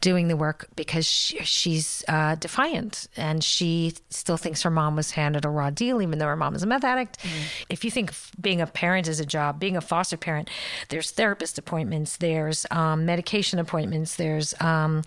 doing 0.00 0.28
the 0.28 0.36
work 0.36 0.68
because 0.74 1.04
she, 1.06 1.38
she's 1.44 2.02
uh, 2.08 2.34
defiant 2.36 3.08
and 3.16 3.44
she 3.44 3.92
still 4.08 4.38
thinks 4.38 4.62
her 4.62 4.70
mom 4.70 4.96
was 4.96 5.10
handed 5.10 5.44
a 5.44 5.48
raw 5.48 5.68
deal 5.68 6.00
even 6.00 6.18
though 6.18 6.26
her 6.26 6.36
mom 6.36 6.54
is 6.54 6.62
a 6.62 6.66
meth 6.66 6.84
addict. 6.84 7.18
Mm. 7.18 7.64
If 7.68 7.84
you 7.84 7.90
think 7.90 8.12
being 8.40 8.60
a 8.60 8.66
parent 8.66 9.06
is 9.06 9.20
a 9.20 9.26
job, 9.26 9.60
being 9.60 9.76
a 9.76 9.82
foster 9.82 10.16
parent, 10.16 10.48
there's 10.88 11.10
therapist 11.10 11.58
appointments, 11.58 12.16
there's 12.16 12.64
um, 12.70 13.04
medication 13.04 13.58
appointments, 13.58 14.16
there's 14.16 14.54
um, 14.60 15.02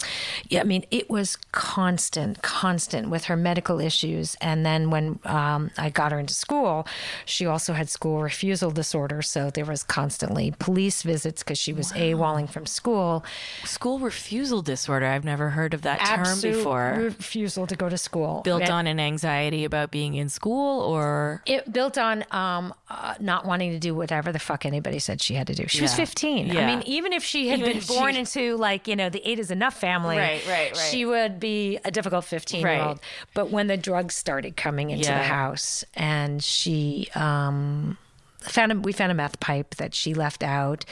yeah, 0.49 0.61
I 0.61 0.65
mean 0.65 0.85
it 0.91 1.09
was 1.09 1.35
constant, 1.51 2.43
constant 2.43 3.09
with 3.09 3.25
her 3.25 3.35
medical 3.35 3.79
issues. 3.79 4.35
And 4.39 4.63
then 4.63 4.91
when 4.91 5.19
um, 5.25 5.71
I 5.77 5.89
got 5.89 6.11
her 6.11 6.19
into 6.19 6.35
school, 6.35 6.85
she 7.25 7.47
also 7.47 7.73
had 7.73 7.89
school 7.89 8.21
refusal 8.21 8.69
disorder 8.69 8.98
disorder. 8.99 9.21
So 9.21 9.49
there 9.49 9.65
was 9.65 9.83
constantly 9.83 10.53
police 10.59 11.03
visits 11.03 11.43
because 11.43 11.57
she 11.57 11.73
was 11.73 11.93
wow. 11.93 11.99
AWOLing 12.01 12.49
from 12.49 12.65
school. 12.65 13.23
School 13.63 13.99
refusal 13.99 14.61
disorder. 14.61 15.05
I've 15.05 15.23
never 15.23 15.49
heard 15.51 15.73
of 15.73 15.83
that 15.83 15.99
Absolute 16.01 16.51
term 16.51 16.57
before. 16.59 16.95
Refusal 16.97 17.67
to 17.67 17.75
go 17.75 17.89
to 17.89 17.97
school. 17.97 18.41
Built 18.43 18.63
it, 18.63 18.69
on 18.69 18.87
an 18.87 18.99
anxiety 18.99 19.63
about 19.63 19.91
being 19.91 20.15
in 20.15 20.29
school 20.29 20.81
or? 20.81 21.41
It 21.45 21.71
built 21.71 21.97
on 21.97 22.25
um, 22.31 22.73
uh, 22.89 23.15
not 23.19 23.45
wanting 23.45 23.71
to 23.71 23.79
do 23.79 23.95
whatever 23.95 24.31
the 24.31 24.39
fuck 24.39 24.65
anybody 24.65 24.99
said 24.99 25.21
she 25.21 25.35
had 25.35 25.47
to 25.47 25.55
do. 25.55 25.67
She 25.67 25.79
yeah. 25.79 25.83
was 25.83 25.93
15. 25.93 26.47
Yeah. 26.47 26.61
I 26.61 26.65
mean, 26.65 26.83
even 26.85 27.13
if 27.13 27.23
she 27.23 27.47
had 27.47 27.59
even 27.59 27.77
been 27.77 27.87
born 27.87 28.13
she... 28.13 28.19
into 28.19 28.57
like, 28.57 28.87
you 28.87 28.95
know, 28.95 29.09
the 29.09 29.27
eight 29.29 29.39
is 29.39 29.51
enough 29.51 29.79
family, 29.79 30.17
right, 30.17 30.45
right, 30.47 30.71
right. 30.71 30.77
she 30.77 31.05
would 31.05 31.39
be 31.39 31.79
a 31.85 31.91
difficult 31.91 32.25
15 32.25 32.61
year 32.61 32.81
old. 32.81 32.99
But 33.33 33.49
when 33.49 33.67
the 33.67 33.77
drugs 33.77 34.15
started 34.15 34.57
coming 34.57 34.89
into 34.89 35.09
yeah. 35.09 35.19
the 35.19 35.23
house 35.23 35.85
and 35.95 36.43
she, 36.43 37.09
um, 37.15 37.97
found 38.41 38.71
a, 38.71 38.75
we 38.75 38.91
found 38.91 39.11
a 39.11 39.15
meth 39.15 39.39
pipe 39.39 39.75
that 39.75 39.93
she 39.93 40.13
left 40.13 40.43
out. 40.43 40.85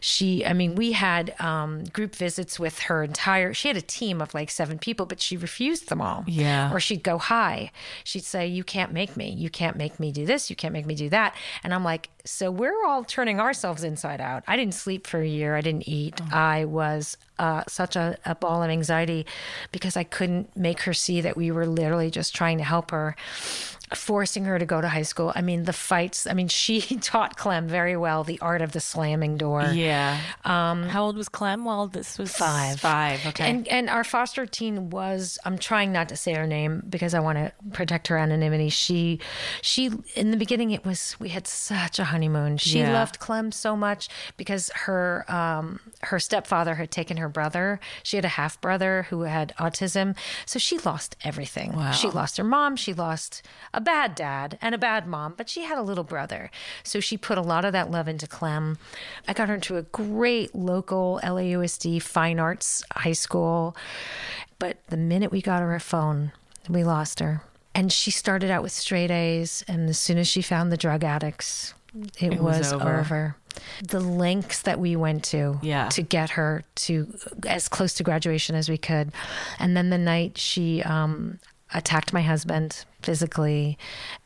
She, 0.00 0.44
I 0.44 0.52
mean, 0.52 0.74
we 0.74 0.92
had 0.92 1.34
um, 1.40 1.84
group 1.84 2.14
visits 2.14 2.58
with 2.58 2.80
her 2.80 3.02
entire. 3.02 3.52
She 3.54 3.68
had 3.68 3.76
a 3.76 3.82
team 3.82 4.20
of 4.20 4.34
like 4.34 4.50
seven 4.50 4.78
people, 4.78 5.06
but 5.06 5.20
she 5.20 5.36
refused 5.36 5.88
them 5.88 6.00
all. 6.00 6.24
Yeah. 6.26 6.72
Or 6.72 6.80
she'd 6.80 7.02
go 7.02 7.18
high. 7.18 7.70
She'd 8.04 8.24
say, 8.24 8.46
"You 8.46 8.64
can't 8.64 8.92
make 8.92 9.16
me. 9.16 9.30
You 9.30 9.50
can't 9.50 9.76
make 9.76 10.00
me 10.00 10.12
do 10.12 10.26
this. 10.26 10.50
You 10.50 10.56
can't 10.56 10.72
make 10.72 10.86
me 10.86 10.94
do 10.94 11.08
that." 11.10 11.34
And 11.62 11.74
I'm 11.74 11.84
like, 11.84 12.10
so 12.24 12.50
we're 12.50 12.84
all 12.86 13.04
turning 13.04 13.38
ourselves 13.38 13.84
inside 13.84 14.20
out. 14.20 14.44
I 14.46 14.56
didn't 14.56 14.74
sleep 14.74 15.06
for 15.06 15.20
a 15.20 15.26
year. 15.26 15.56
I 15.56 15.60
didn't 15.60 15.86
eat. 15.86 16.20
Oh. 16.22 16.28
I 16.32 16.64
was 16.64 17.16
uh, 17.38 17.64
such 17.68 17.96
a, 17.96 18.16
a 18.24 18.34
ball 18.34 18.62
of 18.62 18.70
anxiety 18.70 19.26
because 19.72 19.96
I 19.96 20.04
couldn't 20.04 20.56
make 20.56 20.80
her 20.82 20.92
see 20.92 21.20
that 21.20 21.36
we 21.36 21.50
were 21.50 21.66
literally 21.66 22.10
just 22.10 22.34
trying 22.34 22.58
to 22.58 22.64
help 22.64 22.90
her 22.90 23.16
forcing 23.92 24.44
her 24.44 24.58
to 24.58 24.64
go 24.64 24.80
to 24.80 24.88
high 24.88 25.02
school. 25.02 25.32
I 25.34 25.42
mean, 25.42 25.64
the 25.64 25.72
fights. 25.72 26.26
I 26.26 26.34
mean, 26.34 26.48
she 26.54 26.80
taught 26.80 27.36
Clem 27.36 27.68
very 27.68 27.96
well 27.96 28.24
the 28.24 28.38
art 28.40 28.62
of 28.62 28.72
the 28.72 28.80
slamming 28.80 29.36
door. 29.36 29.62
Yeah. 29.62 30.20
Um, 30.44 30.84
How 30.84 31.04
old 31.04 31.16
was 31.16 31.28
Clem 31.28 31.64
while 31.64 31.86
this 31.86 32.18
was 32.18 32.34
five? 32.34 32.80
Five. 32.80 33.24
Okay. 33.26 33.48
And 33.48 33.68
and 33.68 33.88
our 33.90 34.04
foster 34.04 34.46
teen 34.46 34.90
was. 34.90 35.38
I'm 35.44 35.58
trying 35.58 35.92
not 35.92 36.08
to 36.10 36.16
say 36.16 36.34
her 36.34 36.46
name 36.46 36.82
because 36.88 37.14
I 37.14 37.20
want 37.20 37.38
to 37.38 37.52
protect 37.72 38.08
her 38.08 38.16
anonymity. 38.16 38.68
She, 38.68 39.20
she 39.62 39.90
in 40.14 40.30
the 40.30 40.36
beginning 40.36 40.70
it 40.70 40.84
was 40.84 41.16
we 41.18 41.30
had 41.30 41.46
such 41.46 41.98
a 41.98 42.04
honeymoon. 42.04 42.56
She 42.58 42.80
yeah. 42.80 42.92
loved 42.92 43.18
Clem 43.18 43.52
so 43.52 43.76
much 43.76 44.08
because 44.36 44.70
her 44.74 45.24
um, 45.28 45.80
her 46.02 46.18
stepfather 46.18 46.74
had 46.74 46.90
taken 46.90 47.16
her 47.16 47.23
brother. 47.28 47.80
She 48.02 48.16
had 48.16 48.24
a 48.24 48.28
half 48.28 48.60
brother 48.60 49.06
who 49.10 49.22
had 49.22 49.54
autism, 49.58 50.16
so 50.46 50.58
she 50.58 50.78
lost 50.78 51.16
everything. 51.24 51.72
Wow. 51.72 51.92
She 51.92 52.08
lost 52.08 52.36
her 52.36 52.44
mom. 52.44 52.76
She 52.76 52.92
lost 52.92 53.42
a 53.72 53.80
bad 53.80 54.14
dad 54.14 54.58
and 54.60 54.74
a 54.74 54.78
bad 54.78 55.06
mom, 55.06 55.34
but 55.36 55.48
she 55.48 55.62
had 55.62 55.78
a 55.78 55.82
little 55.82 56.04
brother. 56.04 56.50
So 56.82 57.00
she 57.00 57.16
put 57.16 57.38
a 57.38 57.42
lot 57.42 57.64
of 57.64 57.72
that 57.72 57.90
love 57.90 58.08
into 58.08 58.26
Clem. 58.26 58.78
I 59.26 59.32
got 59.32 59.48
her 59.48 59.54
into 59.54 59.76
a 59.76 59.82
great 59.82 60.54
local 60.54 61.20
LAUSD 61.22 62.02
fine 62.02 62.38
arts 62.38 62.82
high 62.92 63.12
school. 63.12 63.76
But 64.58 64.78
the 64.88 64.96
minute 64.96 65.30
we 65.30 65.42
got 65.42 65.60
her 65.60 65.74
a 65.74 65.80
phone, 65.80 66.32
we 66.68 66.84
lost 66.84 67.20
her. 67.20 67.42
And 67.74 67.92
she 67.92 68.10
started 68.10 68.50
out 68.50 68.62
with 68.62 68.72
straight 68.72 69.10
A's. 69.10 69.64
And 69.66 69.88
as 69.88 69.98
soon 69.98 70.18
as 70.18 70.28
she 70.28 70.42
found 70.42 70.70
the 70.70 70.76
drug 70.76 71.02
addicts, 71.02 71.74
it, 72.18 72.34
it 72.34 72.40
was, 72.40 72.58
was 72.58 72.72
over. 72.72 73.00
over. 73.00 73.36
The 73.86 74.00
lengths 74.00 74.62
that 74.62 74.78
we 74.78 74.96
went 74.96 75.24
to 75.26 75.58
yeah. 75.62 75.88
to 75.90 76.02
get 76.02 76.30
her 76.30 76.64
to 76.76 77.14
as 77.46 77.68
close 77.68 77.94
to 77.94 78.02
graduation 78.02 78.54
as 78.56 78.68
we 78.68 78.78
could. 78.78 79.12
And 79.58 79.76
then 79.76 79.90
the 79.90 79.98
night 79.98 80.38
she 80.38 80.82
um, 80.82 81.38
attacked 81.72 82.12
my 82.12 82.22
husband 82.22 82.84
physically, 83.02 83.76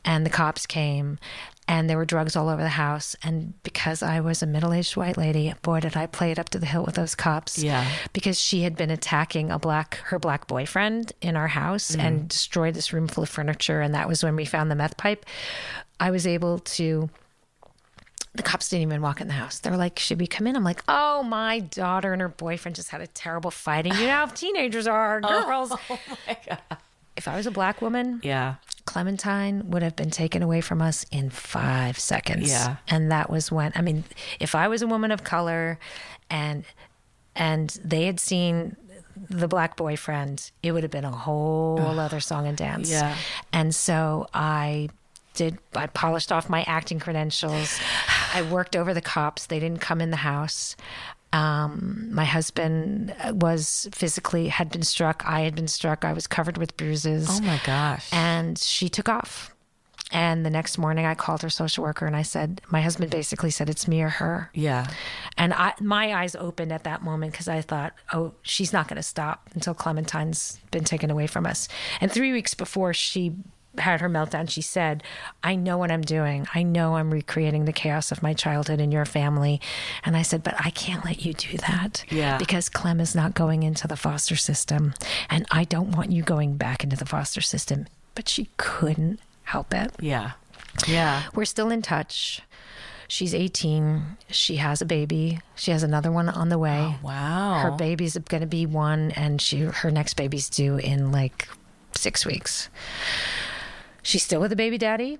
and 0.05 0.25
the 0.25 0.29
cops 0.29 0.65
came, 0.65 1.19
and 1.67 1.87
there 1.87 1.97
were 1.97 2.05
drugs 2.05 2.35
all 2.35 2.49
over 2.49 2.63
the 2.63 2.69
house. 2.69 3.15
And 3.23 3.53
because 3.61 4.01
I 4.01 4.21
was 4.21 4.41
a 4.41 4.47
middle 4.47 4.73
aged 4.73 4.97
white 4.97 5.17
lady, 5.17 5.53
boy, 5.61 5.81
did 5.81 5.95
I 5.95 6.07
play 6.07 6.31
it 6.31 6.39
up 6.39 6.49
to 6.49 6.59
the 6.59 6.65
hill 6.65 6.83
with 6.83 6.95
those 6.95 7.13
cops. 7.13 7.59
Yeah. 7.59 7.87
Because 8.11 8.39
she 8.39 8.61
had 8.61 8.75
been 8.75 8.89
attacking 8.89 9.51
a 9.51 9.59
black, 9.59 9.95
her 10.05 10.17
black 10.17 10.47
boyfriend 10.47 11.13
in 11.21 11.35
our 11.35 11.47
house 11.47 11.95
mm. 11.95 11.99
and 11.99 12.27
destroyed 12.27 12.73
this 12.73 12.91
room 12.91 13.07
full 13.07 13.23
of 13.23 13.29
furniture. 13.29 13.81
And 13.81 13.93
that 13.93 14.07
was 14.07 14.23
when 14.23 14.35
we 14.35 14.45
found 14.45 14.71
the 14.71 14.75
meth 14.75 14.97
pipe. 14.97 15.25
I 15.99 16.09
was 16.09 16.25
able 16.25 16.59
to 16.59 17.09
the 18.39 18.43
cops 18.43 18.69
didn't 18.69 18.83
even 18.83 19.01
walk 19.01 19.19
in 19.19 19.27
the 19.27 19.33
house. 19.33 19.59
They're 19.59 19.75
like, 19.75 19.99
"Should 19.99 20.17
we 20.17 20.25
come 20.25 20.47
in?" 20.47 20.55
I'm 20.55 20.63
like, 20.63 20.81
"Oh, 20.87 21.23
my 21.23 21.59
daughter 21.59 22.13
and 22.13 22.21
her 22.21 22.29
boyfriend 22.29 22.77
just 22.77 22.89
had 22.89 23.01
a 23.01 23.07
terrible 23.07 23.51
fighting. 23.51 23.93
You 23.95 24.07
know 24.07 24.13
how 24.13 24.25
teenagers 24.27 24.87
are, 24.87 25.19
oh, 25.23 25.45
girls." 25.45 25.73
Oh, 25.89 25.99
my 26.25 26.37
god! 26.47 26.77
if 27.17 27.27
I 27.27 27.35
was 27.35 27.45
a 27.45 27.51
black 27.51 27.81
woman, 27.81 28.21
yeah, 28.23 28.55
Clementine 28.85 29.69
would 29.71 29.83
have 29.83 29.97
been 29.97 30.09
taken 30.09 30.41
away 30.41 30.61
from 30.61 30.81
us 30.81 31.05
in 31.11 31.29
five 31.29 31.99
seconds. 31.99 32.49
Yeah. 32.49 32.77
And 32.87 33.11
that 33.11 33.29
was 33.29 33.51
when 33.51 33.73
I 33.75 33.81
mean, 33.81 34.05
if 34.39 34.55
I 34.55 34.69
was 34.69 34.81
a 34.81 34.87
woman 34.87 35.11
of 35.11 35.25
color 35.25 35.77
and 36.29 36.63
and 37.35 37.77
they 37.83 38.05
had 38.05 38.21
seen 38.21 38.77
the 39.29 39.49
black 39.49 39.75
boyfriend, 39.75 40.49
it 40.63 40.71
would 40.71 40.83
have 40.83 40.91
been 40.91 41.03
a 41.03 41.11
whole 41.11 41.77
Ugh. 41.81 41.97
other 41.97 42.21
song 42.21 42.47
and 42.47 42.57
dance. 42.57 42.89
Yeah. 42.89 43.17
And 43.51 43.75
so 43.75 44.27
I 44.33 44.87
did 45.33 45.57
I 45.75 45.87
polished 45.87 46.31
off 46.31 46.49
my 46.49 46.63
acting 46.63 46.99
credentials. 46.99 47.79
I 48.33 48.41
worked 48.43 48.75
over 48.75 48.93
the 48.93 49.01
cops. 49.01 49.45
They 49.45 49.59
didn't 49.59 49.81
come 49.81 50.01
in 50.01 50.11
the 50.11 50.17
house. 50.17 50.75
Um, 51.31 52.09
my 52.11 52.25
husband 52.25 53.13
was 53.31 53.87
physically 53.91 54.47
had 54.47 54.71
been 54.71 54.83
struck. 54.83 55.23
I 55.27 55.41
had 55.41 55.55
been 55.55 55.67
struck. 55.67 56.03
I 56.03 56.13
was 56.13 56.25
covered 56.25 56.57
with 56.57 56.75
bruises. 56.75 57.27
Oh 57.29 57.41
my 57.41 57.59
gosh! 57.65 58.09
And 58.11 58.57
she 58.57 58.89
took 58.89 59.07
off. 59.07 59.53
And 60.11 60.43
the 60.43 60.49
next 60.49 60.79
morning, 60.79 61.05
I 61.05 61.13
called 61.13 61.43
her 61.43 61.51
social 61.51 61.83
worker 61.83 62.07
and 62.07 62.15
I 62.15 62.23
said, 62.23 62.61
my 62.71 62.81
husband 62.81 63.11
basically 63.11 63.51
said 63.51 63.69
it's 63.69 63.87
me 63.87 64.01
or 64.01 64.09
her. 64.09 64.49
Yeah. 64.55 64.87
And 65.37 65.53
I, 65.53 65.73
my 65.79 66.15
eyes 66.15 66.35
opened 66.35 66.71
at 66.71 66.83
that 66.85 67.03
moment 67.03 67.33
because 67.33 67.47
I 67.47 67.61
thought, 67.61 67.93
oh, 68.11 68.33
she's 68.41 68.73
not 68.73 68.87
going 68.87 68.97
to 68.97 69.03
stop 69.03 69.51
until 69.53 69.75
Clementine's 69.75 70.59
been 70.71 70.83
taken 70.83 71.11
away 71.11 71.27
from 71.27 71.45
us. 71.45 71.67
And 72.01 72.11
three 72.11 72.31
weeks 72.31 72.55
before 72.55 72.91
she 72.91 73.35
had 73.77 74.01
her 74.01 74.09
meltdown, 74.09 74.49
she 74.49 74.61
said, 74.61 75.03
I 75.43 75.55
know 75.55 75.77
what 75.77 75.91
I'm 75.91 76.01
doing. 76.01 76.47
I 76.53 76.63
know 76.63 76.95
I'm 76.95 77.11
recreating 77.11 77.65
the 77.65 77.73
chaos 77.73 78.11
of 78.11 78.23
my 78.23 78.33
childhood 78.33 78.79
in 78.79 78.91
your 78.91 79.05
family. 79.05 79.61
And 80.03 80.17
I 80.17 80.23
said, 80.23 80.43
But 80.43 80.55
I 80.59 80.71
can't 80.71 81.05
let 81.05 81.23
you 81.25 81.33
do 81.33 81.57
that. 81.57 82.03
Yeah. 82.09 82.37
Because 82.37 82.69
Clem 82.69 82.99
is 82.99 83.15
not 83.15 83.35
going 83.35 83.63
into 83.63 83.87
the 83.87 83.95
foster 83.95 84.35
system. 84.35 84.93
And 85.29 85.45
I 85.51 85.63
don't 85.63 85.91
want 85.91 86.11
you 86.11 86.23
going 86.23 86.57
back 86.57 86.83
into 86.83 86.97
the 86.97 87.05
foster 87.05 87.41
system. 87.41 87.87
But 88.15 88.27
she 88.27 88.49
couldn't 88.57 89.19
help 89.43 89.73
it. 89.73 89.91
Yeah. 89.99 90.31
Yeah. 90.87 91.23
We're 91.33 91.45
still 91.45 91.69
in 91.69 91.81
touch. 91.81 92.41
She's 93.07 93.33
18. 93.33 94.03
She 94.29 94.57
has 94.57 94.81
a 94.81 94.85
baby. 94.85 95.39
She 95.55 95.71
has 95.71 95.81
another 95.81 96.11
one 96.11 96.29
on 96.29 96.49
the 96.49 96.59
way. 96.59 96.79
Oh, 96.79 96.99
wow. 97.03 97.59
Her 97.59 97.71
baby's 97.71 98.15
going 98.17 98.41
to 98.41 98.47
be 98.47 98.67
one, 98.67 99.09
and 99.11 99.41
she 99.41 99.61
her 99.61 99.89
next 99.89 100.13
baby's 100.13 100.47
due 100.47 100.77
in 100.77 101.11
like 101.11 101.47
six 101.95 102.23
weeks 102.23 102.69
she's 104.09 104.23
still 104.23 104.41
with 104.41 104.49
the 104.49 104.55
baby 104.55 104.77
daddy 104.77 105.19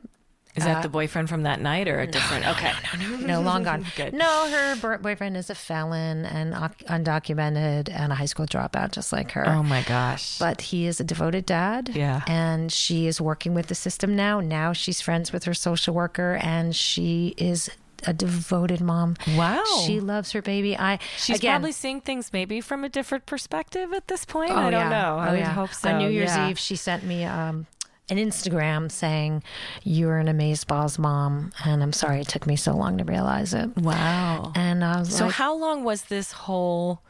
Is 0.55 0.63
that 0.63 0.77
uh, 0.77 0.81
the 0.81 0.89
boyfriend 0.89 1.29
from 1.29 1.43
that 1.43 1.61
night 1.61 1.87
or 1.87 1.99
a 1.99 2.07
different? 2.07 2.43
No, 2.43 2.51
okay. 2.51 2.73
No, 2.97 3.05
no, 3.05 3.17
no, 3.17 3.27
no, 3.27 3.41
long 3.41 3.63
gone. 3.63 3.85
Good. 3.95 4.13
No, 4.13 4.49
her 4.49 4.97
boyfriend 4.97 5.37
is 5.37 5.49
a 5.49 5.55
felon 5.55 6.25
and 6.25 6.53
undocumented 6.53 7.89
and 7.91 8.11
a 8.11 8.15
high 8.15 8.25
school 8.25 8.47
dropout, 8.47 8.91
just 8.91 9.13
like 9.13 9.31
her. 9.31 9.47
Oh 9.47 9.61
my 9.61 9.83
gosh. 9.83 10.39
But 10.39 10.61
he 10.61 10.87
is 10.87 10.99
a 10.99 11.03
devoted 11.03 11.45
dad. 11.45 11.89
Yeah. 11.93 12.23
And 12.27 12.71
she 12.71 13.05
is 13.05 13.21
working 13.21 13.53
with 13.53 13.67
the 13.67 13.75
system 13.75 14.15
now. 14.15 14.39
Now 14.39 14.73
she's 14.73 15.01
friends 15.01 15.31
with 15.31 15.43
her 15.43 15.53
social 15.53 15.93
worker 15.93 16.39
and 16.41 16.75
she 16.75 17.35
is 17.37 17.69
a 18.07 18.13
devoted 18.13 18.81
mom. 18.81 19.17
Wow. 19.35 19.63
She 19.85 19.99
loves 19.99 20.31
her 20.31 20.41
baby. 20.41 20.75
I 20.75 20.99
She's 21.17 21.37
again, 21.37 21.51
probably 21.51 21.73
seeing 21.73 22.01
things 22.01 22.33
maybe 22.33 22.59
from 22.61 22.83
a 22.83 22.89
different 22.89 23.25
perspective 23.25 23.93
at 23.93 24.07
this 24.07 24.25
point. 24.25 24.51
Oh, 24.51 24.55
I 24.55 24.71
don't 24.71 24.89
yeah. 24.89 24.89
know. 24.89 25.15
Oh, 25.15 25.19
I 25.19 25.31
would 25.31 25.39
yeah. 25.39 25.53
hope 25.53 25.73
so. 25.73 25.89
On 25.89 25.99
New 25.99 26.09
Year's 26.09 26.35
yeah. 26.35 26.49
Eve, 26.49 26.57
she 26.57 26.75
sent 26.75 27.03
me 27.03 27.25
um, 27.25 27.67
an 28.09 28.17
Instagram 28.17 28.91
saying, 28.91 29.43
You're 29.83 30.17
an 30.17 30.27
Amazeballs 30.27 30.97
mom. 30.99 31.51
And 31.65 31.83
I'm 31.83 31.93
sorry 31.93 32.21
it 32.21 32.27
took 32.27 32.47
me 32.47 32.55
so 32.55 32.75
long 32.75 32.97
to 32.97 33.03
realize 33.03 33.53
it. 33.53 33.75
Wow. 33.77 34.51
And 34.55 34.83
I 34.83 34.99
was 34.99 35.15
so, 35.15 35.25
like, 35.25 35.35
how 35.35 35.55
long 35.55 35.83
was 35.83 36.03
this 36.03 36.31
whole 36.31 37.01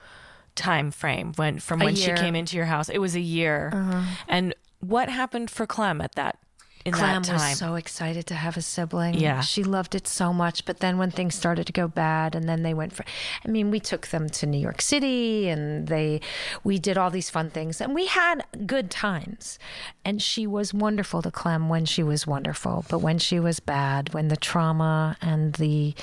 time 0.55 0.91
frame 0.91 1.33
when 1.35 1.59
from 1.59 1.79
when 1.79 1.95
she 1.95 2.11
came 2.13 2.35
into 2.35 2.57
your 2.57 2.65
house? 2.65 2.89
It 2.89 2.99
was 2.99 3.15
a 3.15 3.21
year. 3.21 3.71
Uh-huh. 3.73 4.03
And 4.27 4.53
what 4.79 5.09
happened 5.09 5.49
for 5.49 5.65
Clem 5.65 6.01
at 6.01 6.15
that 6.15 6.39
in 6.85 6.93
Clem 6.93 7.23
that 7.23 7.27
time. 7.27 7.49
was 7.49 7.57
so 7.57 7.75
excited 7.75 8.25
to 8.27 8.35
have 8.35 8.55
a 8.55 8.61
sibling. 8.61 9.15
Yeah. 9.15 9.41
She 9.41 9.63
loved 9.63 9.95
it 9.95 10.07
so 10.07 10.31
much. 10.31 10.65
But 10.65 10.79
then 10.79 10.97
when 10.97 11.11
things 11.11 11.35
started 11.35 11.67
to 11.67 11.73
go 11.73 11.87
bad 11.87 12.35
and 12.35 12.47
then 12.47 12.63
they 12.63 12.73
went 12.73 12.93
for 12.93 13.03
I 13.45 13.49
mean, 13.49 13.69
we 13.71 13.79
took 13.79 14.07
them 14.07 14.29
to 14.29 14.45
New 14.45 14.57
York 14.57 14.81
City 14.81 15.49
and 15.49 15.87
they 15.87 16.21
we 16.63 16.79
did 16.79 16.97
all 16.97 17.09
these 17.09 17.29
fun 17.29 17.49
things 17.49 17.81
and 17.81 17.93
we 17.93 18.07
had 18.07 18.45
good 18.65 18.89
times. 18.89 19.59
And 20.05 20.21
she 20.21 20.47
was 20.47 20.73
wonderful 20.73 21.21
to 21.21 21.31
Clem 21.31 21.69
when 21.69 21.85
she 21.85 22.03
was 22.03 22.25
wonderful. 22.25 22.85
But 22.89 22.99
when 22.99 23.19
she 23.19 23.39
was 23.39 23.59
bad, 23.59 24.13
when 24.13 24.29
the 24.29 24.37
trauma 24.37 25.17
and 25.21 25.53
the 25.53 25.93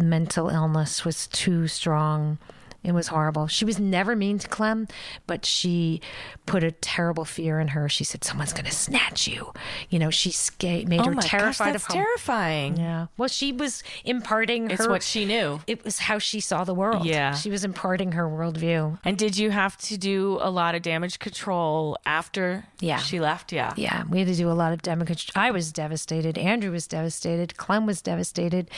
mental 0.00 0.48
illness 0.48 1.04
was 1.04 1.26
too 1.26 1.68
strong, 1.68 2.38
it 2.86 2.92
was 2.94 3.08
horrible. 3.08 3.48
She 3.48 3.64
was 3.64 3.78
never 3.78 4.14
mean 4.14 4.38
to 4.38 4.48
Clem, 4.48 4.86
but 5.26 5.44
she 5.44 6.00
put 6.46 6.62
a 6.62 6.70
terrible 6.70 7.24
fear 7.24 7.58
in 7.60 7.68
her. 7.68 7.88
She 7.88 8.04
said, 8.04 8.22
"Someone's 8.24 8.52
going 8.52 8.64
to 8.66 8.70
snatch 8.72 9.26
you." 9.26 9.52
You 9.90 9.98
know, 9.98 10.10
she 10.10 10.30
sca- 10.30 10.84
made 10.86 11.00
oh 11.00 11.04
her 11.06 11.10
my 11.12 11.22
terrified 11.22 11.72
gosh, 11.72 11.72
that's 11.72 11.84
of 11.84 11.92
home. 11.92 12.02
terrifying. 12.04 12.76
Yeah. 12.76 13.06
Well, 13.18 13.28
she 13.28 13.52
was 13.52 13.82
imparting 14.04 14.70
It's 14.70 14.84
her. 14.84 14.90
what 14.90 15.02
she 15.02 15.24
knew. 15.24 15.60
It 15.66 15.84
was 15.84 15.98
how 15.98 16.18
she 16.18 16.40
saw 16.40 16.64
the 16.64 16.74
world. 16.74 17.04
Yeah. 17.04 17.34
She 17.34 17.50
was 17.50 17.64
imparting 17.64 18.12
her 18.12 18.24
worldview. 18.28 18.98
And 19.04 19.18
did 19.18 19.36
you 19.36 19.50
have 19.50 19.76
to 19.78 19.98
do 19.98 20.38
a 20.40 20.50
lot 20.50 20.74
of 20.74 20.82
damage 20.82 21.18
control 21.18 21.98
after 22.06 22.64
Yeah. 22.80 22.98
she 22.98 23.18
left? 23.20 23.52
Yeah. 23.52 23.72
Yeah, 23.76 24.04
we 24.08 24.20
had 24.20 24.28
to 24.28 24.34
do 24.36 24.50
a 24.50 24.54
lot 24.54 24.72
of 24.72 24.82
damage. 24.82 25.30
I 25.34 25.50
was 25.50 25.72
devastated. 25.72 26.38
Andrew 26.38 26.70
was 26.70 26.86
devastated. 26.86 27.56
Clem 27.56 27.84
was 27.86 28.00
devastated. 28.00 28.70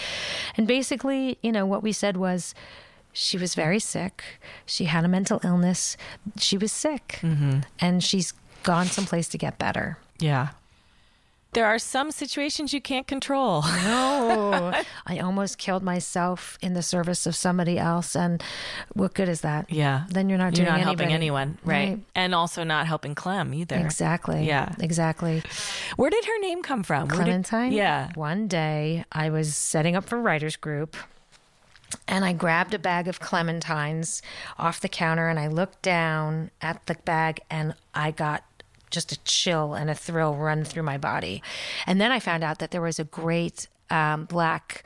And 0.56 0.66
basically, 0.66 1.38
you 1.42 1.52
know, 1.52 1.66
what 1.66 1.82
we 1.82 1.92
said 1.92 2.16
was, 2.16 2.54
she 3.12 3.36
was 3.38 3.54
very 3.54 3.80
sick. 3.80 4.22
She 4.66 4.84
had 4.84 5.04
a 5.04 5.08
mental 5.08 5.40
illness. 5.44 5.96
She 6.38 6.56
was 6.56 6.72
sick. 6.72 7.18
Mm-hmm. 7.22 7.60
And 7.80 8.02
she's 8.04 8.32
gone 8.62 8.86
someplace 8.86 9.28
to 9.30 9.38
get 9.38 9.58
better. 9.58 9.98
Yeah. 10.18 10.48
There 11.54 11.64
are 11.64 11.78
some 11.78 12.10
situations 12.10 12.74
you 12.74 12.80
can't 12.82 13.06
control. 13.06 13.62
No. 13.84 14.72
I 15.06 15.18
almost 15.20 15.56
killed 15.56 15.82
myself 15.82 16.58
in 16.60 16.74
the 16.74 16.82
service 16.82 17.26
of 17.26 17.34
somebody 17.34 17.78
else. 17.78 18.14
And 18.14 18.42
what 18.92 19.14
good 19.14 19.28
is 19.30 19.40
that? 19.40 19.72
Yeah. 19.72 20.04
Then 20.10 20.28
you're 20.28 20.36
not 20.38 20.58
You're 20.58 20.66
not 20.66 20.80
helping 20.80 21.10
anyone. 21.12 21.56
Right. 21.64 21.88
Right. 21.88 21.98
And 22.14 22.34
also 22.34 22.64
not 22.64 22.86
helping 22.86 23.14
Clem 23.14 23.54
either. 23.54 23.76
Exactly. 23.76 24.46
Yeah. 24.46 24.74
Exactly. 24.78 25.42
Where 25.96 26.10
did 26.10 26.24
her 26.26 26.38
name 26.40 26.62
come 26.62 26.82
from? 26.82 27.08
Where 27.08 27.16
did- 27.16 27.24
Clementine? 27.24 27.72
yeah. 27.72 28.10
One 28.14 28.46
day 28.48 29.04
I 29.10 29.30
was 29.30 29.54
setting 29.56 29.96
up 29.96 30.04
for 30.04 30.20
writers 30.20 30.56
group 30.56 30.96
and 32.06 32.24
I 32.24 32.32
grabbed 32.32 32.74
a 32.74 32.78
bag 32.78 33.08
of 33.08 33.20
clementines 33.20 34.20
off 34.58 34.80
the 34.80 34.88
counter 34.88 35.28
and 35.28 35.38
I 35.38 35.46
looked 35.48 35.82
down 35.82 36.50
at 36.60 36.84
the 36.86 36.94
bag 37.04 37.40
and 37.50 37.74
I 37.94 38.10
got 38.10 38.44
just 38.90 39.12
a 39.12 39.22
chill 39.24 39.74
and 39.74 39.90
a 39.90 39.94
thrill 39.94 40.34
run 40.34 40.64
through 40.64 40.82
my 40.82 40.98
body. 40.98 41.42
And 41.86 42.00
then 42.00 42.10
I 42.10 42.20
found 42.20 42.42
out 42.42 42.58
that 42.58 42.70
there 42.70 42.80
was 42.80 42.98
a 42.98 43.04
great 43.04 43.68
um, 43.90 44.24
black 44.24 44.84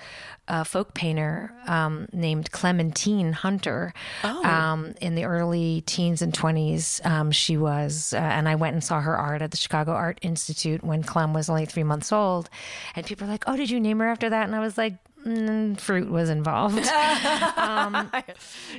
uh, 0.48 0.64
folk 0.64 0.92
painter 0.94 1.52
um, 1.66 2.08
named 2.12 2.50
Clementine 2.50 3.32
Hunter. 3.32 3.94
Oh. 4.24 4.44
Um, 4.44 4.94
in 5.00 5.14
the 5.14 5.24
early 5.24 5.82
teens 5.86 6.20
and 6.20 6.32
20s, 6.32 7.04
um, 7.06 7.30
she 7.30 7.56
was, 7.56 8.12
uh, 8.12 8.18
and 8.18 8.48
I 8.48 8.54
went 8.56 8.74
and 8.74 8.82
saw 8.82 9.00
her 9.00 9.16
art 9.16 9.42
at 9.42 9.50
the 9.50 9.56
Chicago 9.56 9.92
Art 9.92 10.18
Institute 10.22 10.82
when 10.82 11.02
Clem 11.02 11.32
was 11.32 11.48
only 11.48 11.66
three 11.66 11.84
months 11.84 12.12
old. 12.12 12.50
And 12.94 13.06
people 13.06 13.26
were 13.26 13.32
like, 13.32 13.44
Oh, 13.46 13.56
did 13.56 13.70
you 13.70 13.80
name 13.80 14.00
her 14.00 14.08
after 14.08 14.28
that? 14.30 14.46
And 14.46 14.54
I 14.54 14.60
was 14.60 14.76
like, 14.76 14.94
Fruit 15.78 16.10
was 16.10 16.28
involved. 16.30 16.78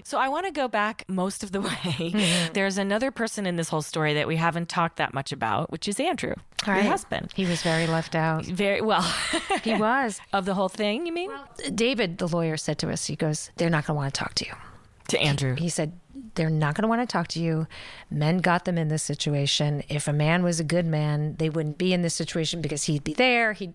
So 0.04 0.18
I 0.18 0.28
want 0.30 0.46
to 0.46 0.52
go 0.52 0.68
back 0.68 1.06
most 1.08 1.44
of 1.44 1.52
the 1.52 1.62
way. 1.70 1.70
Mm-hmm. 2.12 2.54
There's 2.54 2.78
another 2.78 3.12
person 3.12 3.46
in 3.46 3.56
this 3.56 3.70
whole 3.70 3.82
story 3.82 4.14
that 4.16 4.28
we 4.28 4.36
haven't 4.36 4.70
talked 4.70 4.98
that 4.98 5.14
much 5.14 5.32
about, 5.32 5.72
which 5.72 5.88
is 5.88 6.00
Andrew, 6.00 6.34
your 6.66 6.76
husband. 6.82 7.32
He 7.36 7.46
was 7.46 7.62
very 7.62 7.88
left 7.88 8.16
out. 8.16 8.46
Very 8.46 8.82
well. 8.82 9.04
He 9.64 9.74
was. 9.76 10.20
of 10.34 10.46
the 10.46 10.54
whole 10.54 10.70
thing, 10.70 11.06
you 11.06 11.14
mean? 11.14 11.32
David, 11.74 12.18
the 12.18 12.28
lawyer, 12.28 12.58
said 12.58 12.78
to 12.80 12.92
us, 12.92 13.06
he 13.06 13.16
goes, 13.16 13.50
They're 13.58 13.70
not 13.70 13.86
going 13.86 13.96
to 13.96 14.02
want 14.02 14.14
to 14.14 14.20
talk 14.20 14.34
to 14.36 14.46
you. 14.46 14.54
to 15.10 15.20
Andrew. 15.20 15.56
He 15.56 15.70
said, 15.70 15.94
They're 16.36 16.50
not 16.50 16.76
going 16.76 16.82
to 16.84 16.88
want 16.88 17.02
to 17.08 17.12
talk 17.12 17.28
to 17.30 17.40
you. 17.40 17.68
Men 18.10 18.38
got 18.40 18.66
them 18.66 18.78
in 18.78 18.88
this 18.88 19.04
situation. 19.04 19.84
If 19.90 20.08
a 20.08 20.14
man 20.14 20.44
was 20.44 20.60
a 20.60 20.64
good 20.64 20.86
man, 20.86 21.36
they 21.38 21.50
wouldn't 21.50 21.78
be 21.78 21.94
in 21.94 22.02
this 22.02 22.14
situation 22.16 22.62
because 22.62 22.86
he'd 22.86 23.04
be 23.04 23.14
there. 23.14 23.54
He'd, 23.54 23.74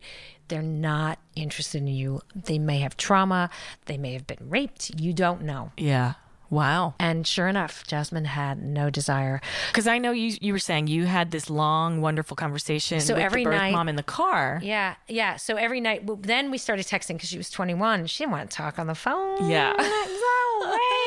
they're 0.48 0.62
not 0.62 1.18
interested 1.36 1.78
in 1.78 1.86
you. 1.88 2.20
They 2.34 2.59
may 2.59 2.80
have 2.80 2.96
trauma. 2.96 3.50
They 3.86 3.96
may 3.98 4.12
have 4.14 4.26
been 4.26 4.48
raped. 4.48 4.90
You 5.00 5.12
don't 5.12 5.42
know. 5.42 5.72
yeah. 5.76 6.14
Wow. 6.50 6.94
And 6.98 7.26
sure 7.26 7.46
enough, 7.46 7.86
Jasmine 7.86 8.24
had 8.24 8.62
no 8.62 8.88
desire. 8.88 9.42
Because 9.70 9.86
I 9.86 9.98
know 9.98 10.12
you 10.12 10.34
you 10.40 10.54
were 10.54 10.59
saying 10.59 10.86
you 10.86 11.04
had 11.04 11.30
this 11.30 11.50
long, 11.50 12.00
wonderful 12.00 12.36
conversation 12.38 13.00
So 13.02 13.16
with 13.16 13.22
every 13.22 13.44
night- 13.44 13.72
mom 13.74 13.86
in 13.86 13.96
the 13.96 14.02
car. 14.02 14.59
Yeah, 14.62 14.94
yeah. 15.09 15.36
So 15.36 15.56
every 15.56 15.82
night, 15.82 16.04
well, 16.04 16.16
then 16.16 16.50
we 16.50 16.56
started 16.56 16.86
texting 16.86 17.16
because 17.16 17.28
she 17.28 17.36
was 17.36 17.50
21. 17.50 18.06
She 18.06 18.22
didn't 18.24 18.32
want 18.32 18.50
to 18.50 18.56
talk 18.56 18.78
on 18.78 18.86
the 18.86 18.94
phone. 18.94 19.50
Yeah. 19.50 19.74
no 19.78 20.70
way. 20.72 20.78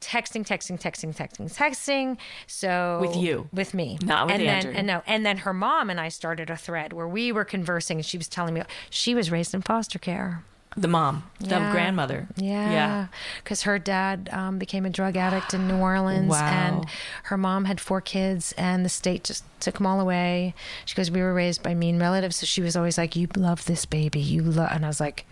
Texting, 0.00 0.44
texting, 0.46 0.80
texting, 0.80 1.14
texting, 1.14 1.52
texting. 1.54 2.16
So 2.46 2.98
With 3.00 3.16
you? 3.16 3.48
with 3.52 3.74
me, 3.74 3.98
Not 4.02 4.26
with 4.26 4.34
and 4.36 4.42
Andrew. 4.42 4.70
Then, 4.72 4.78
and 4.78 4.86
no, 4.86 5.02
and 5.06 5.24
then 5.26 5.38
her 5.38 5.52
mom 5.54 5.90
and 5.90 6.00
I 6.00 6.08
started 6.08 6.50
a 6.50 6.56
thread 6.56 6.92
where 6.92 7.08
we 7.08 7.32
were 7.32 7.44
conversing, 7.44 7.98
and 7.98 8.06
she 8.06 8.18
was 8.18 8.28
telling 8.28 8.54
me 8.54 8.62
she 8.90 9.14
was 9.14 9.30
raised 9.30 9.54
in 9.54 9.62
foster 9.62 9.98
care. 9.98 10.42
The 10.76 10.88
mom, 10.88 11.22
the 11.38 11.68
grandmother. 11.70 12.26
Yeah. 12.34 12.70
Yeah, 12.72 13.06
because 13.44 13.62
her 13.62 13.78
dad 13.78 14.28
um, 14.32 14.58
became 14.58 14.84
a 14.84 14.90
drug 14.90 15.16
addict 15.16 15.54
in 15.54 15.68
New 15.68 15.76
Orleans, 15.78 16.30
Wow. 16.30 16.48
and 16.50 16.86
her 17.24 17.36
mom 17.38 17.66
had 17.66 17.80
four 17.80 18.00
kids, 18.00 18.52
and 18.58 18.84
the 18.84 18.88
state 18.88 19.22
just 19.22 19.44
took 19.60 19.76
them 19.78 19.86
all 19.86 20.00
away. 20.00 20.52
She 20.84 20.96
goes, 20.96 21.12
"We 21.12 21.20
were 21.22 21.32
raised 21.32 21.62
by 21.62 21.74
mean 21.74 22.00
relatives," 22.00 22.34
so 22.36 22.44
she 22.46 22.60
was 22.60 22.74
always 22.74 22.98
like, 22.98 23.14
"You 23.14 23.28
love 23.36 23.66
this 23.66 23.84
baby, 23.86 24.18
you 24.18 24.42
love," 24.42 24.70
and 24.72 24.84
I 24.84 24.88
was 24.88 24.98
like, 24.98 25.24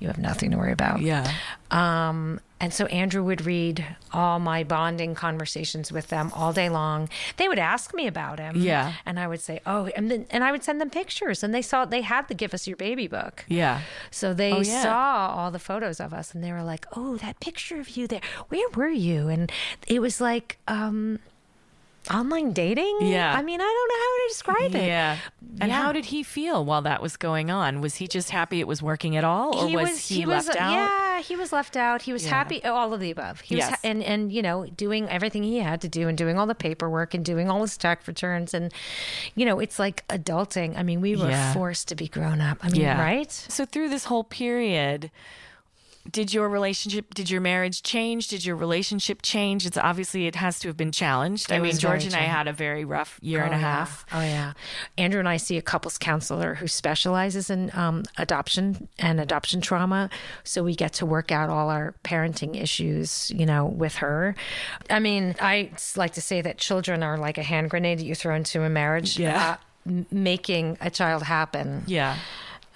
"You 0.00 0.08
have 0.08 0.18
nothing 0.18 0.50
to 0.50 0.56
worry 0.56 0.72
about." 0.72 1.00
Yeah. 1.00 1.30
Um, 1.70 2.40
and 2.60 2.72
so 2.72 2.86
Andrew 2.86 3.22
would 3.24 3.44
read 3.44 3.84
all 4.12 4.38
my 4.38 4.64
bonding 4.64 5.14
conversations 5.14 5.90
with 5.92 6.08
them 6.08 6.30
all 6.34 6.52
day 6.52 6.68
long. 6.70 7.08
They 7.36 7.46
would 7.48 7.58
ask 7.58 7.92
me 7.94 8.06
about 8.06 8.38
him. 8.38 8.56
Yeah. 8.56 8.94
And 9.04 9.18
I 9.20 9.26
would 9.26 9.40
say, 9.40 9.60
oh, 9.66 9.86
and 9.96 10.10
then, 10.10 10.24
and 10.30 10.42
I 10.44 10.52
would 10.52 10.62
send 10.64 10.80
them 10.80 10.88
pictures 10.88 11.42
and 11.42 11.52
they 11.52 11.60
saw, 11.60 11.84
they 11.84 12.00
had 12.00 12.28
the 12.28 12.34
Give 12.34 12.54
Us 12.54 12.66
Your 12.66 12.76
Baby 12.78 13.06
book. 13.06 13.44
Yeah. 13.48 13.80
So 14.10 14.32
they 14.32 14.52
Oh, 14.52 14.62
yeah. 14.62 14.82
saw 14.82 15.34
all 15.36 15.50
the 15.50 15.58
photos 15.58 16.00
of 16.00 16.14
us 16.14 16.32
and 16.32 16.42
they 16.42 16.52
were 16.52 16.62
like, 16.62 16.86
oh, 16.96 17.16
that 17.18 17.38
picture 17.40 17.80
of 17.80 17.96
you 17.98 18.06
there, 18.06 18.22
where 18.48 18.68
were 18.74 18.88
you? 18.88 19.28
And 19.28 19.52
it 19.86 20.00
was 20.00 20.20
like, 20.20 20.56
um, 20.66 21.18
online 22.12 22.52
dating. 22.52 22.98
Yeah. 23.02 23.32
I 23.36 23.42
mean, 23.42 23.60
I 23.60 23.64
don't 23.64 23.88
know 23.88 23.96
how 23.96 24.16
to 24.16 24.28
describe 24.28 24.74
it. 24.82 24.86
Yeah. 24.88 25.16
And 25.60 25.70
Yeah. 25.70 25.82
how 25.82 25.92
did 25.92 26.06
he 26.06 26.22
feel 26.24 26.64
while 26.64 26.82
that 26.82 27.00
was 27.00 27.16
going 27.16 27.50
on? 27.50 27.80
Was 27.80 27.96
he 27.96 28.08
just 28.08 28.30
happy 28.30 28.58
it 28.60 28.66
was 28.66 28.82
working 28.82 29.16
at 29.16 29.22
all, 29.22 29.54
or 29.56 29.68
was, 29.82 30.08
he, 30.08 30.26
left 30.26 30.56
out? 30.56 30.72
Yeah, 30.72 31.20
he 31.20 31.36
was 31.36 31.52
left 31.52 31.76
out. 31.76 32.02
He 32.02 32.12
was 32.12 32.24
Yeah. 32.24 32.30
happy. 32.30 32.60
Oh, 32.64 32.74
all 32.74 32.92
of 32.92 32.98
the 33.00 33.10
above. 33.12 33.40
He 33.40 33.54
was, 33.54 33.62
Yes. 33.62 33.70
ha- 33.70 33.78
and 33.84 34.02
and 34.02 34.32
you 34.32 34.42
know, 34.42 34.66
doing 34.66 35.08
everything 35.08 35.44
he 35.44 35.58
had 35.58 35.80
to 35.82 35.88
do, 35.88 36.08
and 36.08 36.18
doing 36.18 36.38
all 36.38 36.46
the 36.46 36.56
paperwork, 36.56 37.14
and 37.14 37.24
doing 37.24 37.48
all 37.48 37.60
his 37.62 37.76
tax 37.76 38.08
returns, 38.08 38.52
and 38.52 38.72
you 39.36 39.46
know, 39.46 39.60
it's 39.60 39.78
like 39.78 40.06
adulting. 40.08 40.76
I 40.76 40.82
mean, 40.82 41.00
we 41.00 41.14
were 41.14 41.30
Yeah. 41.30 41.52
forced 41.54 41.86
to 41.88 41.94
be 41.94 42.08
grown 42.08 42.40
up. 42.40 42.58
I 42.62 42.70
mean, 42.70 42.84
right? 42.84 43.30
So 43.30 43.64
through 43.64 43.90
this 43.90 44.06
whole 44.06 44.24
period, 44.24 45.10
did 46.10 46.34
your 46.34 46.48
relationship, 46.48 47.14
did 47.14 47.30
your 47.30 47.40
marriage 47.40 47.82
change? 47.82 48.28
Did 48.28 48.44
your 48.44 48.56
relationship 48.56 49.22
change? 49.22 49.64
It's 49.66 49.78
obviously 49.78 50.26
it 50.26 50.34
has 50.36 50.58
to 50.60 50.68
have 50.68 50.76
been 50.76 50.92
challenged. 50.92 51.50
I 51.50 51.58
mean, 51.58 51.76
George 51.78 52.04
and 52.04 52.14
I 52.14 52.18
had 52.20 52.46
a 52.46 52.52
very 52.52 52.84
rough 52.84 53.18
year 53.22 53.42
and 53.42 53.54
Oh, 53.54 53.56
a 53.56 53.60
yeah. 53.60 53.76
half. 53.76 54.06
Oh 54.12 54.20
yeah. 54.20 54.52
Andrew 54.98 55.18
and 55.18 55.28
I 55.28 55.38
see 55.38 55.56
a 55.56 55.62
couples 55.62 55.96
counselor 55.98 56.54
who 56.54 56.66
specializes 56.68 57.48
in 57.50 57.70
um, 57.74 58.04
adoption 58.18 58.88
and 58.98 59.20
adoption 59.20 59.60
trauma, 59.60 60.10
so 60.44 60.62
we 60.62 60.74
get 60.74 60.92
to 60.94 61.06
work 61.06 61.32
out 61.32 61.48
all 61.50 61.70
our 61.70 61.94
parenting 62.04 62.60
issues, 62.60 63.30
you 63.30 63.46
know, 63.46 63.64
with 63.66 63.96
her. 63.96 64.34
I 64.90 65.00
mean, 65.00 65.34
I 65.40 65.70
like 65.96 66.12
to 66.14 66.20
say 66.20 66.42
that 66.42 66.58
children 66.58 67.02
are 67.02 67.16
like 67.16 67.38
a 67.38 67.42
hand 67.42 67.70
grenade 67.70 67.98
that 68.00 68.04
you 68.04 68.14
throw 68.14 68.34
into 68.34 68.62
a 68.62 68.68
marriage. 68.68 69.18
Yeah. 69.18 69.56
Uh, 69.86 70.02
making 70.10 70.78
a 70.80 70.88
child 70.88 71.22
happen 71.22 71.82
Yeah. 71.86 72.16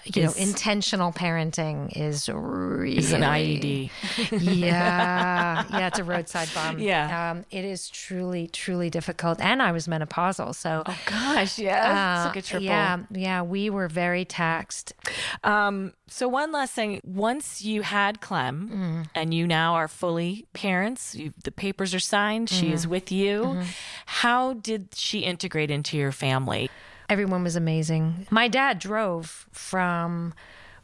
You 0.05 0.23
know, 0.23 0.33
intentional 0.37 1.13
parenting 1.13 1.95
is 1.97 2.29
really 2.29 2.99
is 2.99 3.13
an 3.13 3.23
IED. 3.23 3.91
yeah, 4.31 5.65
yeah, 5.71 5.87
it's 5.89 5.99
a 5.99 6.05
roadside 6.05 6.49
bomb. 6.55 6.79
Yeah, 6.89 7.33
um, 7.33 7.45
it 7.51 7.65
is 7.65 7.91
truly, 7.91 8.47
truly 8.47 8.89
difficult. 8.89 9.41
And 9.41 9.61
I 9.61 9.73
was 9.73 9.89
menopausal, 9.89 10.55
so 10.55 10.83
oh 10.87 10.99
gosh, 11.07 11.59
yeah, 11.59 12.23
uh, 12.23 12.29
like 12.29 12.37
a 12.37 12.43
triple. 12.43 12.65
Yeah, 12.65 12.99
yeah, 13.11 13.43
we 13.43 13.69
were 13.69 13.89
very 13.89 14.25
taxed. 14.25 14.95
Um, 15.45 15.93
so 16.07 16.29
one 16.29 16.53
last 16.53 16.73
thing: 16.73 17.01
once 17.05 17.63
you 17.63 17.83
had 17.83 18.21
Clem, 18.21 18.71
mm. 18.73 19.11
and 19.15 19.35
you 19.35 19.47
now 19.47 19.75
are 19.75 19.89
fully 19.89 20.47
parents, 20.53 21.15
you, 21.15 21.35
the 21.45 21.53
papers 21.53 21.95
are 21.95 22.01
signed. 22.01 22.49
Mm-hmm. 22.49 22.61
She 22.61 22.73
is 22.73 22.87
with 22.87 23.11
you. 23.11 23.43
Mm-hmm. 23.43 23.63
How 24.07 24.55
did 24.55 24.89
she 24.95 25.21
integrate 25.21 25.71
into 25.71 25.97
your 25.97 26.13
family? 26.13 26.71
Everyone 27.09 27.43
was 27.43 27.57
amazing. 27.57 28.27
My 28.31 28.49
dad 28.49 28.79
drove 28.79 29.47
from 29.53 30.35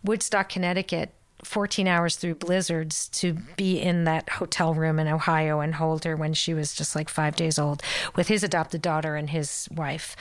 Woodstock, 0.02 0.48
Connecticut 0.48 1.14
14 1.44 1.86
hours 1.86 2.16
through 2.16 2.36
blizzards 2.36 3.08
to 3.08 3.34
be 3.56 3.80
in 3.80 4.04
that 4.04 4.28
hotel 4.28 4.74
room 4.74 4.98
in 4.98 5.08
Ohio 5.08 5.60
and 5.60 5.74
hold 5.74 6.04
her 6.04 6.16
when 6.16 6.32
she 6.34 6.54
was 6.54 6.74
just 6.74 6.96
like 6.96 7.08
five 7.08 7.36
days 7.36 7.58
old 7.58 7.82
with 8.16 8.28
his 8.28 8.42
adopted 8.42 8.82
daughter 8.82 9.16
and 9.16 9.30
his 9.30 9.68
wife. 9.70 10.16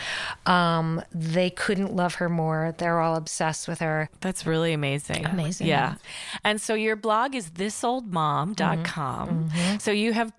Um, 0.45 1.01
they 1.13 1.49
couldn't 1.49 1.95
love 1.95 2.15
her 2.15 2.29
more. 2.29 2.75
They're 2.77 2.99
all 2.99 3.15
obsessed 3.15 3.67
with 3.67 3.79
her. 3.79 4.09
That's 4.21 4.45
really 4.45 4.73
amazing. 4.73 5.25
Amazing. 5.25 5.67
Yeah. 5.67 5.95
And 6.43 6.59
so 6.59 6.73
your 6.73 6.95
blog 6.95 7.35
is 7.35 7.49
thisoldmom.com. 7.49 8.55
Mm-hmm. 8.55 9.47
Mm-hmm. 9.47 9.77
So 9.79 9.91
you 9.91 10.13
have 10.13 10.31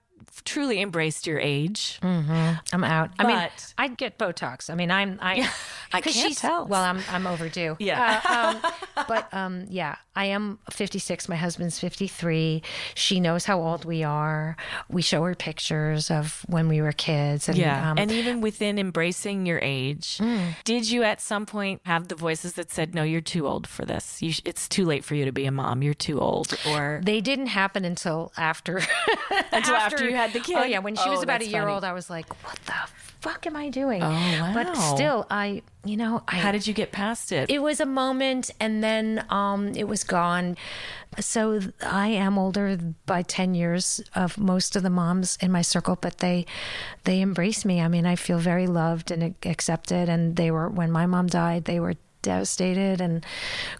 truly 0.44 0.80
embraced 0.80 1.26
your 1.26 1.38
age. 1.38 1.98
Mm-hmm. 2.02 2.54
I'm 2.72 2.84
out. 2.84 3.10
But, 3.16 3.26
I 3.26 3.28
mean, 3.28 3.48
I'd 3.78 3.96
get 3.96 4.18
Botox. 4.18 4.70
I 4.70 4.74
mean, 4.74 4.90
I'm 4.90 5.18
I. 5.20 5.48
I 5.94 6.00
can't 6.00 6.36
tell. 6.36 6.66
Well, 6.66 6.82
I'm 6.82 7.00
I'm 7.10 7.26
overdue. 7.26 7.76
Yeah. 7.78 8.20
Uh, 8.24 8.34
um, 8.34 8.72
but 9.08 9.32
um, 9.32 9.66
yeah, 9.68 9.96
I 10.16 10.26
am 10.26 10.58
56. 10.70 11.28
My 11.28 11.36
husband's 11.36 11.78
53. 11.78 12.62
She 12.94 13.20
knows 13.20 13.44
how 13.44 13.60
old 13.60 13.84
we 13.84 14.02
are. 14.02 14.56
We 14.88 15.02
show 15.02 15.22
her 15.22 15.34
pictures 15.34 16.10
of 16.10 16.44
when 16.48 16.68
we 16.68 16.80
were 16.80 16.92
kids. 16.92 17.48
And, 17.48 17.56
yeah. 17.56 17.90
Um, 17.90 17.98
and 17.98 18.10
even 18.10 18.40
within 18.40 18.78
embracing 18.78 19.46
your 19.46 19.60
age, 19.62 20.18
mm. 20.18 20.54
did 20.64 20.90
you 20.90 21.04
at 21.04 21.20
some 21.20 21.46
point 21.46 21.80
have 21.84 22.08
the 22.08 22.16
voices 22.16 22.54
that 22.54 22.70
said, 22.70 22.94
"No, 22.94 23.02
you're 23.02 23.20
too 23.20 23.46
old 23.46 23.66
for 23.66 23.84
this. 23.84 24.20
You, 24.20 24.32
it's 24.44 24.68
too 24.68 24.84
late 24.84 25.04
for 25.04 25.14
you 25.14 25.24
to 25.24 25.32
be 25.32 25.46
a 25.46 25.52
mom. 25.52 25.82
You're 25.82 25.94
too 25.94 26.20
old." 26.20 26.56
Or 26.68 27.00
they 27.04 27.20
didn't 27.20 27.46
happen 27.46 27.84
until 27.84 28.32
after 28.36 28.76
until 29.52 29.74
after, 29.74 29.96
after 29.96 30.08
you 30.08 30.16
had 30.16 30.23
the 30.32 30.40
kid. 30.40 30.56
Oh 30.56 30.64
yeah, 30.64 30.78
when 30.78 30.96
she 30.96 31.08
oh, 31.08 31.12
was 31.12 31.22
about 31.22 31.42
a 31.42 31.46
year 31.46 31.62
funny. 31.62 31.72
old, 31.74 31.84
I 31.84 31.92
was 31.92 32.10
like, 32.10 32.26
"What 32.44 32.58
the 32.66 32.72
fuck 33.20 33.46
am 33.46 33.56
I 33.56 33.68
doing?" 33.68 34.02
Oh 34.02 34.08
wow. 34.08 34.52
But 34.54 34.74
still, 34.74 35.26
I 35.30 35.62
you 35.84 35.96
know, 35.96 36.22
I, 36.28 36.36
how 36.36 36.52
did 36.52 36.66
you 36.66 36.74
get 36.74 36.92
past 36.92 37.32
it? 37.32 37.50
It 37.50 37.60
was 37.60 37.80
a 37.80 37.86
moment, 37.86 38.50
and 38.60 38.82
then 38.82 39.24
um, 39.30 39.68
it 39.74 39.84
was 39.84 40.04
gone. 40.04 40.56
So 41.20 41.60
I 41.82 42.08
am 42.08 42.38
older 42.38 42.78
by 43.06 43.22
ten 43.22 43.54
years 43.54 44.00
of 44.14 44.38
most 44.38 44.76
of 44.76 44.82
the 44.82 44.90
moms 44.90 45.36
in 45.40 45.52
my 45.52 45.62
circle, 45.62 45.96
but 46.00 46.18
they 46.18 46.46
they 47.04 47.20
embrace 47.20 47.64
me. 47.64 47.80
I 47.80 47.88
mean, 47.88 48.06
I 48.06 48.16
feel 48.16 48.38
very 48.38 48.66
loved 48.66 49.10
and 49.10 49.34
accepted. 49.44 50.08
And 50.08 50.36
they 50.36 50.50
were 50.50 50.68
when 50.68 50.90
my 50.90 51.06
mom 51.06 51.26
died, 51.26 51.64
they 51.64 51.80
were 51.80 51.94
devastated 52.24 53.00
and 53.00 53.24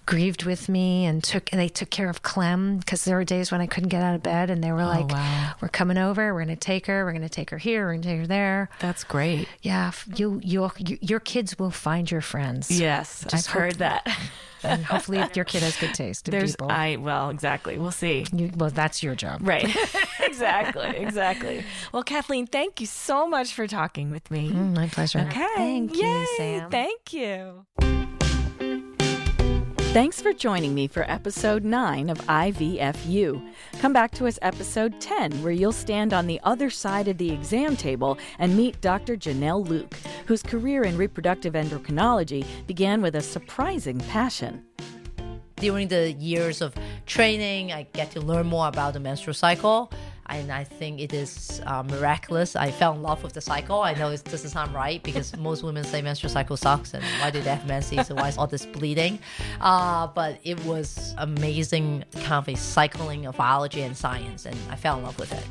grieved 0.07 0.45
with 0.45 0.69
me 0.69 1.07
and 1.07 1.25
took 1.25 1.51
and 1.51 1.61
they 1.61 1.69
took 1.69 1.91
care 1.91 2.09
of 2.09 2.23
Clem 2.23 2.79
because 2.79 3.05
there 3.05 3.17
were 3.17 3.25
days 3.25 3.51
when 3.51 3.61
I 3.61 3.67
couldn't 3.67 3.89
get 3.89 4.03
out 4.03 4.15
of 4.15 4.23
bed 4.23 4.51
and 4.51 4.63
they 4.63 4.71
were 4.71 4.83
oh, 4.83 4.87
like 4.87 5.09
wow. 5.09 5.53
we're 5.61 5.69
coming 5.69 5.99
over 5.99 6.33
we're 6.33 6.45
going 6.45 6.57
to 6.57 6.57
take 6.57 6.87
her 6.87 7.05
we're 7.05 7.13
going 7.13 7.23
to 7.23 7.29
take 7.29 7.51
her 7.51 7.59
here 7.59 7.87
we're 7.87 7.93
going 7.93 8.03
to 8.03 8.09
take 8.09 8.21
her 8.21 8.27
there. 8.27 8.71
That's 8.79 9.03
great. 9.03 9.49
Yeah 9.63 9.91
you 10.15 10.41
you 10.45 10.71
your 11.01 11.21
kids 11.21 11.59
will 11.59 11.71
find 11.71 12.11
your 12.11 12.21
friends. 12.21 12.71
Yes 12.71 13.25
Just 13.29 13.49
I've 13.49 13.55
heard 13.55 13.75
that. 13.77 14.07
and 14.63 14.85
hopefully 14.85 15.23
your 15.35 15.45
kid 15.45 15.63
has 15.63 15.77
good 15.77 15.95
taste 15.95 16.31
There's 16.31 16.53
people. 16.53 16.71
I 16.71 16.97
well 16.97 17.31
exactly. 17.31 17.79
We'll 17.79 17.91
see. 17.91 18.27
You, 18.33 18.51
well 18.57 18.71
that's 18.71 19.03
your 19.03 19.15
job. 19.15 19.41
Right. 19.43 19.75
Exactly 20.21 20.97
exactly. 20.97 21.65
Well 21.93 22.03
Kathleen 22.03 22.47
thank 22.47 22.81
you 22.81 22.87
so 22.87 23.27
much 23.27 23.53
for 23.55 23.67
talking 23.67 24.11
with 24.11 24.31
me. 24.31 24.51
Mm, 24.51 24.75
my 24.75 24.89
pleasure. 24.89 25.21
Okay. 25.21 25.47
Thank 25.55 25.97
Yay, 25.97 26.03
you 26.03 26.27
Sam. 26.37 26.71
Thank 26.71 27.13
you 27.13 27.67
Thanks 29.95 30.21
for 30.21 30.33
joining 30.33 30.75
me 30.75 30.89
for 30.89 31.09
episode 31.09 31.63
9 31.63 32.11
of 32.11 32.19
IVFU. 32.23 33.49
Come 33.79 33.93
back 33.93 34.11
to 34.15 34.27
us 34.27 34.41
episode 34.43 35.01
10, 35.01 35.41
where 35.41 35.53
you'll 35.53 35.71
stand 35.71 36.13
on 36.13 36.27
the 36.27 36.41
other 36.43 36.69
side 36.69 37.07
of 37.07 37.17
the 37.17 37.31
exam 37.31 37.77
table 37.77 38.19
and 38.41 38.57
meet 38.57 38.81
Dr. 38.81 39.17
Janelle 39.17 39.65
Luke, 39.65 39.95
whose 40.27 40.43
career 40.43 40.83
in 40.83 40.97
reproductive 40.97 41.53
endocrinology 41.53 42.45
began 42.67 43.03
with 43.03 43.15
a 43.15 43.21
surprising 43.21 44.01
passion. 44.01 44.65
During 45.55 45.87
the 45.87 46.11
years 46.11 46.61
of 46.61 46.75
training, 47.07 47.71
I 47.71 47.85
get 47.93 48.11
to 48.11 48.21
learn 48.21 48.49
more 48.49 48.67
about 48.67 48.95
the 48.95 49.01
menstrual 49.01 49.35
cycle 49.35 49.93
and 50.27 50.51
I 50.51 50.65
think 50.65 51.01
it 51.01 51.13
is 51.13 51.61
uh, 51.67 51.83
miraculous. 51.83 52.57
I 52.57 52.71
fell 52.71 52.95
in 52.95 53.03
love 53.03 53.23
with 53.23 53.33
the 53.33 53.41
cycle. 53.41 53.83
I 53.83 53.95
know 53.95 54.11
it 54.11 54.25
doesn't 54.25 54.51
sound 54.51 54.75
right 54.75 55.03
because 55.03 55.37
most 55.39 55.63
women 55.63 55.85
say 55.85 56.03
menstrual 56.03 56.31
cycle 56.31 56.57
sucks 56.57 56.95
and 56.95 57.05
why 57.21 57.31
do 57.31 57.41
they 57.41 57.51
have 57.51 57.67
menses 57.67 58.11
and 58.11 58.19
why 58.19 58.29
is 58.29 58.39
all 58.39 58.47
this 58.47 58.67
bleeding? 58.67 59.19
Uh, 59.61 60.07
but 60.09 60.39
it 60.45 60.63
was 60.65 61.15
amazing 61.19 62.05
kind 62.13 62.33
of 62.33 62.49
a 62.49 62.57
cycling 62.57 63.27
of 63.27 63.37
biology 63.37 63.83
and 63.83 63.97
science, 63.97 64.47
and 64.47 64.57
I 64.71 64.77
fell 64.77 64.99
in 64.99 65.05
love 65.05 65.19
with 65.19 65.33
it. 65.33 65.45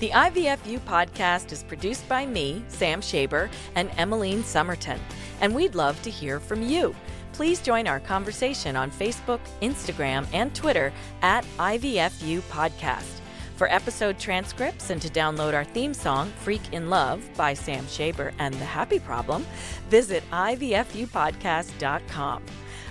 The 0.00 0.10
IVFU 0.10 0.80
podcast 0.80 1.52
is 1.52 1.62
produced 1.62 2.06
by 2.08 2.26
me, 2.26 2.64
Sam 2.68 3.00
Shaber, 3.00 3.48
and 3.74 3.90
Emmeline 3.96 4.42
Summerton, 4.42 4.98
and 5.40 5.54
we'd 5.54 5.74
love 5.74 6.00
to 6.02 6.10
hear 6.10 6.40
from 6.40 6.62
you. 6.62 6.94
Please 7.32 7.60
join 7.60 7.88
our 7.88 8.00
conversation 8.00 8.76
on 8.76 8.90
Facebook, 8.90 9.40
Instagram, 9.60 10.26
and 10.32 10.54
Twitter 10.54 10.92
at 11.22 11.44
IVFU 11.58 12.40
Podcast. 12.42 13.20
For 13.56 13.72
episode 13.72 14.18
transcripts 14.18 14.90
and 14.90 15.00
to 15.00 15.08
download 15.08 15.54
our 15.54 15.62
theme 15.62 15.94
song, 15.94 16.32
Freak 16.40 16.72
in 16.72 16.90
Love 16.90 17.24
by 17.36 17.54
Sam 17.54 17.84
Shaber 17.84 18.32
and 18.40 18.52
The 18.54 18.64
Happy 18.64 18.98
Problem, 18.98 19.46
visit 19.88 20.24
IVFUpodcast.com. 20.32 22.42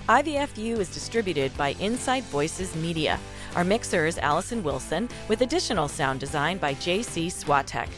IVFU 0.08 0.78
is 0.78 0.92
distributed 0.92 1.54
by 1.58 1.72
Insight 1.72 2.24
Voices 2.24 2.74
Media. 2.76 3.20
Our 3.56 3.64
mixer 3.64 4.06
is 4.06 4.16
Allison 4.18 4.62
Wilson, 4.62 5.10
with 5.28 5.42
additional 5.42 5.86
sound 5.86 6.20
design 6.20 6.56
by 6.56 6.72
J.C. 6.74 7.28
Swatek. 7.28 7.88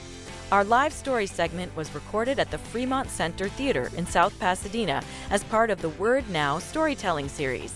Our 0.51 0.65
live 0.65 0.93
story 0.93 1.27
segment 1.27 1.75
was 1.77 1.95
recorded 1.95 2.41
at 2.41 2.51
the 2.51 2.59
Fremont 2.59 3.11
Center 3.11 3.49
Theater 3.49 3.93
in 3.97 4.07
South 4.07 4.37
Pasadena 4.41 5.05
as 5.31 5.45
part 5.45 5.71
of 5.71 5.81
the 5.83 5.91
Word 5.91 6.29
Now 6.31 6.59
storytelling 6.59 7.29
series. 7.29 7.75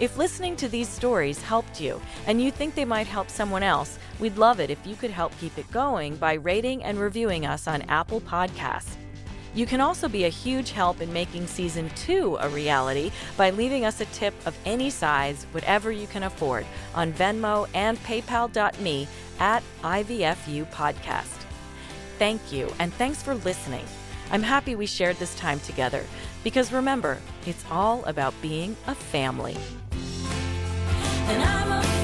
If 0.00 0.16
listening 0.16 0.54
to 0.56 0.68
these 0.68 0.88
stories 0.88 1.42
helped 1.42 1.80
you 1.80 2.00
and 2.28 2.40
you 2.40 2.52
think 2.52 2.74
they 2.76 2.84
might 2.84 3.08
help 3.08 3.28
someone 3.28 3.64
else, 3.64 3.98
we'd 4.20 4.38
love 4.38 4.60
it 4.60 4.70
if 4.70 4.86
you 4.86 4.94
could 4.94 5.10
help 5.10 5.36
keep 5.40 5.58
it 5.58 5.68
going 5.72 6.14
by 6.16 6.34
rating 6.34 6.84
and 6.84 7.00
reviewing 7.00 7.44
us 7.44 7.66
on 7.66 7.82
Apple 7.82 8.20
Podcasts. 8.20 8.94
You 9.54 9.66
can 9.66 9.80
also 9.80 10.08
be 10.08 10.24
a 10.24 10.28
huge 10.28 10.70
help 10.70 11.00
in 11.00 11.12
making 11.12 11.48
season 11.48 11.90
two 11.96 12.36
a 12.40 12.48
reality 12.50 13.10
by 13.36 13.50
leaving 13.50 13.84
us 13.84 14.00
a 14.00 14.04
tip 14.06 14.34
of 14.46 14.56
any 14.64 14.88
size, 14.88 15.46
whatever 15.50 15.90
you 15.90 16.06
can 16.06 16.22
afford, 16.22 16.64
on 16.94 17.12
Venmo 17.12 17.66
and 17.74 17.98
PayPal.me 18.04 19.08
at 19.40 19.64
IVFU 19.82 20.70
Podcast. 20.70 21.44
Thank 22.20 22.52
you, 22.52 22.72
and 22.78 22.94
thanks 22.94 23.20
for 23.20 23.34
listening. 23.34 23.84
I'm 24.30 24.42
happy 24.44 24.76
we 24.76 24.86
shared 24.86 25.16
this 25.16 25.34
time 25.34 25.58
together 25.60 26.04
because 26.44 26.72
remember, 26.72 27.18
it's 27.46 27.64
all 27.68 28.04
about 28.04 28.34
being 28.40 28.76
a 28.86 28.94
family 28.94 29.56
and 31.30 31.42
I'm 31.42 31.72
a 31.72 31.97